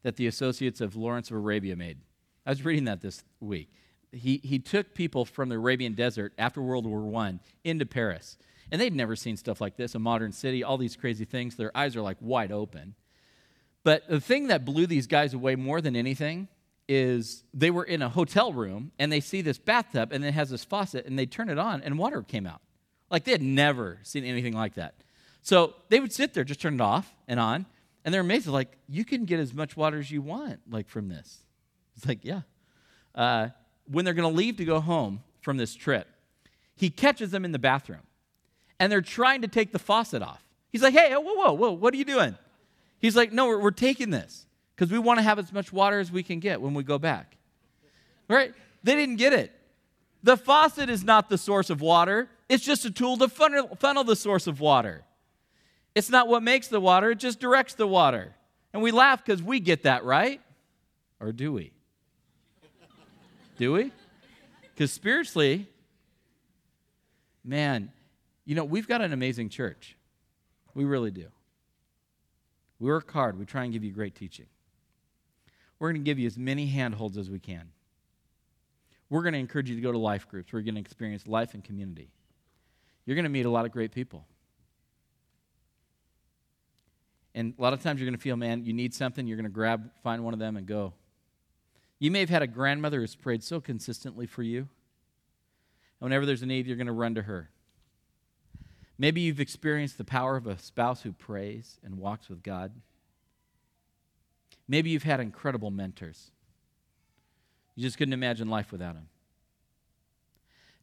that 0.03 0.15
the 0.17 0.27
associates 0.27 0.81
of 0.81 0.95
Lawrence 0.95 1.31
of 1.31 1.37
Arabia 1.37 1.75
made. 1.75 1.97
I 2.45 2.51
was 2.51 2.63
reading 2.63 2.85
that 2.85 3.01
this 3.01 3.23
week 3.39 3.69
he, 4.11 4.41
he 4.43 4.59
took 4.59 4.93
people 4.93 5.25
from 5.25 5.49
the 5.49 5.55
Arabian 5.55 5.93
desert 5.93 6.33
after 6.37 6.61
World 6.61 6.85
War 6.85 7.21
I 7.21 7.39
into 7.63 7.85
Paris. 7.85 8.37
And 8.71 8.79
they'd 8.79 8.95
never 8.95 9.15
seen 9.15 9.37
stuff 9.37 9.61
like 9.61 9.77
this 9.77 9.95
a 9.95 9.99
modern 9.99 10.31
city, 10.31 10.63
all 10.63 10.77
these 10.77 10.95
crazy 10.95 11.25
things. 11.25 11.55
Their 11.55 11.75
eyes 11.75 11.95
are 11.95 12.01
like 12.01 12.17
wide 12.19 12.51
open. 12.51 12.95
But 13.83 14.07
the 14.07 14.19
thing 14.19 14.47
that 14.47 14.65
blew 14.65 14.85
these 14.85 15.07
guys 15.07 15.33
away 15.33 15.55
more 15.55 15.81
than 15.81 15.95
anything 15.95 16.47
is 16.87 17.43
they 17.53 17.71
were 17.71 17.83
in 17.83 18.01
a 18.01 18.09
hotel 18.09 18.51
room 18.51 18.91
and 18.99 19.11
they 19.11 19.19
see 19.19 19.41
this 19.41 19.57
bathtub 19.57 20.11
and 20.11 20.23
it 20.25 20.33
has 20.33 20.49
this 20.49 20.63
faucet 20.63 21.05
and 21.05 21.17
they 21.17 21.25
turn 21.25 21.49
it 21.49 21.57
on 21.57 21.81
and 21.81 21.97
water 21.97 22.21
came 22.21 22.45
out. 22.45 22.61
Like 23.09 23.23
they 23.23 23.31
had 23.31 23.41
never 23.41 23.99
seen 24.03 24.23
anything 24.23 24.53
like 24.53 24.75
that. 24.75 24.95
So 25.41 25.75
they 25.89 25.99
would 25.99 26.11
sit 26.11 26.33
there, 26.33 26.43
just 26.43 26.61
turn 26.61 26.75
it 26.75 26.81
off 26.81 27.13
and 27.27 27.39
on, 27.39 27.65
and 28.03 28.13
they're 28.13 28.21
amazed. 28.21 28.47
Like, 28.47 28.77
you 28.87 29.05
can 29.05 29.25
get 29.25 29.39
as 29.39 29.53
much 29.53 29.77
water 29.77 29.99
as 29.99 30.11
you 30.11 30.21
want, 30.21 30.59
like 30.69 30.87
from 30.89 31.09
this. 31.09 31.43
It's 31.95 32.05
like, 32.07 32.23
yeah. 32.23 32.41
Uh, 33.13 33.49
when 33.89 34.05
they're 34.05 34.13
going 34.13 34.29
to 34.29 34.35
leave 34.35 34.57
to 34.57 34.65
go 34.65 34.79
home 34.79 35.21
from 35.41 35.57
this 35.57 35.75
trip, 35.75 36.07
he 36.75 36.89
catches 36.89 37.31
them 37.31 37.43
in 37.43 37.51
the 37.51 37.59
bathroom 37.59 38.01
and 38.79 38.91
they're 38.91 39.01
trying 39.01 39.41
to 39.41 39.47
take 39.47 39.71
the 39.71 39.79
faucet 39.79 40.21
off. 40.21 40.43
He's 40.71 40.81
like, 40.81 40.93
hey, 40.93 41.13
whoa, 41.13 41.21
whoa, 41.21 41.53
whoa, 41.53 41.71
what 41.71 41.93
are 41.93 41.97
you 41.97 42.05
doing? 42.05 42.37
He's 42.99 43.15
like, 43.15 43.33
no, 43.33 43.47
we're, 43.47 43.59
we're 43.59 43.71
taking 43.71 44.09
this 44.09 44.45
because 44.75 44.91
we 44.91 44.99
want 44.99 45.19
to 45.19 45.23
have 45.23 45.39
as 45.39 45.51
much 45.51 45.73
water 45.73 45.99
as 45.99 46.11
we 46.11 46.23
can 46.23 46.39
get 46.39 46.61
when 46.61 46.73
we 46.73 46.83
go 46.83 46.97
back. 46.97 47.37
Right? 48.29 48.53
They 48.83 48.95
didn't 48.95 49.17
get 49.17 49.33
it. 49.33 49.51
The 50.21 50.37
faucet 50.37 50.89
is 50.89 51.03
not 51.03 51.29
the 51.29 51.37
source 51.37 51.69
of 51.69 51.81
water, 51.81 52.29
it's 52.47 52.63
just 52.63 52.85
a 52.85 52.91
tool 52.91 53.17
to 53.17 53.27
funnel, 53.27 53.75
funnel 53.79 54.03
the 54.03 54.15
source 54.15 54.47
of 54.47 54.59
water. 54.59 55.03
It's 55.95 56.09
not 56.09 56.27
what 56.27 56.43
makes 56.43 56.67
the 56.67 56.79
water, 56.79 57.11
it 57.11 57.19
just 57.19 57.39
directs 57.39 57.73
the 57.73 57.87
water. 57.87 58.35
And 58.73 58.83
we 58.83 58.91
laugh 58.91 59.25
because 59.25 59.41
we 59.41 59.59
get 59.59 59.83
that, 59.83 60.03
right? 60.03 60.41
Or 61.19 61.31
do 61.31 61.51
we? 61.51 61.73
Do 63.59 63.73
we? 63.73 63.91
Because 64.73 64.91
spiritually, 64.91 65.67
man, 67.43 67.91
you 68.45 68.55
know, 68.55 68.63
we've 68.63 68.87
got 68.87 69.01
an 69.01 69.11
amazing 69.11 69.49
church. 69.49 69.97
We 70.73 70.85
really 70.85 71.11
do. 71.11 71.25
We 72.79 72.89
work 72.89 73.11
hard. 73.11 73.37
We 73.37 73.43
try 73.43 73.65
and 73.65 73.73
give 73.73 73.83
you 73.83 73.91
great 73.91 74.15
teaching. 74.15 74.45
We're 75.77 75.91
going 75.91 76.01
to 76.01 76.05
give 76.05 76.17
you 76.17 76.25
as 76.25 76.37
many 76.37 76.67
handholds 76.67 77.17
as 77.17 77.29
we 77.29 77.37
can. 77.37 77.69
We're 79.09 79.23
going 79.23 79.33
to 79.33 79.39
encourage 79.39 79.69
you 79.69 79.75
to 79.75 79.81
go 79.81 79.91
to 79.91 79.97
life 79.97 80.29
groups. 80.29 80.53
We're 80.53 80.61
going 80.61 80.75
to 80.75 80.81
experience 80.81 81.27
life 81.27 81.53
and 81.53 81.61
community. 81.61 82.11
You're 83.05 83.15
going 83.15 83.23
to 83.23 83.29
meet 83.29 83.45
a 83.45 83.49
lot 83.49 83.65
of 83.65 83.73
great 83.73 83.91
people. 83.91 84.25
And 87.35 87.53
a 87.59 87.61
lot 87.61 87.73
of 87.73 87.83
times 87.83 87.99
you're 87.99 88.09
going 88.09 88.17
to 88.17 88.21
feel, 88.21 88.37
man, 88.37 88.63
you 88.63 88.71
need 88.71 88.93
something, 88.93 89.27
you're 89.27 89.37
going 89.37 89.43
to 89.43 89.49
grab, 89.49 89.91
find 90.01 90.23
one 90.23 90.33
of 90.33 90.39
them 90.39 90.55
and 90.55 90.65
go. 90.65 90.93
You 91.99 92.11
may 92.11 92.21
have 92.21 92.29
had 92.29 92.41
a 92.41 92.47
grandmother 92.47 93.01
who's 93.01 93.15
prayed 93.15 93.43
so 93.43 93.59
consistently 93.59 94.25
for 94.25 94.41
you. 94.41 94.59
And 95.99 96.07
whenever 96.07 96.25
there's 96.25 96.41
a 96.41 96.45
need, 96.45 96.65
you're 96.65 96.77
going 96.77 96.87
to 96.87 96.93
run 96.93 97.15
to 97.15 97.23
her. 97.23 97.49
Maybe 98.97 99.21
you've 99.21 99.39
experienced 99.39 99.97
the 99.97 100.05
power 100.05 100.37
of 100.37 100.47
a 100.47 100.57
spouse 100.57 101.01
who 101.03 101.11
prays 101.11 101.77
and 101.83 101.97
walks 101.97 102.29
with 102.29 102.41
God. 102.41 102.71
Maybe 104.67 104.89
you've 104.89 105.03
had 105.03 105.19
incredible 105.19 105.71
mentors. 105.71 106.31
You 107.75 107.83
just 107.83 107.97
couldn't 107.97 108.13
imagine 108.13 108.49
life 108.49 108.71
without 108.71 108.95
them. 108.95 109.07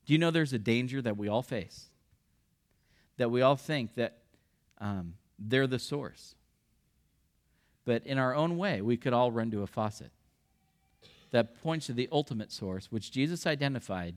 Do 0.04 0.12
you 0.12 0.18
know 0.18 0.30
there's 0.30 0.52
a 0.52 0.58
danger 0.58 1.02
that 1.02 1.16
we 1.16 1.28
all 1.28 1.42
face? 1.42 1.86
That 3.16 3.30
we 3.30 3.42
all 3.42 3.56
think 3.56 3.94
that 3.94 4.18
um, 4.78 5.14
they're 5.38 5.66
the 5.66 5.78
source. 5.78 6.34
But 7.84 8.06
in 8.06 8.18
our 8.18 8.34
own 8.34 8.56
way, 8.56 8.80
we 8.82 8.96
could 8.96 9.12
all 9.12 9.30
run 9.30 9.50
to 9.50 9.62
a 9.62 9.66
faucet 9.66 10.10
that 11.30 11.60
points 11.62 11.86
to 11.86 11.92
the 11.92 12.08
ultimate 12.12 12.52
source, 12.52 12.90
which 12.90 13.10
Jesus 13.10 13.46
identified 13.46 14.16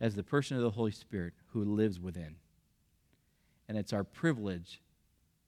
as 0.00 0.14
the 0.14 0.22
person 0.22 0.56
of 0.56 0.62
the 0.62 0.70
Holy 0.70 0.90
Spirit 0.90 1.34
who 1.52 1.64
lives 1.64 1.98
within. 2.00 2.36
And 3.68 3.76
it's 3.76 3.92
our 3.92 4.04
privilege 4.04 4.80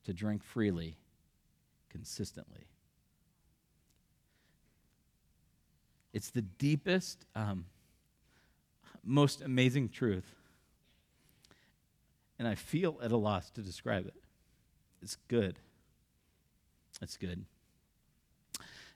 to 0.05 0.13
drink 0.13 0.43
freely, 0.43 0.97
consistently. 1.89 2.67
It's 6.13 6.31
the 6.31 6.43
deepest, 6.43 7.25
um, 7.35 7.67
most 9.05 9.43
amazing 9.43 9.91
truth. 9.91 10.35
And 12.39 12.49
I 12.49 12.55
feel 12.55 12.99
at 13.03 13.13
a 13.13 13.17
loss 13.17 13.51
to 13.51 13.63
describe 13.63 14.07
it. 14.07 14.15
It's 15.03 15.17
good. 15.29 15.59
It's 17.01 17.17
good. 17.17 17.45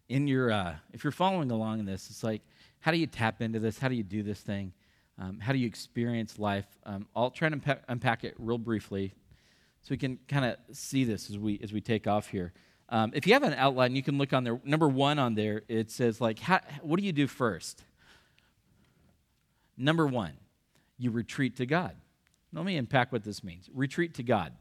In 0.08 0.26
your, 0.28 0.52
uh, 0.52 0.74
if 0.92 1.02
you're 1.02 1.10
following 1.10 1.50
along 1.50 1.80
in 1.80 1.86
this, 1.86 2.10
it's 2.10 2.22
like, 2.22 2.42
how 2.80 2.90
do 2.90 2.98
you 2.98 3.06
tap 3.06 3.40
into 3.40 3.58
this? 3.58 3.78
How 3.78 3.88
do 3.88 3.94
you 3.94 4.02
do 4.02 4.22
this 4.22 4.40
thing? 4.40 4.72
Um, 5.18 5.38
how 5.40 5.52
do 5.52 5.58
you 5.58 5.66
experience 5.66 6.38
life? 6.38 6.66
Um, 6.84 7.06
I'll 7.16 7.30
try 7.30 7.48
to 7.48 7.54
unpack, 7.54 7.82
unpack 7.88 8.24
it 8.24 8.34
real 8.38 8.58
briefly, 8.58 9.14
so 9.80 9.88
we 9.90 9.96
can 9.96 10.18
kind 10.28 10.44
of 10.44 10.76
see 10.76 11.04
this 11.04 11.30
as 11.30 11.38
we 11.38 11.60
as 11.62 11.72
we 11.72 11.80
take 11.80 12.06
off 12.06 12.28
here. 12.28 12.52
Um, 12.88 13.12
if 13.14 13.26
you 13.26 13.32
have 13.32 13.42
an 13.42 13.54
outline, 13.54 13.96
you 13.96 14.02
can 14.02 14.18
look 14.18 14.32
on 14.32 14.44
there. 14.44 14.60
Number 14.64 14.88
one 14.88 15.18
on 15.18 15.34
there, 15.34 15.62
it 15.68 15.90
says 15.90 16.20
like, 16.20 16.38
how, 16.38 16.60
what 16.82 17.00
do 17.00 17.06
you 17.06 17.12
do 17.12 17.26
first? 17.26 17.82
Number 19.76 20.06
one, 20.06 20.32
you 20.98 21.10
retreat 21.10 21.56
to 21.56 21.66
God. 21.66 21.96
Let 22.52 22.64
me 22.64 22.76
unpack 22.76 23.10
what 23.10 23.24
this 23.24 23.42
means. 23.42 23.68
Retreat 23.74 24.14
to 24.14 24.22
God. 24.22 24.52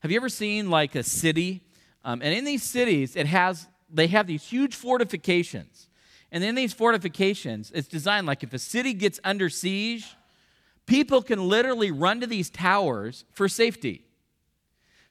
Have 0.00 0.10
you 0.10 0.16
ever 0.16 0.28
seen 0.28 0.70
like 0.70 0.94
a 0.94 1.02
city? 1.02 1.62
Um, 2.04 2.22
and 2.22 2.34
in 2.34 2.44
these 2.44 2.62
cities, 2.62 3.16
it 3.16 3.26
has 3.26 3.68
they 3.90 4.06
have 4.08 4.26
these 4.26 4.44
huge 4.44 4.74
fortifications. 4.74 5.88
And 6.30 6.44
in 6.44 6.54
these 6.54 6.72
fortifications, 6.72 7.70
it's 7.74 7.88
designed 7.88 8.26
like 8.26 8.42
if 8.42 8.52
a 8.52 8.58
city 8.58 8.92
gets 8.92 9.18
under 9.24 9.48
siege, 9.48 10.14
people 10.86 11.22
can 11.22 11.48
literally 11.48 11.90
run 11.90 12.20
to 12.20 12.26
these 12.26 12.50
towers 12.50 13.24
for 13.32 13.48
safety. 13.48 14.04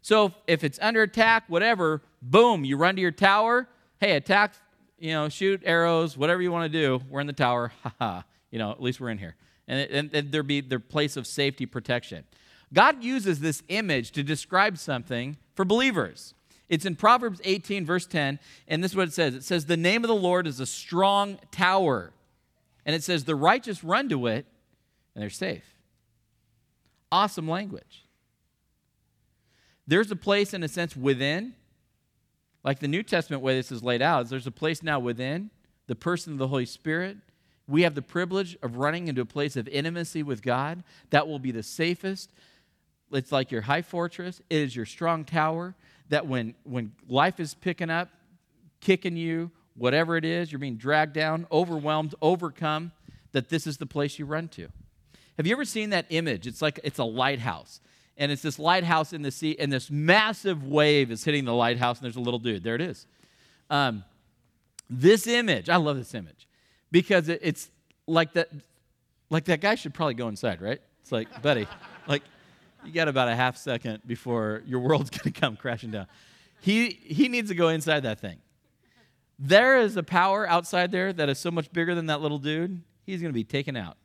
So 0.02 0.34
if 0.46 0.64
it's 0.64 0.80
under 0.82 1.02
attack, 1.02 1.46
whatever, 1.48 2.02
boom, 2.22 2.64
you 2.64 2.78
run 2.78 2.96
to 2.96 3.02
your 3.02 3.12
tower. 3.12 3.68
Hey, 4.00 4.16
attack, 4.16 4.54
you 5.00 5.12
know, 5.12 5.28
shoot 5.28 5.62
arrows, 5.66 6.16
whatever 6.16 6.42
you 6.42 6.52
want 6.52 6.72
to 6.72 6.80
do. 6.80 7.02
We're 7.10 7.22
in 7.22 7.28
the 7.28 7.34
tower. 7.34 7.72
Ha 7.84 7.94
ha. 8.00 8.24
You 8.52 8.60
know, 8.60 8.72
at 8.72 8.82
least 8.82 9.02
we're 9.02 9.10
in 9.10 9.18
here. 9.18 9.36
And, 9.68 9.92
and, 9.92 10.16
and 10.16 10.32
there 10.32 10.44
be 10.44 10.62
their 10.62 10.80
place 10.80 11.18
of 11.18 11.28
safety 11.28 11.66
protection. 11.66 12.24
God 12.74 13.04
uses 13.04 13.40
this 13.40 13.62
image 13.68 14.12
to 14.12 14.24
describe 14.24 14.78
something 14.78 15.36
for 15.56 15.66
believers. 15.66 16.34
It's 16.70 16.86
in 16.86 16.96
Proverbs 16.96 17.40
18, 17.44 17.86
verse 17.86 18.06
10, 18.06 18.40
and 18.68 18.84
this 18.84 18.92
is 18.92 18.98
what 18.98 19.08
it 19.08 19.14
says 19.14 19.36
it 19.36 19.44
says, 19.44 19.66
The 19.66 19.78
name 19.78 20.04
of 20.04 20.10
the 20.10 20.16
Lord 20.16 20.48
is 20.48 20.60
a 20.60 20.66
strong 20.66 21.40
tower. 21.52 22.12
And 22.86 22.96
it 22.96 23.04
says, 23.04 23.24
The 23.24 23.36
righteous 23.36 23.84
run 23.84 24.10
to 24.10 24.28
it, 24.28 24.46
and 25.16 25.22
they're 25.22 25.30
safe. 25.30 25.64
Awesome 27.12 27.48
language. 27.48 28.06
There's 29.88 30.12
a 30.12 30.16
place, 30.18 30.54
in 30.54 30.64
a 30.64 30.68
sense, 30.68 30.96
within, 30.98 31.54
like 32.64 32.80
the 32.80 32.90
New 32.90 33.04
Testament 33.04 33.42
way 33.42 33.56
this 33.56 33.72
is 33.72 33.82
laid 33.82 34.02
out, 34.02 34.26
is 34.26 34.30
there's 34.30 34.48
a 34.48 34.52
place 34.52 34.84
now 34.84 35.00
within 35.00 35.50
the 35.88 35.96
person 35.96 36.34
of 36.34 36.40
the 36.40 36.50
Holy 36.50 36.66
Spirit. 36.66 37.18
We 37.66 37.84
have 37.84 37.96
the 37.96 38.02
privilege 38.02 38.58
of 38.62 38.76
running 38.76 39.08
into 39.08 39.22
a 39.22 39.26
place 39.26 39.56
of 39.56 39.70
intimacy 39.70 40.24
with 40.24 40.42
God 40.42 40.84
that 41.10 41.28
will 41.28 41.40
be 41.40 41.52
the 41.52 41.64
safest, 41.64 42.30
it's 43.12 43.32
like 43.32 43.52
your 43.52 43.62
high 43.62 43.82
fortress, 43.82 44.42
it 44.50 44.62
is 44.62 44.76
your 44.76 44.86
strong 44.86 45.24
tower. 45.24 45.76
That 46.10 46.28
when, 46.28 46.56
when 46.64 46.94
life 47.08 47.40
is 47.40 47.54
picking 47.54 47.90
up, 47.90 48.10
kicking 48.80 49.18
you, 49.18 49.52
whatever 49.76 50.18
it 50.18 50.26
is, 50.26 50.52
you're 50.52 50.60
being 50.60 50.78
dragged 50.78 51.14
down, 51.14 51.48
overwhelmed, 51.52 52.16
overcome, 52.22 52.92
that 53.32 53.50
this 53.50 53.68
is 53.68 53.78
the 53.78 53.86
place 53.86 54.18
you 54.18 54.26
run 54.26 54.48
to. 54.50 54.70
Have 55.38 55.46
you 55.46 55.54
ever 55.54 55.66
seen 55.66 55.92
that 55.92 56.06
image? 56.10 56.48
It's 56.48 56.62
like 56.62 56.80
it's 56.84 57.00
a 57.00 57.04
lighthouse. 57.04 57.82
And 58.18 58.32
it's 58.32 58.42
this 58.42 58.58
lighthouse 58.58 59.14
in 59.14 59.22
the 59.22 59.30
sea, 59.30 59.56
and 59.60 59.72
this 59.72 59.92
massive 59.92 60.64
wave 60.64 61.12
is 61.12 61.24
hitting 61.24 61.46
the 61.46 61.54
lighthouse, 61.54 62.00
and 62.00 62.06
there's 62.06 62.16
a 62.16 62.22
little 62.22 62.40
dude. 62.40 62.64
There 62.64 62.74
it 62.74 62.82
is. 62.82 63.06
Um, 63.70 64.04
this 64.90 65.28
image, 65.28 65.70
I 65.70 65.76
love 65.76 65.98
this 65.98 66.16
image 66.16 66.48
because 66.92 67.30
it, 67.30 67.42
it's 67.44 67.70
like 68.08 68.34
that, 68.34 68.50
like 69.30 69.46
that 69.46 69.62
guy 69.62 69.76
should 69.76 69.94
probably 69.94 70.16
go 70.16 70.30
inside, 70.30 70.62
right? 70.62 70.82
It's 71.02 71.12
like, 71.12 71.42
buddy, 71.44 71.68
like 72.08 72.24
you 72.86 72.92
got 72.92 73.08
about 73.08 73.28
a 73.28 73.36
half 73.36 73.58
second 73.58 74.02
before 74.06 74.64
your 74.66 74.80
world's 74.80 75.10
going 75.18 75.32
to 75.32 75.40
come 75.40 75.56
crashing 75.56 75.92
down. 75.92 76.08
He, 76.62 76.90
he 76.90 77.28
needs 77.28 77.50
to 77.50 77.56
go 77.56 77.70
inside 77.70 78.02
that 78.02 78.20
thing. 78.20 78.40
There 79.40 79.78
is 79.78 79.98
a 79.98 80.04
power 80.04 80.50
outside 80.50 80.92
there 80.92 81.14
that 81.14 81.30
is 81.30 81.38
so 81.38 81.52
much 81.52 81.72
bigger 81.72 81.94
than 81.94 82.08
that 82.08 82.22
little 82.22 82.40
dude, 82.40 82.82
he's 83.06 83.22
going 83.22 83.32
to 83.32 83.38
be 83.38 83.44
taken 83.44 83.76
out. 83.76 83.98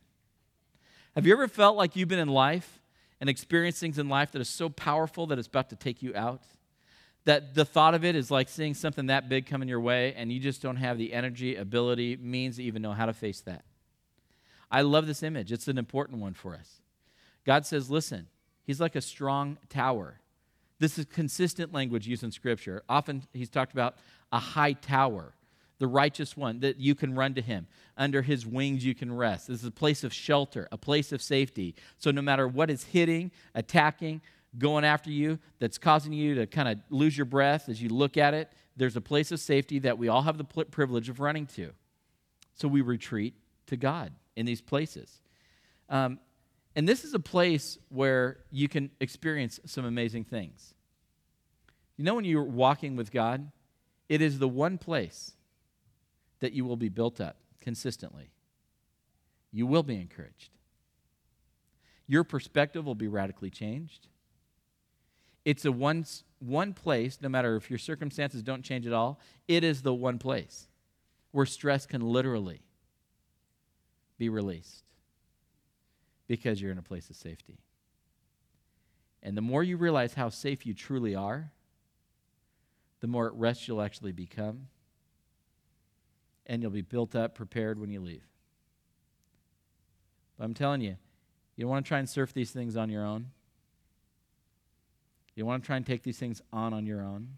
Have 1.15 1.27
you 1.27 1.33
ever 1.33 1.49
felt 1.49 1.77
like 1.77 1.97
you've 1.97 2.09
been 2.09 2.19
in 2.19 2.29
life 2.29 2.81
and 3.21 3.31
experienced 3.31 3.81
things 3.81 3.99
in 3.99 4.09
life 4.09 4.33
that 4.33 4.41
is 4.41 4.49
so 4.49 4.69
powerful 4.69 5.27
that 5.29 5.39
it's 5.39 5.49
about 5.49 5.71
to 5.71 5.77
take 5.77 6.03
you 6.03 6.15
out? 6.15 6.43
That 7.25 7.55
the 7.55 7.65
thought 7.65 7.95
of 7.95 8.05
it 8.05 8.17
is 8.17 8.31
like 8.31 8.49
seeing 8.49 8.75
something 8.75 9.07
that 9.07 9.29
big 9.29 9.47
coming 9.47 9.69
your 9.69 9.81
way, 9.81 10.13
and 10.15 10.33
you 10.33 10.41
just 10.41 10.61
don't 10.61 10.77
have 10.77 10.99
the 10.99 11.13
energy, 11.13 11.55
ability, 11.57 12.17
means 12.17 12.57
to 12.57 12.65
even 12.65 12.83
know 12.83 12.93
how 12.93 13.07
to 13.07 13.13
face 13.13 13.41
that. 13.43 13.65
I 14.71 14.83
love 14.83 15.07
this 15.07 15.23
image. 15.23 15.53
It's 15.53 15.69
an 15.69 15.79
important 15.79 16.19
one 16.19 16.35
for 16.35 16.55
us. 16.55 16.81
God 17.45 17.67
says, 17.67 17.91
listen, 17.91 18.27
He's 18.65 18.81
like 18.81 18.97
a 18.97 19.01
strong 19.01 19.59
tower. 19.69 20.21
This 20.79 20.99
is 20.99 21.05
consistent 21.05 21.73
language 21.73 22.07
used 22.07 22.25
in 22.25 22.33
Scripture. 22.33 22.83
Often 22.89 23.25
he's 23.33 23.49
talked 23.49 23.73
about 23.73 23.97
a 24.33 24.39
high 24.39 24.73
tower, 24.73 25.35
the 25.79 25.87
righteous 25.87 26.37
one, 26.37 26.61
that 26.61 26.79
you 26.79 26.95
can 26.95 27.15
run 27.15 27.35
to 27.35 27.41
him. 27.41 27.67
Under 27.97 28.23
his 28.23 28.47
wings 28.47 28.85
you 28.85 28.95
can 28.95 29.15
rest. 29.15 29.49
This 29.49 29.61
is 29.61 29.67
a 29.67 29.71
place 29.71 30.03
of 30.03 30.13
shelter, 30.13 30.69
a 30.73 30.79
place 30.79 31.13
of 31.13 31.23
safety. 31.23 31.75
So 31.99 32.11
no 32.11 32.23
matter 32.23 32.49
what 32.49 32.71
is 32.71 32.85
hitting, 32.85 33.31
attacking, 33.55 34.23
going 34.59 34.85
after 34.85 35.11
you, 35.11 35.39
that's 35.59 35.79
causing 35.79 36.13
you 36.13 36.35
to 36.35 36.47
kind 36.47 36.69
of 36.69 36.79
lose 36.91 37.17
your 37.17 37.27
breath 37.27 37.69
as 37.69 37.81
you 37.81 37.89
look 37.89 38.17
at 38.17 38.35
it, 38.35 38.51
there's 38.77 38.97
a 38.97 39.01
place 39.01 39.33
of 39.33 39.41
safety 39.41 39.79
that 39.81 39.99
we 39.99 40.09
all 40.09 40.23
have 40.23 40.39
the 40.39 40.45
privilege 40.45 41.09
of 41.09 41.21
running 41.21 41.47
to. 41.47 41.71
So 42.55 42.69
we 42.69 42.81
retreat 42.81 43.35
to 43.67 43.77
God 43.77 44.13
in 44.37 44.47
these 44.47 44.61
places. 44.61 45.21
Um, 45.89 46.19
and 46.75 46.89
this 46.89 47.05
is 47.05 47.15
a 47.15 47.19
place 47.19 47.79
where 47.89 48.39
you 48.51 48.69
can 48.69 48.91
experience 49.01 49.61
some 49.67 49.85
amazing 49.85 50.25
things. 50.25 50.75
You 51.97 52.05
know, 52.05 52.15
when 52.15 52.25
you're 52.25 52.43
walking 52.43 52.97
with 52.97 53.13
God, 53.13 53.51
it 54.09 54.23
is 54.23 54.39
the 54.39 54.49
one 54.49 54.79
place 54.79 55.33
that 56.41 56.53
you 56.53 56.65
will 56.65 56.77
be 56.77 56.89
built 56.89 57.21
up 57.21 57.37
consistently. 57.61 58.31
You 59.53 59.67
will 59.67 59.83
be 59.83 59.97
encouraged. 59.97 60.51
Your 62.07 62.25
perspective 62.25 62.87
will 62.87 62.95
be 62.95 63.07
radically 63.07 63.51
changed. 63.51 64.09
It's 65.45 65.65
a 65.65 65.73
one, 65.73 66.07
one 66.39 66.73
place, 66.73 67.19
no 67.21 67.29
matter 67.29 67.57
if 67.57 67.71
your 67.71 67.79
circumstances 67.79 68.43
don't 68.43 68.63
change 68.63 68.87
at 68.87 68.93
all, 68.93 69.21
it 69.47 69.63
is 69.63 69.83
the 69.83 69.95
one 69.95 70.19
place 70.19 70.69
where 71.33 71.47
stress 71.47 71.87
can 71.87 72.01
literally 72.01 72.63
be 74.19 74.29
released 74.29 74.82
because 76.33 76.63
you're 76.63 76.73
in 76.73 76.79
a 76.79 76.83
place 76.83 77.11
of 77.11 77.17
safety. 77.17 77.59
And 79.23 79.37
the 79.37 79.43
more 79.43 79.63
you 79.63 79.77
realize 79.77 80.15
how 80.15 80.31
safe 80.31 80.65
you 80.65 80.73
truly 80.73 81.15
are, 81.15 81.53
the 83.01 83.07
more 83.07 83.27
at 83.27 83.35
rest 83.35 83.69
you'll 83.69 83.83
actually 83.83 84.13
become. 84.13 84.69
And 86.47 86.63
you'll 86.63 86.71
be 86.71 86.81
built 86.81 87.15
up, 87.15 87.35
prepared 87.35 87.79
when 87.79 87.91
you 87.91 88.01
leave. 88.01 88.25
But 90.39 90.45
I'm 90.45 90.55
telling 90.55 90.81
you, 90.81 90.97
you 91.55 91.65
don't 91.65 91.71
want 91.71 91.85
to 91.85 91.89
try 91.89 91.99
and 91.99 92.09
surf 92.09 92.33
these 92.33 92.51
things 92.51 92.79
on 92.79 92.89
your 92.89 93.05
own. 93.05 93.27
You 95.35 95.45
want 95.45 95.63
to 95.63 95.67
try 95.67 95.77
and 95.77 95.85
take 95.85 96.03
these 96.03 96.19
things 96.19 96.41
on 96.51 96.73
on 96.73 96.87
your 96.87 97.03
own. 97.03 97.29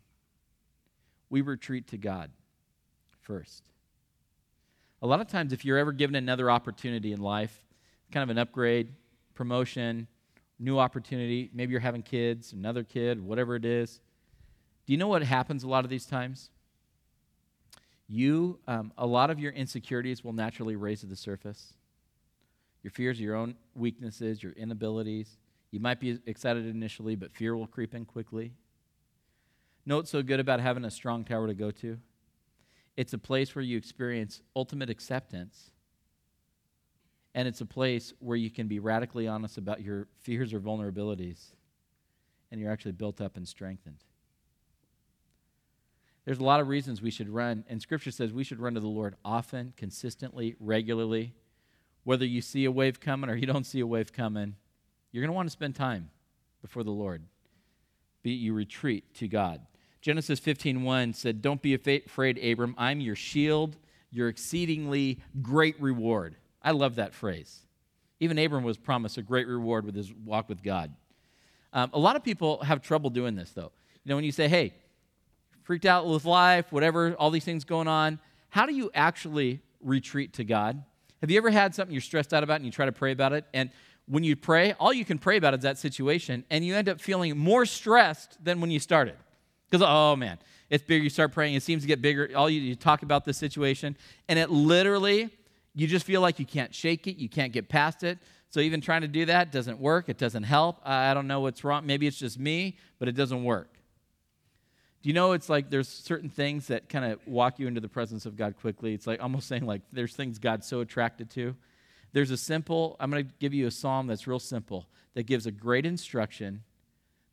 We 1.31 1.41
retreat 1.41 1.89
to 1.89 1.99
God 1.99 2.31
first. 3.23 3.65
A 5.03 5.07
lot 5.09 5.21
of 5.21 5.27
times, 5.27 5.53
if 5.53 5.65
you're 5.65 5.79
ever 5.79 5.91
given 5.91 6.15
another 6.15 6.49
opportunity 6.49 7.11
in 7.11 7.21
life, 7.21 7.65
kind 8.11 8.23
of 8.23 8.31
an 8.31 8.39
upgrade, 8.39 8.89
promotion, 9.35 10.07
new 10.59 10.79
opportunity, 10.79 11.51
maybe 11.53 11.73
you're 11.73 11.81
having 11.81 12.03
kids, 12.03 12.53
another 12.53 12.85
kid, 12.85 13.21
whatever 13.21 13.57
it 13.57 13.65
is, 13.65 14.01
do 14.87 14.93
you 14.93 14.99
know 14.99 15.09
what 15.09 15.23
happens 15.23 15.65
a 15.65 15.69
lot 15.69 15.85
of 15.85 15.91
these 15.91 16.07
times? 16.07 16.51
You, 18.07 18.59
um, 18.69 18.93
a 18.99 19.07
lot 19.07 19.31
of 19.31 19.39
your 19.39 19.53
insecurities 19.53 20.23
will 20.23 20.35
naturally 20.35 20.77
raise 20.77 21.01
to 21.01 21.07
the 21.07 21.17
surface. 21.17 21.73
Your 22.83 22.91
fears, 22.91 23.19
your 23.19 23.35
own 23.35 23.55
weaknesses, 23.75 24.43
your 24.43 24.53
inabilities. 24.53 25.39
You 25.71 25.81
might 25.81 26.01
be 26.01 26.19
excited 26.27 26.67
initially, 26.67 27.17
but 27.17 27.33
fear 27.33 27.57
will 27.57 27.67
creep 27.67 27.95
in 27.95 28.05
quickly. 28.05 28.53
Know 29.87 29.97
what's 29.97 30.11
so 30.11 30.23
good 30.23 30.39
about 30.39 30.61
having 30.61 30.85
a 30.85 30.91
strong 30.91 31.25
tower 31.25 31.47
to 31.47 31.55
go 31.55 31.71
to? 31.71 31.99
It's 32.97 33.15
a 33.15 33.19
place 33.19 33.55
where 33.55 33.63
you 33.65 33.77
experience 33.77 34.43
ultimate 34.55 34.91
acceptance. 34.91 35.71
And 37.35 37.49
it's 37.49 37.61
a 37.61 37.67
place 37.67 38.13
where 38.21 38.37
you 38.37 38.51
can 38.51 38.69
be 38.69 38.79
radically 38.79 39.27
honest 39.27 39.59
about 39.59 39.83
your 39.83 40.07
fears 40.21 40.55
or 40.55 40.61
vulnerabilities. 40.61 41.53
And 42.51 42.61
you're 42.61 42.71
actually 42.71 42.93
built 42.93 43.21
up 43.21 43.37
and 43.37 43.47
strengthened. 43.47 44.05
There's 46.25 46.39
a 46.39 46.45
lot 46.45 46.61
of 46.61 46.69
reasons 46.69 47.03
we 47.03 47.11
should 47.11 47.29
run, 47.29 47.65
and 47.69 47.83
Scripture 47.83 48.11
says 48.11 48.33
we 48.33 48.45
should 48.45 48.61
run 48.61 48.75
to 48.75 48.81
the 48.81 48.87
Lord 48.87 49.17
often, 49.25 49.75
consistently, 49.77 50.57
regularly. 50.59 51.35
Whether 52.05 52.25
you 52.25 52.41
see 52.41 52.65
a 52.65 52.71
wave 52.71 52.99
coming 53.01 53.29
or 53.29 53.37
you 53.37 53.47
don't 53.47 53.67
see 53.67 53.81
a 53.81 53.87
wave 53.87 54.13
coming, 54.13 54.57
you're 55.13 55.23
going 55.23 55.29
to 55.29 55.35
want 55.35 55.49
to 55.49 55.53
spend 55.53 55.75
time 55.75 56.11
before 56.63 56.83
the 56.83 56.91
Lord. 56.91 57.23
Be 58.23 58.31
you 58.31 58.55
retreat 58.55 59.15
to 59.17 59.29
God. 59.29 59.61
Genesis 60.01 60.41
15:1 60.41 61.15
said, 61.15 61.43
"Don't 61.43 61.61
be 61.61 61.75
afraid, 61.75 62.39
Abram. 62.39 62.75
I'm 62.79 63.01
your 63.01 63.17
shield, 63.17 63.77
your 64.11 64.29
exceedingly 64.29 65.21
great 65.43 65.79
reward." 65.81 66.37
I 66.65 66.73
love 66.73 66.97
that 66.97 67.15
phrase. 67.15 67.61
Even 68.19 68.39
Abram 68.39 68.65
was 68.65 68.79
promised 68.79 69.19
a 69.19 69.23
great 69.23 69.47
reward 69.47 69.85
with 69.85 69.95
his 69.95 70.13
walk 70.13 70.49
with 70.49 70.63
God. 70.63 70.93
Um, 71.73 71.91
a 71.93 71.99
lot 71.99 72.17
of 72.17 72.25
people 72.25 72.63
have 72.63 72.81
trouble 72.81 73.11
doing 73.11 73.37
this, 73.37 73.51
though. 73.51 73.71
You 74.05 74.09
know, 74.09 74.17
when 74.17 74.25
you 74.25 74.33
say, 74.33 74.49
"Hey, 74.49 74.75
freaked 75.63 75.85
out 75.85 76.07
with 76.07 76.25
life, 76.25 76.73
whatever, 76.73 77.15
all 77.15 77.31
these 77.31 77.45
things 77.45 77.65
going 77.65 77.89
on," 77.89 78.19
how 78.49 78.67
do 78.67 78.75
you 78.75 78.91
actually 78.95 79.61
retreat 79.81 80.33
to 80.35 80.45
God? 80.45 80.83
Have 81.21 81.31
you 81.31 81.37
ever 81.37 81.51
had 81.51 81.75
something 81.75 81.93
you're 81.93 82.01
stressed 82.01 82.33
out 82.33 82.43
about 82.43 82.57
and 82.57 82.65
you 82.65 82.71
try 82.71 82.87
to 82.87 82.93
pray 82.93 83.13
about 83.13 83.33
it? 83.33 83.45
And 83.53 83.71
when 84.07 84.25
you 84.25 84.37
pray, 84.37 84.75
all 84.75 84.93
you 84.93 85.05
can 85.05 85.19
pray 85.19 85.37
about 85.37 85.55
is 85.55 85.61
that 85.61 85.79
situation, 85.79 86.45
and 86.51 86.65
you 86.65 86.75
end 86.75 86.89
up 86.89 87.01
feeling 87.01 87.37
more 87.37 87.67
stressed 87.67 88.43
than 88.45 88.61
when 88.61 88.71
you 88.71 88.79
started. 88.79 89.17
Because, 89.69 89.85
oh 89.87 90.15
man, 90.17 90.39
it's 90.71 90.85
bigger. 90.85 91.03
You 91.03 91.11
start 91.11 91.33
praying, 91.33 91.55
it 91.55 91.63
seems 91.63 91.83
to 91.83 91.89
get 91.89 92.01
bigger. 92.03 92.31
All 92.37 92.49
you, 92.49 92.61
you 92.61 92.75
talk 92.75 93.03
about 93.03 93.25
this 93.25 93.39
situation, 93.39 93.97
and 94.29 94.39
it 94.39 94.51
literally, 94.51 95.31
you 95.75 95.87
just 95.87 96.07
feel 96.07 96.21
like 96.21 96.39
you 96.39 96.47
can't 96.47 96.75
shake 96.75 97.07
it, 97.07 97.17
you 97.17 97.29
can't 97.29 97.53
get 97.53 97.69
past 97.69 98.03
it. 98.03 98.19
So 98.51 98.61
even 98.61 98.81
trying 98.81 99.01
to 99.01 99.09
do 99.09 99.27
that 99.27 99.51
doesn't 99.51 99.81
work. 99.81 100.09
It 100.09 100.17
doesn't 100.17 100.45
help. 100.45 100.79
I 100.85 101.13
don't 101.13 101.27
know 101.27 101.41
what's 101.41 101.65
wrong. 101.65 101.87
Maybe 101.87 102.07
it's 102.07 102.19
just 102.19 102.39
me, 102.39 102.79
but 103.01 103.09
it 103.09 103.17
doesn't 103.17 103.43
work. 103.43 103.69
Do 105.03 105.09
you 105.09 105.13
know 105.13 105.33
it's 105.33 105.49
like 105.49 105.71
there's 105.71 105.89
certain 105.89 106.31
things 106.31 106.69
that 106.69 106.89
kind 106.89 107.05
of 107.05 107.19
walk 107.27 107.59
you 107.59 107.67
into 107.67 107.81
the 107.81 107.89
presence 107.89 108.27
of 108.27 108.37
God 108.37 108.55
quickly? 108.57 108.95
It's 108.95 109.07
like 109.07 109.21
almost 109.21 109.49
saying 109.49 109.67
like 109.67 109.83
there's 109.93 110.15
things 110.15 110.39
God's 110.39 110.67
so 110.67 110.81
attracted 110.81 111.31
to. 111.31 111.57
There's 112.13 112.31
a 112.31 112.37
simple, 112.37 112.97
I'm 113.01 113.11
going 113.11 113.27
to 113.27 113.33
give 113.41 113.53
you 113.53 113.67
a 113.67 113.73
psalm 113.73 114.07
that's 114.07 114.29
real 114.29 114.39
simple 114.39 114.87
that 115.15 115.25
gives 115.25 115.47
a 115.47 115.51
great 115.51 115.85
instruction 115.85 116.63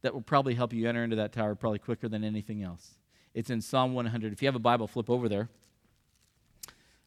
that 0.02 0.14
will 0.14 0.22
probably 0.22 0.56
help 0.56 0.74
you 0.74 0.90
enter 0.90 1.04
into 1.04 1.18
that 1.18 1.34
tower 1.34 1.54
probably 1.54 1.80
quicker 1.80 2.10
than 2.10 2.24
anything 2.24 2.64
else. 2.64 2.96
It's 3.34 3.50
in 3.50 3.62
Psalm 3.62 3.94
100. 3.94 4.34
If 4.34 4.42
you 4.42 4.48
have 4.48 4.56
a 4.56 4.60
Bible, 4.60 4.88
flip 4.88 5.10
over 5.10 5.30
there. 5.30 5.50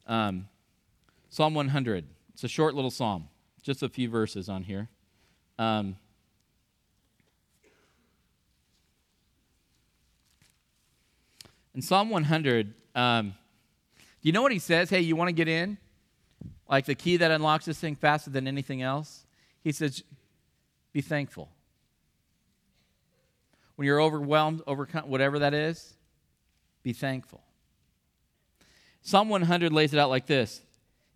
Um, 0.06 0.48
psalm 1.34 1.52
100. 1.52 2.04
It's 2.32 2.44
a 2.44 2.48
short 2.48 2.76
little 2.76 2.92
psalm, 2.92 3.28
just 3.60 3.82
a 3.82 3.88
few 3.88 4.08
verses 4.08 4.48
on 4.48 4.62
here. 4.62 4.88
Um, 5.58 5.96
in 11.74 11.82
Psalm 11.82 12.08
100, 12.10 12.72
um, 12.94 13.34
do 13.98 14.04
you 14.22 14.30
know 14.30 14.42
what 14.42 14.52
he 14.52 14.60
says? 14.60 14.90
Hey, 14.90 15.00
you 15.00 15.16
want 15.16 15.26
to 15.26 15.32
get 15.32 15.48
in? 15.48 15.76
Like 16.68 16.86
the 16.86 16.94
key 16.94 17.16
that 17.16 17.32
unlocks 17.32 17.64
this 17.64 17.80
thing 17.80 17.96
faster 17.96 18.30
than 18.30 18.46
anything 18.46 18.82
else? 18.82 19.26
He 19.64 19.72
says, 19.72 20.04
be 20.92 21.00
thankful 21.00 21.48
when 23.74 23.86
you're 23.86 24.00
overwhelmed, 24.00 24.62
overcome, 24.68 25.08
whatever 25.08 25.40
that 25.40 25.52
is, 25.52 25.94
be 26.84 26.92
thankful. 26.92 27.42
Psalm 29.02 29.28
100 29.28 29.72
lays 29.72 29.92
it 29.92 29.98
out 29.98 30.10
like 30.10 30.26
this 30.26 30.60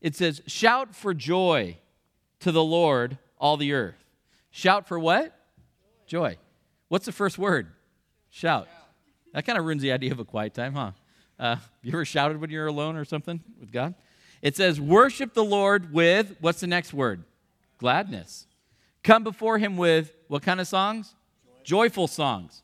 it 0.00 0.14
says, 0.16 0.42
Shout 0.46 0.94
for 0.94 1.14
joy 1.14 1.78
to 2.40 2.52
the 2.52 2.62
Lord, 2.62 3.18
all 3.38 3.56
the 3.56 3.72
earth. 3.72 4.04
Shout 4.50 4.88
for 4.88 4.98
what? 4.98 5.34
Joy. 6.06 6.36
What's 6.88 7.06
the 7.06 7.12
first 7.12 7.38
word? 7.38 7.68
Shout. 8.30 8.68
That 9.32 9.44
kind 9.44 9.58
of 9.58 9.64
ruins 9.64 9.82
the 9.82 9.92
idea 9.92 10.12
of 10.12 10.18
a 10.18 10.24
quiet 10.24 10.54
time, 10.54 10.74
huh? 10.74 10.92
Uh, 11.38 11.56
you 11.82 11.90
ever 11.92 12.04
shouted 12.04 12.40
when 12.40 12.50
you're 12.50 12.66
alone 12.66 12.96
or 12.96 13.04
something 13.04 13.40
with 13.60 13.70
God? 13.70 13.94
It 14.42 14.56
says, 14.56 14.80
Worship 14.80 15.34
the 15.34 15.44
Lord 15.44 15.92
with, 15.92 16.36
what's 16.40 16.60
the 16.60 16.66
next 16.66 16.92
word? 16.92 17.24
Gladness. 17.78 18.46
Come 19.02 19.24
before 19.24 19.58
him 19.58 19.76
with 19.76 20.12
what 20.28 20.42
kind 20.42 20.60
of 20.60 20.66
songs? 20.66 21.14
Joyful 21.64 22.08
songs. 22.08 22.62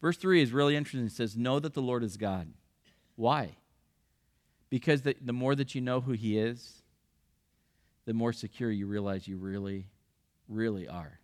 Verse 0.00 0.16
3 0.16 0.42
is 0.42 0.52
really 0.52 0.76
interesting. 0.76 1.06
It 1.06 1.12
says, 1.12 1.36
Know 1.36 1.58
that 1.58 1.74
the 1.74 1.82
Lord 1.82 2.02
is 2.02 2.16
God. 2.16 2.48
Why? 3.14 3.56
Because 4.70 5.02
the, 5.02 5.14
the 5.20 5.32
more 5.32 5.54
that 5.54 5.74
you 5.74 5.80
know 5.80 6.00
who 6.00 6.12
He 6.12 6.38
is, 6.38 6.82
the 8.04 8.14
more 8.14 8.32
secure 8.32 8.70
you 8.70 8.86
realize 8.86 9.26
you 9.28 9.36
really, 9.36 9.88
really 10.48 10.88
are. 10.88 11.18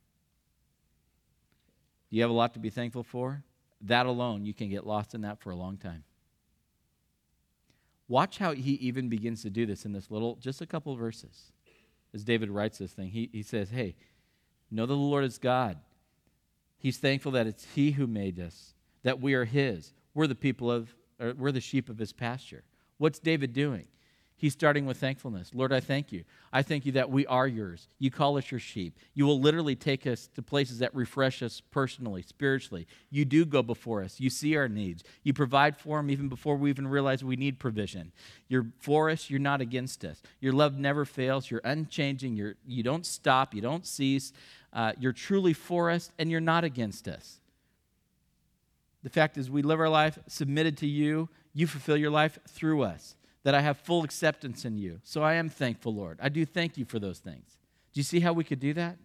Do 2.11 2.17
you 2.17 2.23
have 2.23 2.31
a 2.31 2.35
lot 2.35 2.55
to 2.55 2.61
be 2.61 2.71
thankful 2.71 3.05
for? 3.05 3.43
That 3.83 4.07
alone, 4.07 4.45
you 4.45 4.53
can 4.53 4.69
get 4.69 4.87
lost 4.87 5.15
in 5.15 5.23
that 5.23 5.41
for 5.41 5.51
a 5.51 5.57
long 5.57 5.77
time. 5.77 6.05
Watch 8.09 8.39
how 8.39 8.53
he 8.53 8.73
even 8.73 9.09
begins 9.09 9.43
to 9.43 9.51
do 9.51 9.65
this 9.65 9.85
in 9.85 9.93
this 9.93 10.11
little, 10.11 10.37
just 10.37 10.61
a 10.61 10.67
couple 10.67 10.95
verses. 10.97 11.53
As 12.13 12.25
David 12.25 12.51
writes 12.51 12.79
this 12.79 12.93
thing, 12.93 13.09
he, 13.09 13.31
he 13.33 13.43
says, 13.43 13.71
Hey, 13.71 13.95
know 14.71 14.85
that 14.85 14.93
the 14.93 15.01
Lord 15.01 15.25
is 15.25 15.39
God. 15.39 15.79
He's 16.79 16.99
thankful 16.99 17.33
that 17.33 17.47
it's 17.47 17.65
He 17.75 17.93
who 17.93 18.07
made 18.07 18.39
us, 18.41 18.75
that 19.03 19.21
we 19.21 19.35
are 19.35 19.45
His. 19.45 19.95
We're 20.15 20.27
the 20.27 20.35
people 20.35 20.71
of, 20.71 20.95
or 21.19 21.33
we're 21.33 21.53
the 21.53 21.61
sheep 21.61 21.89
of 21.89 21.99
His 21.99 22.13
pasture. 22.13 22.65
What's 23.03 23.19
David 23.19 23.53
doing? 23.53 23.89
He's 24.37 24.53
starting 24.53 24.87
with 24.87 24.97
thankfulness. 24.97 25.51
Lord, 25.53 25.73
I 25.73 25.81
thank 25.81 26.13
you. 26.13 26.23
I 26.53 26.63
thank 26.63 26.87
you 26.87 26.93
that 26.93 27.11
we 27.11 27.27
are 27.27 27.49
yours. 27.49 27.89
You 27.99 28.13
call 28.13 28.39
us 28.39 28.49
your 28.53 28.61
sheep. 28.61 28.97
You 29.13 29.27
will 29.27 29.41
literally 29.41 29.75
take 29.75 30.07
us 30.07 30.29
to 30.37 30.41
places 30.41 30.79
that 30.79 30.95
refresh 30.95 31.43
us 31.43 31.61
personally, 31.73 32.23
spiritually. 32.23 32.87
You 33.11 33.25
do 33.25 33.45
go 33.45 33.61
before 33.61 34.05
us. 34.05 34.21
You 34.21 34.31
see 34.31 34.55
our 34.57 34.69
needs. 34.69 35.03
You 35.25 35.33
provide 35.33 35.77
for 35.77 35.97
them 35.97 36.11
even 36.13 36.29
before 36.29 36.55
we 36.55 36.71
even 36.71 36.87
realize 36.87 37.25
we 37.25 37.35
need 37.35 37.59
provision. 37.59 38.13
You're 38.47 38.67
for 38.79 39.11
us. 39.11 39.29
You're 39.29 39.41
not 39.41 39.61
against 39.61 40.05
us. 40.05 40.23
Your 40.39 40.53
love 40.53 40.79
never 40.79 41.05
fails. 41.05 41.51
You're 41.51 41.61
unchanging. 41.65 42.37
You're, 42.37 42.55
you 42.65 42.85
don't 42.85 43.05
stop. 43.05 43.53
You 43.53 43.63
don't 43.63 43.85
cease. 43.85 44.33
Uh, 44.73 44.93
you're 45.01 45.13
truly 45.13 45.55
for 45.55 45.91
us 45.91 46.13
and 46.21 46.31
you're 46.31 46.41
not 46.41 46.63
against 46.63 47.09
us. 47.09 47.41
The 49.03 49.11
fact 49.11 49.37
is, 49.37 49.51
we 49.51 49.63
live 49.63 49.81
our 49.81 49.89
life 49.89 50.21
submitted 50.29 50.77
to 50.79 50.87
you. 50.87 51.29
You 51.55 51.67
fulfill 51.67 51.97
your 51.97 52.11
life 52.11 52.39
through 52.49 52.83
us, 52.83 53.17
that 53.45 53.55
I 53.55 53.61
have 53.61 53.79
full 53.79 54.05
acceptance 54.05 54.65
in 54.65 54.79
you. 54.79 55.01
So 55.03 55.23
I 55.23 55.35
am 55.35 55.49
thankful, 55.49 55.95
Lord. 55.95 56.19
I 56.23 56.29
do 56.29 56.45
thank 56.47 56.79
you 56.79 56.85
for 56.85 56.99
those 56.99 57.19
things. 57.19 57.59
Do 57.93 58.01
you 58.01 58.05
see 58.05 58.21
how 58.21 58.33
we 58.33 58.45
could 58.45 58.61
do 58.61 58.73
that? 58.75 58.97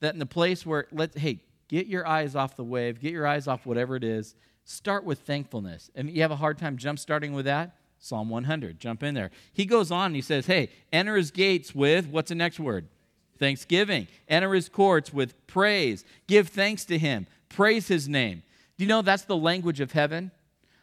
That 0.00 0.14
in 0.14 0.18
the 0.18 0.26
place 0.26 0.64
where, 0.64 0.86
let's, 0.92 1.16
hey, 1.18 1.40
get 1.68 1.86
your 1.86 2.06
eyes 2.06 2.34
off 2.34 2.56
the 2.56 2.64
wave, 2.64 3.00
get 3.00 3.12
your 3.12 3.26
eyes 3.26 3.46
off 3.46 3.66
whatever 3.66 3.96
it 3.96 4.04
is, 4.04 4.34
start 4.64 5.04
with 5.04 5.20
thankfulness. 5.20 5.90
And 5.94 6.08
you 6.10 6.22
have 6.22 6.30
a 6.30 6.36
hard 6.36 6.58
time 6.58 6.76
jump 6.76 6.98
starting 6.98 7.32
with 7.32 7.44
that? 7.44 7.76
Psalm 7.98 8.30
100, 8.30 8.80
jump 8.80 9.02
in 9.02 9.14
there. 9.14 9.30
He 9.52 9.66
goes 9.66 9.90
on 9.90 10.06
and 10.06 10.16
he 10.16 10.22
says, 10.22 10.46
hey, 10.46 10.70
enter 10.90 11.16
his 11.16 11.30
gates 11.30 11.74
with, 11.74 12.06
what's 12.06 12.30
the 12.30 12.34
next 12.34 12.58
word? 12.58 12.88
thanksgiving. 13.40 14.06
Enter 14.28 14.54
his 14.54 14.68
courts 14.68 15.12
with 15.12 15.46
praise. 15.48 16.04
Give 16.28 16.46
thanks 16.46 16.84
to 16.84 16.98
him. 16.98 17.26
Praise 17.48 17.88
his 17.88 18.08
name. 18.08 18.44
Do 18.76 18.84
you 18.84 18.88
know 18.88 19.02
that's 19.02 19.24
the 19.24 19.36
language 19.36 19.80
of 19.80 19.92
heaven? 19.92 20.30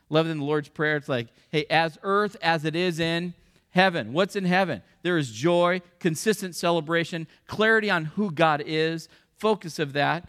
Love 0.09 0.27
in 0.27 0.39
the 0.39 0.45
Lord's 0.45 0.69
Prayer. 0.69 0.95
It's 0.95 1.09
like, 1.09 1.27
hey, 1.49 1.65
as 1.69 1.97
earth 2.03 2.37
as 2.41 2.65
it 2.65 2.75
is 2.75 2.99
in 2.99 3.33
Heaven. 3.77 4.11
What's 4.11 4.35
in 4.35 4.45
heaven? 4.45 4.81
There 5.03 5.19
is 5.19 5.31
joy, 5.31 5.83
consistent 5.99 6.55
celebration, 6.55 7.27
clarity 7.45 7.91
on 7.91 8.05
who 8.05 8.31
God 8.31 8.63
is, 8.65 9.07
focus 9.37 9.77
of 9.77 9.93
that. 9.93 10.27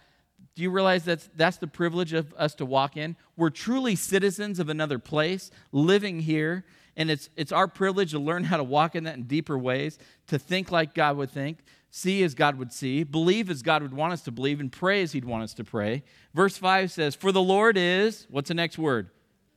Do 0.55 0.63
you 0.63 0.71
realize 0.71 1.05
that's, 1.05 1.31
that's 1.35 1.57
the 1.57 1.67
privilege 1.67 2.13
of 2.13 2.35
us 2.37 2.55
to 2.57 2.67
walk 2.67 2.99
in? 2.99 3.17
We're 3.39 3.49
truly 3.49 3.97
citizens 3.97 4.59
of 4.59 4.69
another 4.69 4.99
place, 4.99 5.51
living 5.73 6.21
here, 6.21 6.67
and 6.95 7.11
it's, 7.11 7.31
it's 7.37 7.51
our 7.51 7.69
privilege 7.69 8.11
to 8.11 8.19
learn 8.19 8.45
how 8.45 8.59
to 8.59 8.65
walk 8.65 8.95
in 8.95 9.05
that 9.05 9.17
in 9.17 9.23
deeper 9.23 9.57
ways, 9.57 9.99
to 10.27 10.39
think 10.39 10.71
like 10.71 10.93
God 10.93 11.17
would 11.17 11.31
think, 11.31 11.61
see 11.91 12.23
as 12.25 12.35
God 12.35 12.59
would 12.59 12.73
see, 12.73 13.03
believe 13.03 13.49
as 13.49 13.63
God 13.63 13.81
would 13.83 13.95
want 13.95 14.13
us 14.13 14.23
to 14.25 14.31
believe, 14.31 14.61
and 14.61 14.71
pray 14.71 15.01
as 15.01 15.13
He'd 15.13 15.25
want 15.25 15.45
us 15.45 15.55
to 15.55 15.65
pray. 15.65 16.03
Verse 16.35 16.59
5 16.59 16.91
says, 16.91 17.15
For 17.15 17.33
the 17.33 17.41
Lord 17.41 17.79
is, 17.79 18.27
what's 18.29 18.49
the 18.49 18.55
next 18.55 18.77
word? 18.77 19.09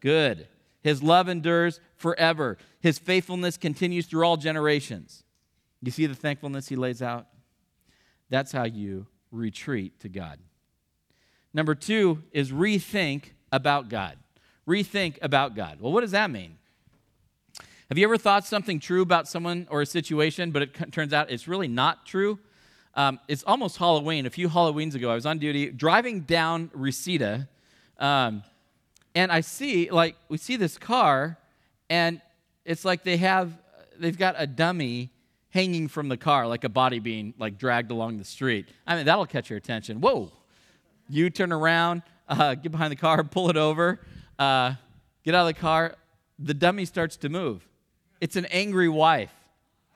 Good. 0.01 0.47
His 0.83 1.01
love 1.01 1.29
endures 1.29 1.79
forever. 1.95 2.57
His 2.81 2.99
faithfulness 2.99 3.55
continues 3.55 4.07
through 4.07 4.23
all 4.23 4.35
generations. 4.35 5.23
You 5.81 5.91
see 5.91 6.05
the 6.07 6.15
thankfulness 6.15 6.67
he 6.67 6.75
lays 6.75 7.01
out? 7.01 7.27
That's 8.29 8.51
how 8.51 8.65
you 8.65 9.07
retreat 9.31 9.99
to 10.01 10.09
God. 10.09 10.39
Number 11.53 11.75
two 11.75 12.23
is 12.31 12.51
rethink 12.51 13.31
about 13.51 13.89
God. 13.89 14.17
Rethink 14.67 15.17
about 15.21 15.55
God. 15.55 15.79
Well, 15.79 15.91
what 15.91 16.01
does 16.01 16.11
that 16.11 16.31
mean? 16.31 16.57
Have 17.89 17.97
you 17.97 18.05
ever 18.05 18.17
thought 18.17 18.45
something 18.45 18.79
true 18.79 19.01
about 19.01 19.27
someone 19.27 19.67
or 19.69 19.81
a 19.81 19.85
situation, 19.85 20.51
but 20.51 20.61
it 20.61 20.91
turns 20.93 21.11
out 21.11 21.29
it's 21.29 21.47
really 21.47 21.67
not 21.67 22.05
true? 22.05 22.39
Um, 22.95 23.19
it's 23.27 23.43
almost 23.43 23.77
Halloween. 23.77 24.25
A 24.25 24.29
few 24.29 24.47
Halloweens 24.47 24.95
ago, 24.95 25.11
I 25.11 25.15
was 25.15 25.25
on 25.25 25.39
duty 25.39 25.69
driving 25.69 26.21
down 26.21 26.71
Reseda, 26.73 27.49
um, 27.97 28.43
and 29.15 29.31
I 29.31 29.41
see, 29.41 29.89
like, 29.91 30.15
we 30.29 30.37
see 30.37 30.55
this 30.55 30.77
car, 30.77 31.37
and 31.89 32.21
it's 32.65 32.85
like 32.85 33.03
they 33.03 33.17
have, 33.17 33.51
they've 33.99 34.17
got 34.17 34.35
a 34.37 34.47
dummy 34.47 35.11
hanging 35.49 35.87
from 35.87 36.07
the 36.07 36.17
car, 36.17 36.47
like 36.47 36.63
a 36.63 36.69
body 36.69 36.99
being 36.99 37.33
like 37.37 37.57
dragged 37.57 37.91
along 37.91 38.17
the 38.17 38.23
street. 38.23 38.67
I 38.87 38.95
mean, 38.95 39.05
that'll 39.05 39.25
catch 39.25 39.49
your 39.49 39.57
attention. 39.57 40.01
Whoa! 40.01 40.31
You 41.09 41.29
turn 41.29 41.51
around, 41.51 42.03
uh, 42.27 42.55
get 42.55 42.71
behind 42.71 42.91
the 42.91 42.97
car, 42.97 43.23
pull 43.25 43.49
it 43.49 43.57
over, 43.57 43.99
uh, 44.39 44.75
get 45.23 45.35
out 45.35 45.41
of 45.41 45.53
the 45.53 45.59
car. 45.59 45.95
The 46.39 46.53
dummy 46.53 46.85
starts 46.85 47.17
to 47.17 47.29
move. 47.29 47.67
It's 48.19 48.35
an 48.35 48.45
angry 48.45 48.89
wife, 48.89 49.33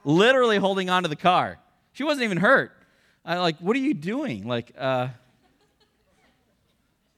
literally 0.04 0.58
holding 0.58 0.90
onto 0.90 1.10
the 1.10 1.16
car. 1.16 1.60
She 1.94 2.04
wasn't 2.04 2.26
even 2.26 2.38
hurt. 2.38 2.72
I 3.24 3.38
like, 3.38 3.58
what 3.60 3.76
are 3.76 3.80
you 3.80 3.94
doing? 3.94 4.48
Like, 4.48 4.74
uh, 4.78 5.08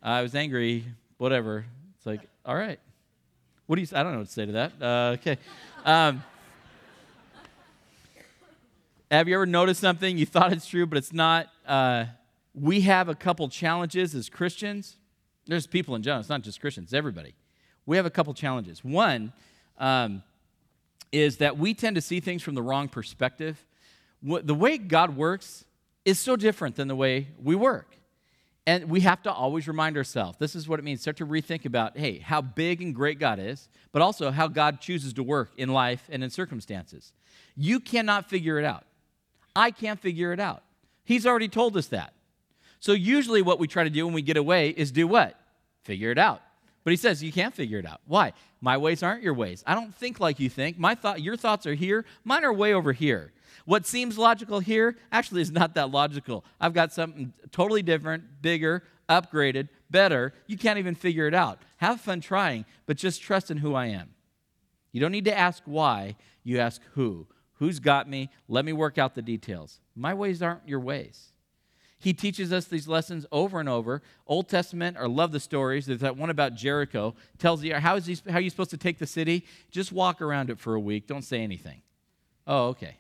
I 0.02 0.22
was 0.22 0.36
angry. 0.36 0.86
Whatever. 1.18 1.66
All 2.48 2.56
right. 2.56 2.80
What 3.66 3.76
do 3.76 3.82
you? 3.82 3.88
I 3.94 4.04
don't 4.04 4.14
know 4.14 4.20
what 4.20 4.28
to 4.28 4.34
say 4.34 4.46
to 4.46 4.52
that. 4.54 4.72
Uh, 4.82 5.18
okay. 5.20 5.38
Um, 5.84 6.24
have 9.12 9.28
you 9.28 9.36
ever 9.36 9.46
noticed 9.46 9.82
something 9.82 10.18
you 10.18 10.26
thought 10.26 10.54
it's 10.54 10.66
true, 10.66 10.86
but 10.86 10.98
it's 10.98 11.12
not? 11.12 11.50
Uh, 11.68 12.06
we 12.56 12.82
have 12.82 13.10
a 13.10 13.16
couple 13.16 13.50
challenges 13.50 14.16
as 14.16 14.30
Christians. 14.30 14.96
There's 15.46 15.68
people 15.68 15.94
in 15.96 16.04
general. 16.04 16.22
It's 16.22 16.30
not 16.30 16.42
just 16.42 16.62
Christians. 16.62 16.86
It's 16.86 16.94
Everybody. 16.94 17.36
We 17.86 17.98
have 17.98 18.06
a 18.06 18.10
couple 18.10 18.34
challenges. 18.34 18.82
One. 18.82 19.34
Um, 19.78 20.24
is 21.12 21.38
that 21.38 21.58
we 21.58 21.74
tend 21.74 21.96
to 21.96 22.02
see 22.02 22.20
things 22.20 22.44
from 22.44 22.56
the 22.56 22.62
wrong 22.62 22.90
perspective. 22.90 23.66
The 24.22 24.56
way 24.56 24.78
God 24.78 25.16
works 25.16 25.66
is 26.04 26.20
so 26.20 26.36
different 26.36 26.76
than 26.76 26.88
the 26.88 26.96
way 26.96 27.28
we 27.42 27.56
work. 27.56 27.96
And 28.68 28.90
we 28.90 29.00
have 29.00 29.24
to 29.24 29.32
always 29.32 29.66
remind 29.66 29.96
ourselves 29.96 30.38
this 30.40 30.54
is 30.54 30.68
what 30.68 30.78
it 30.78 30.84
means. 30.84 31.00
Start 31.00 31.16
to 31.18 31.26
rethink 31.26 31.66
about, 31.66 31.98
hey, 31.98 32.20
how 32.20 32.42
big 32.42 32.82
and 32.82 32.94
great 32.94 33.18
God 33.18 33.40
is, 33.40 33.70
but 33.94 34.02
also 34.02 34.30
how 34.30 34.50
God 34.50 34.82
chooses 34.82 35.14
to 35.14 35.24
work 35.24 35.52
in 35.56 35.70
life 35.70 36.04
and 36.12 36.22
in 36.22 36.30
circumstances. 36.30 37.14
You 37.56 37.80
cannot 37.80 38.30
figure 38.30 38.60
it 38.60 38.66
out. 38.66 38.84
I 39.56 39.72
can't 39.72 40.02
figure 40.02 40.34
it 40.34 40.42
out. 40.42 40.64
He's 41.06 41.26
already 41.26 41.48
told 41.48 41.78
us 41.78 41.88
that. 41.88 42.14
So 42.82 42.92
usually 42.92 43.42
what 43.42 43.58
we 43.58 43.68
try 43.68 43.86
to 43.86 43.90
do 43.90 44.06
when 44.06 44.14
we 44.14 44.22
get 44.22 44.36
away 44.36 44.70
is 44.70 44.92
do 44.92 45.08
what? 45.08 45.40
Figure 45.84 46.12
it 46.12 46.18
out. 46.18 46.42
But 46.84 46.92
he 46.92 46.98
says 46.98 47.24
you 47.24 47.32
can't 47.32 47.56
figure 47.56 47.80
it 47.80 47.86
out. 47.86 48.02
Why? 48.06 48.34
My 48.60 48.76
ways 48.76 49.02
aren't 49.02 49.24
your 49.24 49.34
ways. 49.34 49.64
I 49.66 49.76
don't 49.76 49.96
think 49.96 50.20
like 50.20 50.42
you 50.42 50.50
think. 50.50 50.78
My 50.78 50.94
thought, 50.94 51.22
your 51.22 51.38
thoughts 51.38 51.66
are 51.66 51.74
here. 51.74 52.04
Mine 52.26 52.44
are 52.44 52.54
way 52.54 52.74
over 52.74 52.92
here. 52.92 53.32
What 53.68 53.86
seems 53.86 54.18
logical 54.18 54.62
here 54.62 54.96
actually 55.12 55.42
is 55.42 55.52
not 55.52 55.76
that 55.76 55.92
logical. 55.92 56.46
I've 56.58 56.74
got 56.74 56.94
something 56.94 57.34
totally 57.52 57.82
different, 57.82 58.42
bigger, 58.42 58.82
upgraded, 59.10 59.68
better. 59.90 60.34
You 60.46 60.58
can't 60.58 60.80
even 60.80 60.96
figure 60.96 61.28
it 61.28 61.34
out. 61.34 61.60
Have 61.76 62.00
fun 62.00 62.22
trying, 62.22 62.64
but 62.86 62.96
just 62.96 63.22
trust 63.22 63.52
in 63.52 63.58
who 63.58 63.76
I 63.76 63.88
am. 63.88 64.12
You 64.94 65.02
don't 65.02 65.12
need 65.12 65.26
to 65.26 65.38
ask 65.38 65.64
why, 65.66 66.16
you 66.46 66.60
ask 66.60 66.82
who. 66.94 67.28
Who's 67.56 67.82
got 67.82 68.10
me? 68.10 68.30
Let 68.48 68.64
me 68.64 68.72
work 68.72 68.98
out 68.98 69.16
the 69.16 69.22
details. 69.22 69.82
My 69.98 70.14
ways 70.14 70.42
aren't 70.42 70.66
your 70.66 70.80
ways. 70.80 71.34
He 72.00 72.14
teaches 72.14 72.54
us 72.54 72.68
these 72.68 72.88
lessons 72.88 73.26
over 73.34 73.60
and 73.60 73.68
over. 73.68 74.02
Old 74.28 74.48
Testament, 74.48 74.96
or 74.98 75.10
love 75.10 75.34
the 75.34 75.42
stories. 75.42 75.88
There's 75.88 76.00
that 76.00 76.16
one 76.16 76.30
about 76.30 76.56
Jericho. 76.56 77.16
Tells 77.38 77.66
you 77.66 77.74
how 77.74 77.98
is 77.98 78.06
he, 78.06 78.18
how 78.30 78.38
are 78.38 78.40
you 78.40 78.50
supposed 78.50 78.70
to 78.70 78.78
take 78.78 78.98
the 78.98 79.06
city? 79.06 79.46
Just 79.72 79.92
walk 79.92 80.22
around 80.22 80.50
it 80.50 80.58
for 80.58 80.74
a 80.74 80.80
week. 80.80 81.06
Don't 81.06 81.24
say 81.24 81.42
anything. 81.42 81.82
Oh, 82.46 82.68
okay. 82.68 82.96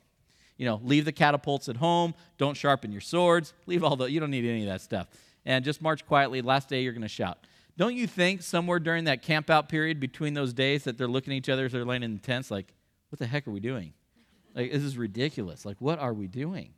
You 0.58 0.66
know, 0.66 0.82
leave 0.84 1.06
the 1.06 1.12
catapults 1.12 1.70
at 1.70 1.78
home. 1.78 2.16
Don't 2.38 2.58
sharpen 2.58 2.92
your 2.92 3.02
swords. 3.02 3.54
Leave 3.66 3.84
all 3.84 3.96
the. 3.96 4.06
You 4.06 4.20
don't 4.20 4.32
need 4.32 4.46
any 4.46 4.64
of 4.64 4.70
that 4.70 4.82
stuff. 4.82 5.08
And 5.46 5.64
just 5.64 5.82
march 5.82 6.06
quietly. 6.06 6.42
Last 6.42 6.68
day, 6.68 6.82
you're 6.82 6.94
going 6.94 7.04
to 7.04 7.08
shout. 7.08 7.38
Don't 7.78 7.96
you 7.96 8.08
think 8.08 8.42
somewhere 8.42 8.80
during 8.80 9.04
that 9.04 9.22
camp 9.22 9.50
out 9.50 9.70
period 9.70 10.00
between 10.00 10.34
those 10.34 10.52
days 10.52 10.84
that 10.86 10.98
they're 10.98 11.08
looking 11.08 11.34
at 11.34 11.38
each 11.38 11.50
other 11.50 11.66
as 11.66 11.72
they're 11.72 11.86
laying 11.86 12.04
in 12.04 12.14
the 12.14 12.20
tents, 12.20 12.50
like, 12.50 12.74
what 13.10 13.20
the 13.20 13.28
heck 13.28 13.48
are 13.48 13.52
we 13.52 13.60
doing? 13.60 13.94
Like, 14.56 14.72
this 14.72 14.82
is 14.82 14.98
ridiculous. 14.98 15.64
Like, 15.64 15.78
what 15.80 16.00
are 16.00 16.14
we 16.14 16.28
doing? 16.28 16.74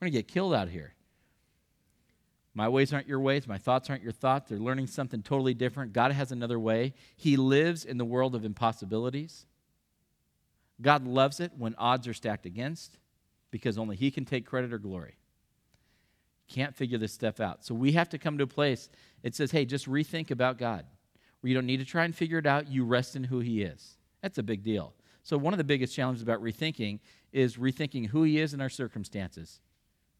We're 0.00 0.06
going 0.06 0.12
to 0.12 0.18
get 0.18 0.28
killed 0.28 0.54
out 0.54 0.68
here. 0.68 0.94
My 2.54 2.68
ways 2.68 2.92
aren't 2.92 3.08
your 3.08 3.18
ways. 3.18 3.48
My 3.48 3.58
thoughts 3.58 3.90
aren't 3.90 4.04
your 4.04 4.12
thoughts. 4.12 4.48
They're 4.48 4.58
learning 4.58 4.86
something 4.86 5.22
totally 5.22 5.54
different. 5.54 5.92
God 5.92 6.12
has 6.12 6.30
another 6.30 6.60
way. 6.60 6.94
He 7.16 7.36
lives 7.36 7.84
in 7.84 7.98
the 7.98 8.04
world 8.04 8.36
of 8.36 8.44
impossibilities. 8.44 9.46
God 10.80 11.04
loves 11.04 11.40
it 11.40 11.50
when 11.58 11.74
odds 11.76 12.06
are 12.06 12.14
stacked 12.14 12.46
against 12.46 12.96
because 13.54 13.78
only 13.78 13.94
He 13.94 14.10
can 14.10 14.24
take 14.24 14.44
credit 14.44 14.72
or 14.72 14.78
glory. 14.78 15.14
Can't 16.48 16.74
figure 16.74 16.98
this 16.98 17.12
stuff 17.12 17.38
out. 17.38 17.64
So 17.64 17.72
we 17.72 17.92
have 17.92 18.08
to 18.08 18.18
come 18.18 18.36
to 18.38 18.42
a 18.42 18.48
place, 18.48 18.88
it 19.22 19.36
says, 19.36 19.52
hey, 19.52 19.64
just 19.64 19.88
rethink 19.88 20.32
about 20.32 20.58
God, 20.58 20.84
where 21.38 21.48
you 21.50 21.54
don't 21.54 21.64
need 21.64 21.76
to 21.76 21.84
try 21.84 22.04
and 22.04 22.12
figure 22.12 22.38
it 22.38 22.46
out. 22.46 22.66
You 22.66 22.84
rest 22.84 23.14
in 23.14 23.22
who 23.22 23.38
He 23.38 23.62
is. 23.62 23.96
That's 24.22 24.38
a 24.38 24.42
big 24.42 24.64
deal. 24.64 24.92
So, 25.22 25.38
one 25.38 25.54
of 25.54 25.58
the 25.58 25.64
biggest 25.64 25.94
challenges 25.94 26.20
about 26.20 26.42
rethinking 26.42 26.98
is 27.32 27.56
rethinking 27.56 28.08
who 28.08 28.24
He 28.24 28.40
is 28.40 28.54
in 28.54 28.60
our 28.60 28.68
circumstances. 28.68 29.60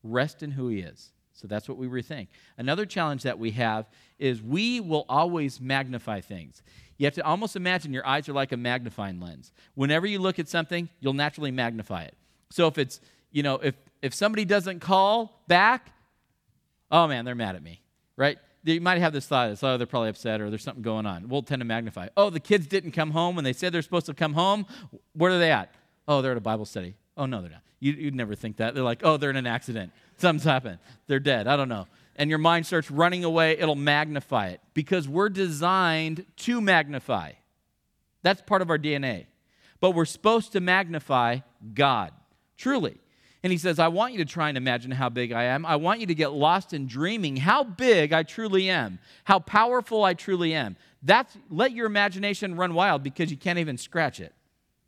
Rest 0.04 0.44
in 0.44 0.52
who 0.52 0.68
He 0.68 0.78
is. 0.78 1.10
So 1.32 1.48
that's 1.48 1.68
what 1.68 1.76
we 1.76 1.88
rethink. 1.88 2.28
Another 2.56 2.86
challenge 2.86 3.24
that 3.24 3.40
we 3.40 3.50
have 3.50 3.88
is 4.20 4.40
we 4.40 4.78
will 4.78 5.06
always 5.08 5.60
magnify 5.60 6.20
things. 6.20 6.62
You 6.98 7.06
have 7.06 7.14
to 7.14 7.26
almost 7.26 7.56
imagine 7.56 7.92
your 7.92 8.06
eyes 8.06 8.28
are 8.28 8.32
like 8.32 8.52
a 8.52 8.56
magnifying 8.56 9.18
lens. 9.18 9.50
Whenever 9.74 10.06
you 10.06 10.20
look 10.20 10.38
at 10.38 10.48
something, 10.48 10.88
you'll 11.00 11.14
naturally 11.14 11.50
magnify 11.50 12.04
it. 12.04 12.14
So 12.54 12.68
if 12.68 12.78
it's, 12.78 13.00
you 13.34 13.42
know, 13.42 13.56
if 13.56 13.74
if 14.00 14.14
somebody 14.14 14.44
doesn't 14.44 14.80
call 14.80 15.42
back, 15.48 15.92
oh 16.90 17.06
man, 17.06 17.24
they're 17.24 17.34
mad 17.34 17.56
at 17.56 17.62
me, 17.62 17.80
right? 18.16 18.38
You 18.62 18.80
might 18.80 18.98
have 19.00 19.12
this 19.12 19.26
thought, 19.26 19.62
oh, 19.62 19.76
they're 19.76 19.86
probably 19.86 20.08
upset 20.08 20.40
or 20.40 20.48
there's 20.48 20.62
something 20.62 20.82
going 20.82 21.04
on. 21.04 21.28
We'll 21.28 21.42
tend 21.42 21.60
to 21.60 21.66
magnify. 21.66 22.08
Oh, 22.16 22.30
the 22.30 22.40
kids 22.40 22.66
didn't 22.66 22.92
come 22.92 23.10
home 23.10 23.34
when 23.34 23.44
they 23.44 23.52
said 23.52 23.72
they're 23.72 23.82
supposed 23.82 24.06
to 24.06 24.14
come 24.14 24.32
home. 24.32 24.66
Where 25.12 25.32
are 25.32 25.38
they 25.38 25.50
at? 25.50 25.74
Oh, 26.08 26.22
they're 26.22 26.30
at 26.30 26.38
a 26.38 26.40
Bible 26.40 26.64
study. 26.64 26.94
Oh, 27.16 27.26
no, 27.26 27.42
they're 27.42 27.50
not. 27.50 27.62
You, 27.80 28.06
would 28.06 28.14
never 28.14 28.34
think 28.34 28.56
that. 28.58 28.74
They're 28.74 28.84
like, 28.84 29.00
oh, 29.04 29.18
they're 29.18 29.28
in 29.30 29.36
an 29.36 29.46
accident. 29.46 29.92
Something's 30.16 30.44
happened. 30.44 30.78
They're 31.06 31.20
dead. 31.20 31.46
I 31.46 31.56
don't 31.56 31.68
know. 31.68 31.86
And 32.16 32.30
your 32.30 32.38
mind 32.38 32.66
starts 32.66 32.90
running 32.90 33.24
away, 33.24 33.58
it'll 33.58 33.74
magnify 33.74 34.48
it 34.48 34.60
because 34.72 35.08
we're 35.08 35.28
designed 35.28 36.24
to 36.36 36.60
magnify. 36.60 37.32
That's 38.22 38.40
part 38.40 38.62
of 38.62 38.70
our 38.70 38.78
DNA. 38.78 39.26
But 39.80 39.90
we're 39.90 40.06
supposed 40.06 40.52
to 40.52 40.60
magnify 40.60 41.40
God, 41.74 42.12
truly. 42.56 42.98
And 43.44 43.52
he 43.52 43.58
says, 43.58 43.78
I 43.78 43.88
want 43.88 44.14
you 44.14 44.18
to 44.20 44.24
try 44.24 44.48
and 44.48 44.56
imagine 44.56 44.90
how 44.90 45.10
big 45.10 45.30
I 45.30 45.44
am. 45.44 45.66
I 45.66 45.76
want 45.76 46.00
you 46.00 46.06
to 46.06 46.14
get 46.14 46.32
lost 46.32 46.72
in 46.72 46.86
dreaming 46.86 47.36
how 47.36 47.62
big 47.62 48.14
I 48.14 48.22
truly 48.22 48.70
am, 48.70 48.98
how 49.24 49.38
powerful 49.38 50.02
I 50.02 50.14
truly 50.14 50.54
am. 50.54 50.76
That's 51.02 51.36
let 51.50 51.72
your 51.72 51.84
imagination 51.84 52.56
run 52.56 52.72
wild 52.72 53.02
because 53.02 53.30
you 53.30 53.36
can't 53.36 53.58
even 53.58 53.76
scratch 53.76 54.18
it. 54.18 54.32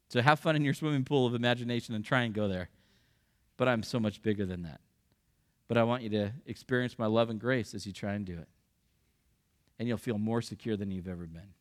So 0.09 0.22
have 0.22 0.40
fun 0.40 0.57
in 0.57 0.64
your 0.64 0.72
swimming 0.72 1.04
pool 1.04 1.26
of 1.26 1.34
imagination 1.34 1.94
and 1.94 2.02
try 2.02 2.22
and 2.22 2.32
go 2.32 2.48
there. 2.48 2.70
But 3.59 3.68
I'm 3.68 3.82
so 3.82 4.00
much 4.00 4.22
bigger 4.22 4.46
than 4.46 4.62
that. 4.62 4.80
But 5.68 5.76
I 5.76 5.82
want 5.82 6.02
you 6.02 6.09
to 6.11 6.32
experience 6.46 6.98
my 6.98 7.07
love 7.07 7.28
and 7.28 7.38
grace 7.38 7.74
as 7.74 7.86
you 7.86 7.92
try 7.92 8.14
and 8.14 8.24
do 8.24 8.38
it. 8.38 8.48
And 9.78 9.86
you'll 9.86 9.98
feel 9.98 10.16
more 10.16 10.40
secure 10.40 10.78
than 10.78 10.90
you've 10.90 11.09
ever 11.09 11.26
been. 11.26 11.52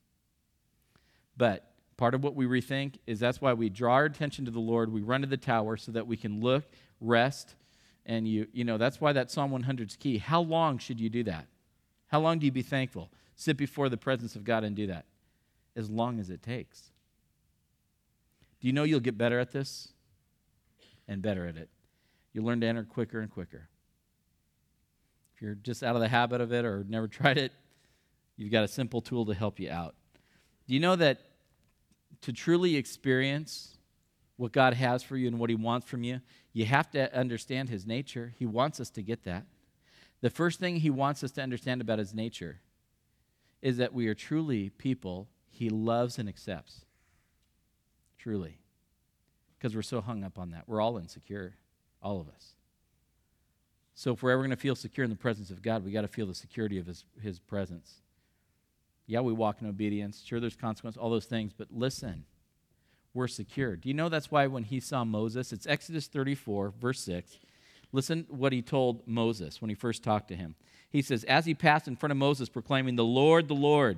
But 1.35 1.69
part 1.97 2.13
of 2.13 2.23
what 2.23 2.35
we 2.35 2.45
rethink 2.45 2.95
is 3.07 3.19
that's 3.19 3.41
why 3.41 3.53
we 3.53 3.69
draw 3.69 3.93
our 3.93 4.05
attention 4.05 4.45
to 4.45 4.51
the 4.51 4.59
Lord. 4.59 4.91
We 4.91 5.01
run 5.01 5.21
to 5.21 5.27
the 5.27 5.37
tower 5.37 5.77
so 5.77 5.91
that 5.93 6.07
we 6.07 6.17
can 6.17 6.41
look, 6.41 6.65
rest, 6.99 7.55
and 8.05 8.27
you, 8.27 8.47
you 8.53 8.63
know, 8.63 8.77
that's 8.77 9.01
why 9.01 9.13
that 9.13 9.31
Psalm 9.31 9.51
100 9.51 9.89
is 9.89 9.95
key. 9.95 10.17
How 10.17 10.41
long 10.41 10.77
should 10.77 10.99
you 10.99 11.09
do 11.09 11.23
that? 11.23 11.47
How 12.07 12.19
long 12.19 12.39
do 12.39 12.45
you 12.45 12.51
be 12.51 12.61
thankful? 12.61 13.09
Sit 13.35 13.57
before 13.57 13.89
the 13.89 13.97
presence 13.97 14.35
of 14.35 14.43
God 14.43 14.63
and 14.63 14.75
do 14.75 14.87
that? 14.87 15.05
As 15.75 15.89
long 15.89 16.19
as 16.19 16.29
it 16.29 16.43
takes. 16.43 16.91
Do 18.61 18.67
you 18.67 18.73
know 18.73 18.83
you'll 18.83 18.99
get 18.99 19.17
better 19.17 19.39
at 19.39 19.51
this? 19.51 19.89
And 21.07 21.21
better 21.21 21.47
at 21.47 21.57
it. 21.57 21.69
You'll 22.33 22.45
learn 22.45 22.61
to 22.61 22.67
enter 22.67 22.83
quicker 22.83 23.19
and 23.19 23.29
quicker. 23.29 23.69
If 25.35 25.41
you're 25.41 25.55
just 25.55 25.83
out 25.83 25.95
of 25.95 26.01
the 26.01 26.07
habit 26.07 26.41
of 26.41 26.53
it 26.53 26.63
or 26.63 26.85
never 26.87 27.07
tried 27.09 27.37
it, 27.37 27.51
you've 28.37 28.51
got 28.51 28.63
a 28.63 28.67
simple 28.67 29.01
tool 29.01 29.25
to 29.25 29.33
help 29.33 29.59
you 29.59 29.69
out. 29.69 29.95
Do 30.67 30.73
you 30.73 30.79
know 30.79 30.95
that 30.95 31.19
to 32.21 32.33
truly 32.33 32.75
experience 32.75 33.77
what 34.37 34.51
God 34.51 34.73
has 34.73 35.03
for 35.03 35.15
you 35.17 35.27
and 35.27 35.39
what 35.39 35.49
He 35.49 35.55
wants 35.55 35.87
from 35.87 36.03
you, 36.03 36.21
you 36.53 36.65
have 36.65 36.89
to 36.91 37.13
understand 37.17 37.69
His 37.69 37.85
nature. 37.85 38.33
He 38.37 38.45
wants 38.45 38.79
us 38.79 38.89
to 38.91 39.01
get 39.01 39.23
that. 39.23 39.45
The 40.21 40.29
first 40.29 40.59
thing 40.59 40.77
He 40.77 40.89
wants 40.89 41.23
us 41.23 41.31
to 41.31 41.41
understand 41.41 41.81
about 41.81 41.99
His 41.99 42.13
nature 42.13 42.59
is 43.61 43.77
that 43.77 43.93
we 43.93 44.07
are 44.07 44.15
truly 44.15 44.69
people 44.69 45.27
He 45.49 45.69
loves 45.69 46.17
and 46.17 46.27
accepts. 46.27 46.85
Truly. 48.17 48.59
Because 49.57 49.75
we're 49.75 49.81
so 49.81 50.01
hung 50.01 50.23
up 50.23 50.37
on 50.37 50.51
that. 50.51 50.63
We're 50.67 50.81
all 50.81 50.97
insecure, 50.97 51.55
all 52.01 52.19
of 52.19 52.27
us. 52.27 52.55
So 53.93 54.11
if 54.11 54.21
we're 54.21 54.31
ever 54.31 54.41
going 54.41 54.49
to 54.49 54.57
feel 54.57 54.75
secure 54.75 55.05
in 55.05 55.09
the 55.09 55.15
presence 55.15 55.49
of 55.49 55.61
God, 55.61 55.85
we 55.85 55.91
got 55.91 56.01
to 56.01 56.09
feel 56.09 56.25
the 56.25 56.35
security 56.35 56.77
of 56.77 56.85
his, 56.85 57.05
his 57.21 57.39
presence. 57.39 58.01
Yeah, 59.07 59.21
we 59.21 59.33
walk 59.33 59.61
in 59.61 59.67
obedience. 59.67 60.23
Sure, 60.25 60.39
there's 60.39 60.55
consequence, 60.55 60.97
all 60.97 61.09
those 61.09 61.25
things, 61.25 61.53
but 61.55 61.67
listen, 61.71 62.25
we're 63.13 63.27
secure. 63.27 63.75
Do 63.75 63.87
you 63.87 63.93
know 63.93 64.09
that's 64.09 64.31
why 64.31 64.47
when 64.47 64.63
he 64.63 64.79
saw 64.79 65.03
Moses, 65.03 65.53
it's 65.53 65.67
Exodus 65.67 66.07
34, 66.07 66.73
verse 66.79 66.99
6. 67.01 67.37
Listen 67.91 68.25
what 68.29 68.51
he 68.51 68.61
told 68.61 69.07
Moses 69.07 69.61
when 69.61 69.69
he 69.69 69.75
first 69.75 70.03
talked 70.03 70.27
to 70.29 70.35
him. 70.35 70.55
He 70.89 71.01
says, 71.01 71.23
As 71.25 71.45
he 71.45 71.53
passed 71.53 71.87
in 71.87 71.95
front 71.95 72.11
of 72.11 72.17
Moses, 72.17 72.49
proclaiming, 72.49 72.95
The 72.95 73.05
Lord, 73.05 73.47
the 73.47 73.53
Lord, 73.53 73.97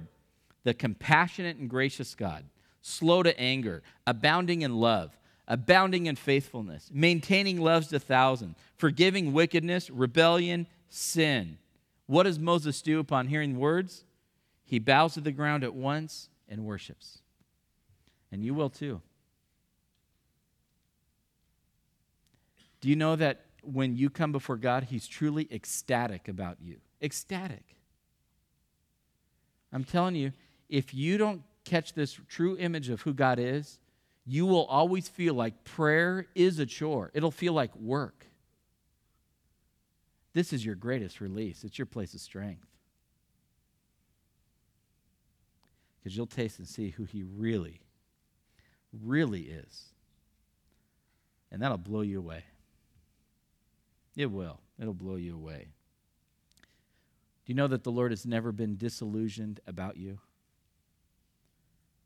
the 0.63 0.73
compassionate 0.73 1.57
and 1.57 1.69
gracious 1.69 2.13
God, 2.13 2.43
slow 2.81 3.23
to 3.23 3.39
anger, 3.39 3.81
abounding 4.05 4.61
in 4.61 4.75
love 4.75 5.17
abounding 5.47 6.07
in 6.07 6.15
faithfulness, 6.15 6.89
maintaining 6.93 7.61
loves 7.61 7.87
to 7.87 7.99
thousands, 7.99 8.57
forgiving 8.75 9.33
wickedness, 9.33 9.89
rebellion, 9.89 10.67
sin. 10.89 11.57
What 12.05 12.23
does 12.23 12.39
Moses 12.39 12.81
do 12.81 12.99
upon 12.99 13.27
hearing 13.27 13.57
words? 13.57 14.03
He 14.67 14.79
bows 14.79 15.13
to 15.13 15.21
the 15.21 15.31
ground 15.31 15.63
at 15.63 15.73
once 15.73 16.27
and 16.49 16.65
worships. 16.65 17.19
And 18.33 18.43
you 18.43 18.53
will 18.53 18.69
too. 18.69 19.01
Do 22.81 22.89
you 22.89 22.97
know 22.97 23.15
that 23.15 23.45
when 23.63 23.95
you 23.95 24.09
come 24.09 24.33
before 24.33 24.57
God, 24.57 24.83
He's 24.83 25.07
truly 25.07 25.47
ecstatic 25.49 26.27
about 26.27 26.57
you? 26.61 26.77
Ecstatic. 27.01 27.77
I'm 29.71 29.85
telling 29.85 30.15
you, 30.15 30.33
if 30.67 30.93
you 30.93 31.17
don't 31.17 31.43
catch 31.63 31.93
this 31.93 32.19
true 32.27 32.57
image 32.59 32.89
of 32.89 33.01
who 33.01 33.13
God 33.13 33.39
is, 33.39 33.79
you 34.25 34.45
will 34.45 34.65
always 34.65 35.07
feel 35.07 35.33
like 35.33 35.63
prayer 35.63 36.27
is 36.35 36.59
a 36.59 36.65
chore. 36.65 37.09
It'll 37.13 37.31
feel 37.31 37.53
like 37.53 37.73
work. 37.77 38.25
This 40.33 40.51
is 40.51 40.65
your 40.65 40.75
greatest 40.75 41.21
release, 41.21 41.63
it's 41.63 41.79
your 41.79 41.85
place 41.85 42.13
of 42.13 42.19
strength. 42.19 42.67
Because 46.07 46.15
you'll 46.15 46.25
taste 46.25 46.57
and 46.57 46.65
see 46.65 46.91
who 46.91 47.03
He 47.03 47.21
really, 47.21 47.81
really 48.93 49.41
is. 49.41 49.87
And 51.51 51.61
that'll 51.61 51.77
blow 51.77 51.99
you 51.99 52.19
away. 52.19 52.45
It 54.15 54.31
will. 54.31 54.61
It'll 54.79 54.93
blow 54.93 55.17
you 55.17 55.35
away. 55.35 55.67
Do 57.45 57.51
you 57.51 57.55
know 57.55 57.67
that 57.67 57.83
the 57.83 57.91
Lord 57.91 58.13
has 58.13 58.25
never 58.25 58.53
been 58.53 58.77
disillusioned 58.77 59.59
about 59.67 59.97
you? 59.97 60.19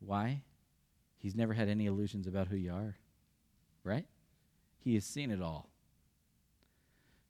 Why? 0.00 0.42
He's 1.20 1.36
never 1.36 1.52
had 1.52 1.68
any 1.68 1.86
illusions 1.86 2.26
about 2.26 2.48
who 2.48 2.56
you 2.56 2.72
are, 2.72 2.96
right? 3.84 4.06
He 4.80 4.94
has 4.94 5.04
seen 5.04 5.30
it 5.30 5.40
all. 5.40 5.68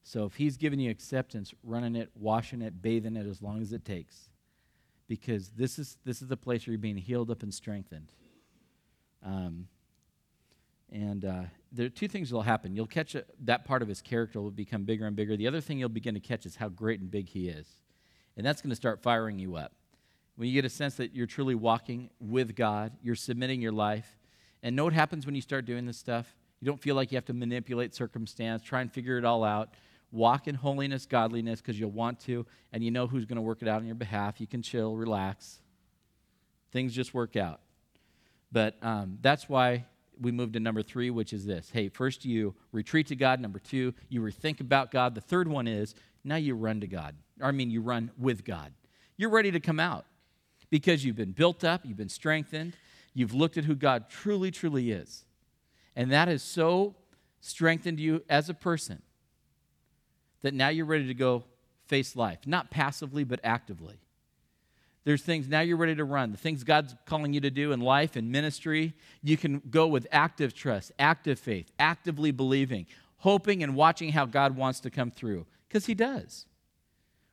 So 0.03 0.25
if 0.25 0.37
He's 0.37 0.57
given 0.57 0.81
you 0.81 0.91
acceptance, 0.91 1.53
running 1.63 1.97
it, 1.97 2.09
washing 2.15 2.63
it, 2.63 2.81
bathing 2.81 3.17
it 3.17 3.27
as 3.27 3.43
long 3.43 3.61
as 3.61 3.75
it 3.75 3.85
takes, 3.85 4.31
because 5.13 5.51
this 5.51 5.79
is 5.79 5.99
this 6.05 6.23
is 6.23 6.29
the 6.29 6.37
place 6.37 6.67
where 6.67 6.73
you're 6.73 6.79
being 6.79 6.97
healed 6.97 7.31
up 7.31 7.43
and 7.43 7.53
strengthened. 7.53 8.13
Um, 9.23 9.69
and 10.91 11.25
uh, 11.25 11.43
there 11.71 11.87
are 11.87 11.91
two 11.91 12.09
things 12.09 12.31
that 12.31 12.35
will 12.35 12.43
happen. 12.43 12.75
You'll 12.75 12.87
catch 12.87 13.15
a, 13.15 13.25
that 13.45 13.65
part 13.65 13.83
of 13.83 13.89
his 13.89 14.01
character 14.01 14.41
will 14.41 14.51
become 14.51 14.85
bigger 14.85 15.07
and 15.07 15.15
bigger. 15.15 15.37
The 15.37 15.47
other 15.47 15.61
thing 15.61 15.79
you'll 15.79 15.91
begin 15.91 16.15
to 16.15 16.21
catch 16.21 16.47
is 16.47 16.57
how 16.57 16.69
great 16.69 17.01
and 17.01 17.11
big 17.11 17.29
he 17.29 17.49
is, 17.49 17.67
and 18.37 18.47
that's 18.47 18.63
going 18.63 18.71
to 18.71 18.77
start 18.77 19.03
firing 19.03 19.39
you 19.39 19.57
up 19.57 19.73
when 20.37 20.49
you 20.49 20.55
get 20.55 20.65
a 20.65 20.71
sense 20.71 20.95
that 20.97 21.15
you're 21.15 21.27
truly 21.27 21.55
walking 21.55 22.11
with 22.19 22.57
God, 22.57 22.93
you're 23.03 23.15
submitting 23.15 23.61
your 23.61 23.73
life. 23.73 24.19
And 24.63 24.75
know 24.75 24.85
what 24.85 24.93
happens 24.93 25.27
when 25.27 25.35
you 25.35 25.41
start 25.41 25.67
doing 25.67 25.87
this 25.87 25.99
stuff? 25.99 26.35
You 26.61 26.67
don't 26.67 26.81
feel 26.81 26.95
like 26.95 27.13
you 27.13 27.17
have 27.17 27.25
to 27.27 27.35
manipulate 27.35 27.95
circumstance, 27.95 28.63
try 28.63 28.81
and 28.81 28.91
figure 28.91 29.19
it 29.19 29.25
all 29.25 29.45
out. 29.45 29.75
Walk 30.13 30.47
in 30.47 30.55
holiness, 30.55 31.07
godliness, 31.07 31.61
because 31.61 31.81
you'll 31.81 31.91
want 31.91 32.21
to, 32.21 32.47
and 32.73 32.85
you 32.85 32.91
know 32.91 33.07
who's 33.07 33.25
going 33.25 33.37
to 33.37 33.43
work 33.43 33.63
it 33.63 33.69
out 33.69 33.81
on 33.81 33.87
your 33.87 33.95
behalf. 33.95 34.41
You 34.41 34.47
can 34.47 34.63
chill, 34.63 34.95
relax. 34.95 35.59
Things 36.71 36.95
just 36.95 37.15
work 37.15 37.35
out. 37.35 37.61
But 38.53 38.77
um, 38.83 39.19
that's 39.23 39.49
why 39.49 39.87
we 40.21 40.31
moved 40.31 40.53
to 40.53 40.61
number 40.61 40.83
three, 40.83 41.11
which 41.11 41.33
is 41.33 41.47
this. 41.47 41.71
Hey, 41.73 41.89
first 41.89 42.25
you 42.25 42.55
retreat 42.71 43.07
to 43.09 43.17
God. 43.17 43.41
Number 43.41 43.59
two, 43.59 43.95
you 44.11 44.21
rethink 44.21 44.61
about 44.61 44.91
God. 44.91 45.15
The 45.15 45.21
third 45.23 45.49
one 45.49 45.67
is 45.67 45.95
now 46.23 46.37
you 46.37 46.55
run 46.55 46.81
to 46.81 46.87
God. 46.87 47.17
I 47.41 47.51
mean, 47.51 47.71
you 47.71 47.81
run 47.81 48.11
with 48.19 48.45
God. 48.45 48.73
You're 49.17 49.31
ready 49.31 49.51
to 49.51 49.61
come 49.61 49.81
out 49.81 50.05
because 50.71 51.05
you've 51.05 51.17
been 51.17 51.33
built 51.33 51.65
up, 51.65 51.83
you've 51.85 51.97
been 51.97 52.09
strengthened, 52.09 52.75
you've 53.15 53.35
looked 53.35 53.57
at 53.57 53.65
who 53.65 53.75
God 53.75 54.09
truly, 54.09 54.51
truly 54.51 54.91
is. 54.91 55.25
And 55.97 56.11
that 56.13 56.29
has 56.29 56.43
so 56.43 56.95
strengthened 57.41 58.01
you 58.01 58.23
as 58.29 58.49
a 58.49 58.55
person 58.55 59.03
that 60.43 60.55
now 60.55 60.69
you're 60.69 60.87
ready 60.87 61.07
to 61.07 61.15
go 61.15 61.45
face 61.87 62.17
life, 62.17 62.41
not 62.47 62.71
passively, 62.71 63.25
but 63.25 63.41
actively. 63.43 63.99
There's 65.05 65.23
things 65.23 65.49
now 65.49 65.61
you're 65.61 65.77
ready 65.77 65.97
to 65.97 66.05
run. 66.05 66.31
The 66.31 66.39
things 66.39 66.63
God's 66.63 66.95
calling 67.07 67.33
you 67.33 67.41
to 67.41 67.51
do 67.51 67.73
in 67.73 67.81
life 67.81 68.15
and 68.15 68.31
ministry, 68.31 68.95
you 69.23 69.37
can 69.37 69.61
go 69.71 69.89
with 69.89 70.07
active 70.13 70.55
trust, 70.55 70.93
active 70.99 71.41
faith, 71.41 71.71
actively 71.79 72.31
believing, 72.31 72.87
hoping 73.19 73.63
and 73.63 73.75
watching 73.75 74.13
how 74.13 74.27
God 74.27 74.57
wants 74.57 74.79
to 74.81 74.91
come 74.91 75.11
through, 75.11 75.47
because 75.69 75.87
He 75.87 75.95
does. 75.95 76.47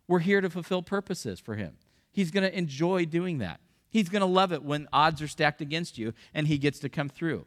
We're 0.08 0.20
here 0.20 0.42
to 0.42 0.50
fulfill 0.50 0.82
purposes 0.82 1.40
for 1.40 1.56
Him. 1.56 1.78
He's 2.12 2.32
going 2.32 2.44
to 2.44 2.58
enjoy 2.58 3.06
doing 3.06 3.38
that. 3.38 3.60
He's 3.90 4.10
going 4.10 4.22
to 4.22 4.26
love 4.26 4.52
it 4.54 4.64
when 4.64 4.88
odds 4.94 5.22
are 5.22 5.28
stacked 5.28 5.62
against 5.62 5.98
you 5.98 6.14
and 6.34 6.48
he 6.48 6.58
gets 6.58 6.80
to 6.80 6.90
come 6.90 7.10
through. 7.10 7.46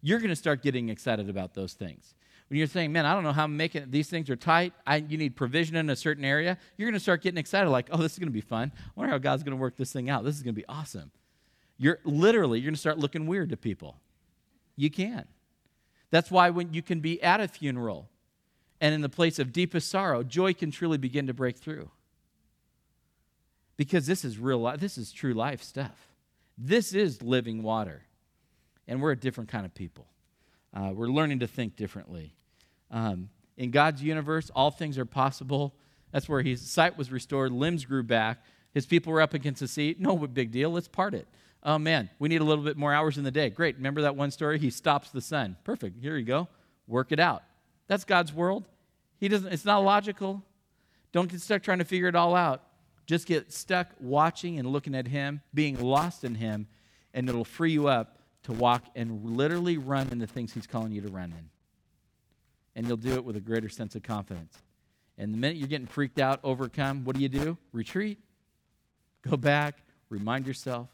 You're 0.00 0.18
going 0.18 0.30
to 0.30 0.36
start 0.36 0.62
getting 0.62 0.88
excited 0.88 1.30
about 1.30 1.54
those 1.54 1.72
things. 1.72 2.14
When 2.54 2.60
you're 2.60 2.68
saying, 2.68 2.92
man, 2.92 3.04
I 3.04 3.14
don't 3.14 3.24
know 3.24 3.32
how 3.32 3.42
I'm 3.42 3.56
making 3.56 3.82
it. 3.82 3.90
These 3.90 4.08
things 4.08 4.30
are 4.30 4.36
tight. 4.36 4.74
I, 4.86 4.98
you 4.98 5.18
need 5.18 5.34
provision 5.34 5.74
in 5.74 5.90
a 5.90 5.96
certain 5.96 6.24
area. 6.24 6.56
You're 6.76 6.86
going 6.86 6.94
to 6.94 7.00
start 7.00 7.20
getting 7.20 7.36
excited, 7.36 7.68
like, 7.68 7.88
oh, 7.90 7.96
this 7.96 8.12
is 8.12 8.18
going 8.20 8.28
to 8.28 8.32
be 8.32 8.40
fun. 8.40 8.70
I 8.76 8.90
wonder 8.94 9.10
how 9.10 9.18
God's 9.18 9.42
going 9.42 9.56
to 9.56 9.60
work 9.60 9.76
this 9.76 9.92
thing 9.92 10.08
out. 10.08 10.22
This 10.22 10.36
is 10.36 10.44
going 10.44 10.54
to 10.54 10.60
be 10.60 10.66
awesome. 10.68 11.10
You're 11.78 11.98
literally, 12.04 12.60
you're 12.60 12.68
going 12.68 12.76
to 12.76 12.80
start 12.80 12.96
looking 12.96 13.26
weird 13.26 13.48
to 13.48 13.56
people. 13.56 13.96
You 14.76 14.88
can. 14.88 15.24
That's 16.12 16.30
why 16.30 16.50
when 16.50 16.72
you 16.72 16.80
can 16.80 17.00
be 17.00 17.20
at 17.24 17.40
a 17.40 17.48
funeral 17.48 18.08
and 18.80 18.94
in 18.94 19.00
the 19.00 19.08
place 19.08 19.40
of 19.40 19.52
deepest 19.52 19.90
sorrow, 19.90 20.22
joy 20.22 20.54
can 20.54 20.70
truly 20.70 20.96
begin 20.96 21.26
to 21.26 21.34
break 21.34 21.56
through 21.56 21.90
because 23.76 24.06
this 24.06 24.24
is 24.24 24.38
real 24.38 24.58
life. 24.58 24.78
This 24.78 24.96
is 24.96 25.10
true 25.10 25.34
life 25.34 25.60
stuff. 25.60 26.06
This 26.56 26.94
is 26.94 27.20
living 27.20 27.64
water. 27.64 28.04
And 28.86 29.02
we're 29.02 29.10
a 29.10 29.18
different 29.18 29.50
kind 29.50 29.66
of 29.66 29.74
people. 29.74 30.06
Uh, 30.72 30.92
we're 30.94 31.08
learning 31.08 31.40
to 31.40 31.48
think 31.48 31.74
differently. 31.74 32.36
Um, 32.94 33.28
in 33.56 33.72
God's 33.72 34.02
universe, 34.02 34.50
all 34.54 34.70
things 34.70 34.96
are 34.98 35.04
possible. 35.04 35.74
That's 36.12 36.28
where 36.28 36.42
his 36.42 36.62
sight 36.62 36.96
was 36.96 37.10
restored, 37.10 37.52
limbs 37.52 37.84
grew 37.84 38.04
back, 38.04 38.42
his 38.72 38.86
people 38.86 39.12
were 39.12 39.20
up 39.20 39.34
against 39.34 39.60
the 39.60 39.68
sea. 39.68 39.96
No 39.98 40.16
big 40.16 40.52
deal, 40.52 40.70
let's 40.70 40.88
part 40.88 41.12
it. 41.12 41.26
Oh 41.62 41.78
man, 41.78 42.08
we 42.18 42.28
need 42.28 42.40
a 42.40 42.44
little 42.44 42.64
bit 42.64 42.76
more 42.76 42.92
hours 42.92 43.18
in 43.18 43.24
the 43.24 43.30
day. 43.30 43.50
Great. 43.50 43.76
Remember 43.76 44.02
that 44.02 44.16
one 44.16 44.30
story? 44.30 44.58
He 44.58 44.70
stops 44.70 45.10
the 45.10 45.20
sun. 45.20 45.56
Perfect. 45.64 46.00
Here 46.00 46.16
you 46.16 46.24
go. 46.24 46.48
Work 46.86 47.10
it 47.10 47.18
out. 47.18 47.42
That's 47.88 48.04
God's 48.04 48.32
world. 48.32 48.64
He 49.18 49.28
doesn't, 49.28 49.52
it's 49.52 49.64
not 49.64 49.78
logical. 49.78 50.42
Don't 51.12 51.30
get 51.30 51.40
stuck 51.40 51.62
trying 51.62 51.78
to 51.78 51.84
figure 51.84 52.08
it 52.08 52.14
all 52.14 52.34
out. 52.34 52.62
Just 53.06 53.26
get 53.26 53.52
stuck 53.52 53.88
watching 54.00 54.58
and 54.58 54.68
looking 54.68 54.94
at 54.94 55.08
Him, 55.08 55.40
being 55.52 55.80
lost 55.80 56.24
in 56.24 56.34
Him, 56.34 56.66
and 57.12 57.28
it'll 57.28 57.44
free 57.44 57.72
you 57.72 57.88
up 57.88 58.18
to 58.44 58.52
walk 58.52 58.84
and 58.94 59.24
literally 59.24 59.78
run 59.78 60.08
in 60.10 60.18
the 60.18 60.26
things 60.26 60.52
He's 60.52 60.66
calling 60.66 60.92
you 60.92 61.00
to 61.00 61.08
run 61.08 61.32
in. 61.32 61.53
And 62.76 62.86
you'll 62.86 62.96
do 62.96 63.14
it 63.14 63.24
with 63.24 63.36
a 63.36 63.40
greater 63.40 63.68
sense 63.68 63.94
of 63.94 64.02
confidence. 64.02 64.58
And 65.16 65.32
the 65.32 65.38
minute 65.38 65.56
you're 65.56 65.68
getting 65.68 65.86
freaked 65.86 66.18
out, 66.18 66.40
overcome, 66.42 67.04
what 67.04 67.16
do 67.16 67.22
you 67.22 67.28
do? 67.28 67.56
Retreat. 67.72 68.18
Go 69.22 69.36
back, 69.36 69.78
remind 70.10 70.46
yourself, 70.46 70.88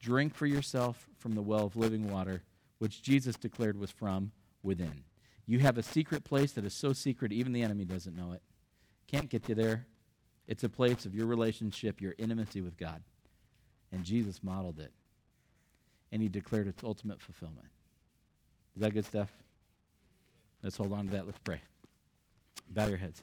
drink 0.00 0.34
for 0.34 0.46
yourself 0.46 1.08
from 1.18 1.34
the 1.34 1.42
well 1.42 1.66
of 1.66 1.76
living 1.76 2.10
water, 2.10 2.42
which 2.78 3.02
Jesus 3.02 3.36
declared 3.36 3.78
was 3.78 3.90
from 3.90 4.32
within. 4.62 5.04
You 5.46 5.60
have 5.60 5.78
a 5.78 5.82
secret 5.82 6.24
place 6.24 6.52
that 6.52 6.64
is 6.64 6.74
so 6.74 6.92
secret, 6.92 7.32
even 7.32 7.52
the 7.52 7.62
enemy 7.62 7.84
doesn't 7.84 8.16
know 8.16 8.32
it. 8.32 8.42
Can't 9.06 9.30
get 9.30 9.48
you 9.48 9.54
there. 9.54 9.86
It's 10.48 10.64
a 10.64 10.68
place 10.68 11.06
of 11.06 11.14
your 11.14 11.26
relationship, 11.26 12.00
your 12.00 12.14
intimacy 12.18 12.60
with 12.60 12.76
God. 12.76 13.02
And 13.92 14.04
Jesus 14.04 14.42
modeled 14.42 14.80
it. 14.80 14.92
And 16.10 16.22
he 16.22 16.28
declared 16.28 16.66
its 16.66 16.82
ultimate 16.82 17.20
fulfillment. 17.20 17.68
Is 18.74 18.82
that 18.82 18.94
good 18.94 19.04
stuff? 19.04 19.30
Let's 20.66 20.78
hold 20.78 20.92
on 20.92 21.04
to 21.04 21.12
that. 21.12 21.26
Let's 21.26 21.38
pray. 21.44 21.60
Bow 22.70 22.88
your 22.88 22.96
heads. 22.96 23.22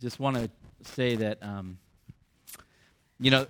Just 0.00 0.20
want 0.20 0.36
to 0.36 0.48
say 0.82 1.16
that, 1.16 1.42
um, 1.42 1.78
you 3.18 3.32
know, 3.32 3.48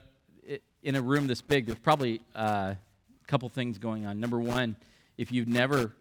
in 0.83 0.97
a 0.97 1.03
room 1.03 1.27
this 1.27 1.43
big, 1.43 1.67
there's 1.67 1.79
probably 1.79 2.23
uh, 2.35 2.73
a 2.77 2.79
couple 3.27 3.47
things 3.51 3.77
going 3.77 4.07
on. 4.07 4.19
Number 4.19 4.41
one, 4.41 4.75
if 5.19 5.31
you've 5.31 5.49
never, 5.49 5.93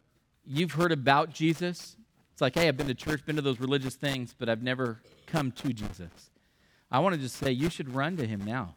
you've 0.45 0.71
heard 0.71 0.93
about 0.93 1.33
Jesus. 1.33 1.97
It's 2.31 2.39
like, 2.39 2.55
hey, 2.55 2.69
I've 2.69 2.77
been 2.77 2.87
to 2.87 2.95
church, 2.95 3.25
been 3.25 3.35
to 3.35 3.41
those 3.41 3.59
religious 3.59 3.95
things, 3.95 4.33
but 4.39 4.47
I've 4.47 4.63
never 4.63 5.01
come 5.27 5.51
to 5.51 5.73
Jesus. 5.73 6.31
I 6.89 6.99
want 6.99 7.15
to 7.15 7.21
just 7.21 7.35
say 7.35 7.51
you 7.51 7.69
should 7.69 7.93
run 7.93 8.15
to 8.15 8.25
him 8.25 8.45
now. 8.45 8.75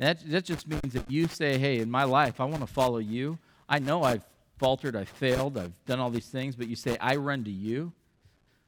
And 0.00 0.08
that, 0.08 0.28
that 0.32 0.44
just 0.44 0.66
means 0.66 0.96
if 0.96 1.04
you 1.06 1.28
say, 1.28 1.58
hey, 1.58 1.78
in 1.78 1.92
my 1.92 2.02
life, 2.02 2.40
I 2.40 2.44
want 2.44 2.62
to 2.62 2.66
follow 2.66 2.98
you. 2.98 3.38
I 3.68 3.78
know 3.78 4.02
I've 4.02 4.24
faltered, 4.62 4.94
I've 4.94 5.08
failed, 5.08 5.58
I've 5.58 5.72
done 5.86 5.98
all 5.98 6.08
these 6.08 6.28
things, 6.28 6.54
but 6.54 6.68
you 6.68 6.76
say, 6.76 6.96
I 7.00 7.16
run 7.16 7.42
to 7.42 7.50
you. 7.50 7.92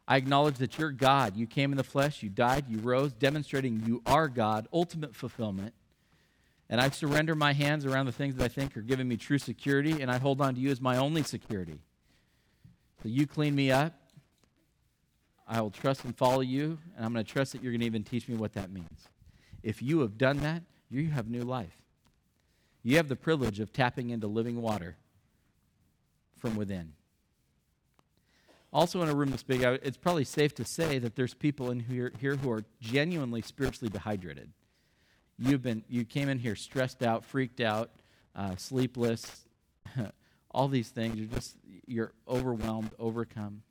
I 0.09 0.17
acknowledge 0.17 0.57
that 0.57 0.77
you're 0.77 0.91
God. 0.91 1.37
You 1.37 1.47
came 1.47 1.71
in 1.71 1.77
the 1.77 1.85
flesh, 1.85 2.21
you 2.21 2.29
died, 2.29 2.65
you 2.69 2.79
rose, 2.79 3.13
demonstrating 3.13 3.81
you 3.87 4.03
are 4.05 4.27
God, 4.27 4.67
ultimate 4.73 5.15
fulfillment. 5.15 5.73
And 6.69 6.81
I 6.81 6.91
surrender 6.91 7.37
my 7.37 7.53
hands 7.53 7.87
around 7.87 8.07
the 8.07 8.13
things 8.13 8.35
that 8.35 8.45
I 8.45 8.49
think 8.49 8.77
are 8.77 8.83
giving 8.83 9.07
me 9.07 9.17
true 9.17 9.39
security, 9.39 10.03
and 10.03 10.11
I 10.11 10.19
hold 10.19 10.41
on 10.41 10.57
to 10.57 10.61
you 10.61 10.71
as 10.71 10.81
my 10.81 10.97
only 10.97 11.23
security. 11.23 11.79
So 13.05 13.09
you 13.09 13.29
clean 13.29 13.55
me 13.55 13.71
up. 13.71 13.95
I 15.47 15.61
will 15.61 15.71
trust 15.71 16.05
and 16.05 16.17
follow 16.17 16.41
you, 16.41 16.77
and 16.97 17.07
I'm 17.07 17.13
going 17.13 17.25
to 17.25 17.33
trust 17.33 17.53
that 17.53 17.63
you're 17.63 17.71
going 17.71 17.83
to 17.83 17.87
even 17.87 18.03
teach 18.03 18.27
me 18.27 18.35
what 18.35 18.55
that 18.55 18.73
means. 18.73 19.09
If 19.63 19.81
you 19.81 20.01
have 20.01 20.19
done 20.19 20.39
that, 20.39 20.65
you 20.91 21.11
have 21.11 21.31
new 21.31 21.43
life. 21.43 21.77
You 22.83 22.97
have 22.97 23.07
the 23.07 23.15
privilege 23.15 23.61
of 23.61 23.73
tapping 23.73 24.11
into 24.11 24.27
living 24.27 24.61
water 24.61 24.97
from 26.45 26.57
within. 26.57 26.93
Also, 28.71 29.01
in 29.01 29.09
a 29.09 29.15
room 29.15 29.31
this 29.31 29.43
big, 29.43 29.63
it's 29.63 29.97
probably 29.97 30.25
safe 30.25 30.55
to 30.57 30.63
say 30.63 30.99
that 30.99 31.17
there's 31.17 31.33
people 31.33 31.71
in 31.71 31.81
here, 31.81 32.13
here 32.21 32.37
who 32.37 32.51
are 32.51 32.65
genuinely 32.83 33.41
spiritually 33.41 33.89
dehydrated. 33.91 34.51
You've 35.39 35.63
been, 35.63 35.85
you 35.89 36.05
came 36.05 36.29
in 36.29 36.39
here 36.39 36.55
stressed 36.55 37.03
out, 37.03 37.25
freaked 37.25 37.63
out, 37.63 37.93
uh, 38.37 38.57
sleepless, 38.57 39.47
all 40.51 40.69
these 40.69 40.91
things. 40.91 41.17
You're 41.17 41.29
just, 41.29 41.57
you're 41.87 42.13
overwhelmed, 42.29 42.91
overcome. 42.99 43.63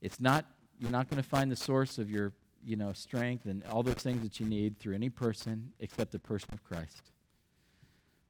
It's 0.00 0.18
not, 0.18 0.46
you're 0.78 0.90
not 0.90 1.10
going 1.10 1.22
to 1.22 1.28
find 1.28 1.52
the 1.52 1.56
source 1.56 1.98
of 1.98 2.10
your, 2.10 2.32
you 2.64 2.76
know, 2.76 2.94
strength 2.94 3.44
and 3.44 3.62
all 3.66 3.82
those 3.82 3.96
things 3.96 4.22
that 4.22 4.40
you 4.40 4.46
need 4.46 4.78
through 4.78 4.94
any 4.94 5.10
person 5.10 5.72
except 5.78 6.12
the 6.12 6.18
person 6.18 6.48
of 6.54 6.64
Christ. 6.64 7.10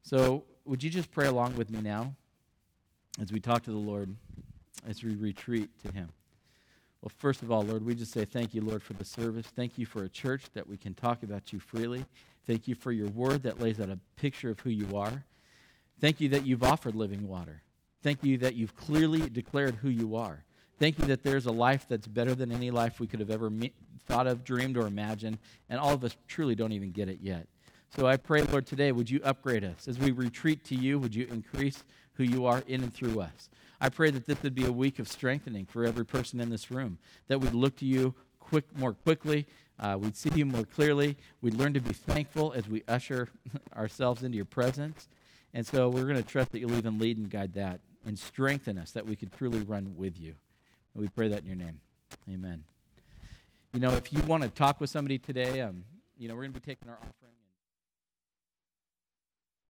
So, 0.03 0.43
would 0.65 0.83
you 0.83 0.91
just 0.91 1.13
pray 1.13 1.29
along 1.29 1.55
with 1.55 1.71
me 1.71 1.81
now 1.81 2.17
as 3.21 3.31
we 3.33 3.41
talk 3.41 3.63
to 3.65 3.71
the 3.71 3.77
Lord, 3.77 4.15
as 4.89 5.05
we 5.05 5.15
retreat 5.15 5.69
to 5.85 5.93
Him? 5.93 6.09
Well, 7.03 7.13
first 7.19 7.43
of 7.43 7.51
all, 7.51 7.63
Lord, 7.63 7.85
we 7.85 7.95
just 7.95 8.13
say 8.13 8.25
thank 8.25 8.55
you, 8.55 8.63
Lord, 8.63 8.83
for 8.83 8.95
the 8.95 9.05
service. 9.05 9.47
Thank 9.47 9.79
you 9.79 9.87
for 9.87 10.05
a 10.05 10.09
church 10.09 10.45
that 10.55 10.67
we 10.67 10.77
can 10.77 10.95
talk 10.95 11.23
about 11.23 11.53
you 11.53 11.61
freely. 11.61 12.05
Thank 12.47 12.69
you 12.69 12.75
for 12.75 12.93
your 12.93 13.09
word 13.09 13.43
that 13.45 13.61
lays 13.61 13.81
out 13.81 13.91
a 13.91 13.99
picture 14.17 14.51
of 14.51 14.61
who 14.61 14.71
you 14.71 14.97
are. 14.97 15.25
Thank 16.01 16.21
you 16.21 16.29
that 16.31 16.47
you've 16.47 16.63
offered 16.63 16.95
living 16.95 17.29
water. 17.29 17.63
Thank 18.03 18.25
you 18.25 18.39
that 18.39 18.55
you've 18.55 18.75
clearly 18.75 19.29
declared 19.29 19.77
who 19.77 19.91
you 19.91 20.17
are. 20.17 20.45
Thank 20.79 20.99
you 20.99 21.05
that 21.07 21.23
there's 21.23 21.45
a 21.45 21.53
life 21.53 21.87
that's 21.89 22.07
better 22.07 22.35
than 22.35 22.51
any 22.51 22.71
life 22.71 23.01
we 23.01 23.07
could 23.07 23.21
have 23.21 23.31
ever 23.31 23.51
me- 23.51 23.73
thought 24.07 24.27
of, 24.27 24.45
dreamed, 24.45 24.79
or 24.79 24.87
imagined, 24.87 25.39
and 25.69 25.79
all 25.79 25.93
of 25.93 26.03
us 26.05 26.17
truly 26.27 26.55
don't 26.55 26.73
even 26.73 26.91
get 26.91 27.09
it 27.09 27.19
yet. 27.21 27.47
So 27.95 28.07
I 28.07 28.17
pray, 28.17 28.43
Lord, 28.43 28.67
today, 28.67 28.93
would 28.93 29.11
you 29.11 29.21
upgrade 29.23 29.65
us? 29.65 29.89
As 29.89 29.99
we 29.99 30.11
retreat 30.11 30.65
to 30.67 30.75
you, 30.75 30.99
would 30.99 31.15
you 31.15 31.27
increase 31.31 31.85
who 32.15 32.25
you 32.25 32.47
are 32.47 32.63
in 32.67 32.83
and 32.83 32.93
through 32.93 33.21
us? 33.21 33.49
I 33.81 33.89
pray 33.89 34.11
that 34.11 34.27
this 34.27 34.43
would 34.43 34.55
be 34.55 34.67
a 34.67 34.73
week 34.73 34.99
of 34.99 35.09
strengthening 35.09 35.65
for 35.65 35.85
every 35.85 36.05
person 36.05 36.41
in 36.41 36.51
this 36.51 36.71
room, 36.71 36.99
that 37.29 37.41
we'd 37.41 37.55
look 37.55 37.77
to 37.77 37.87
you 37.87 38.15
quick, 38.39 38.65
more 38.77 38.93
quickly, 38.93 39.47
uh, 39.79 39.97
we'd 39.99 40.17
see 40.17 40.31
you 40.35 40.45
more 40.45 40.65
clearly, 40.65 41.17
we'd 41.41 41.55
learn 41.55 41.73
to 41.73 41.81
be 41.81 41.95
thankful 41.95 42.53
as 42.53 42.69
we 42.69 42.83
usher 42.87 43.29
ourselves 43.77 44.23
into 44.23 44.37
your 44.37 44.45
presence. 44.45 45.09
And 45.55 45.67
so 45.67 45.89
we're 45.89 46.05
going 46.05 46.17
to 46.17 46.23
trust 46.23 46.53
that 46.53 46.61
you'll 46.61 46.77
even 46.77 46.99
lead 46.99 47.17
and 47.17 47.31
guide 47.31 47.55
that 47.55 47.81
and 48.05 48.19
strengthen 48.19 48.79
us 48.79 48.93
that 48.93 49.07
we 49.07 49.17
could 49.17 49.33
truly 49.33 49.61
run 49.61 49.95
with 49.97 50.21
you. 50.21 50.35
And 50.95 51.03
we 51.03 51.09
pray 51.09 51.29
that 51.29 51.41
in 51.41 51.47
your 51.47 51.57
name. 51.57 51.81
Amen. 52.29 52.65
You 53.73 53.81
know, 53.81 53.93
if 53.93 54.13
you 54.13 54.21
want 54.23 54.43
to 54.43 54.49
talk 54.49 54.81
with 54.81 54.91
somebody 54.91 55.19
today, 55.19 55.61
um, 55.61 55.85
you 56.19 56.29
know, 56.29 56.35
we're 56.35 56.43
going 56.43 56.53
to 56.53 56.61
be 56.61 56.67
taking 56.67 56.89
our. 56.89 56.99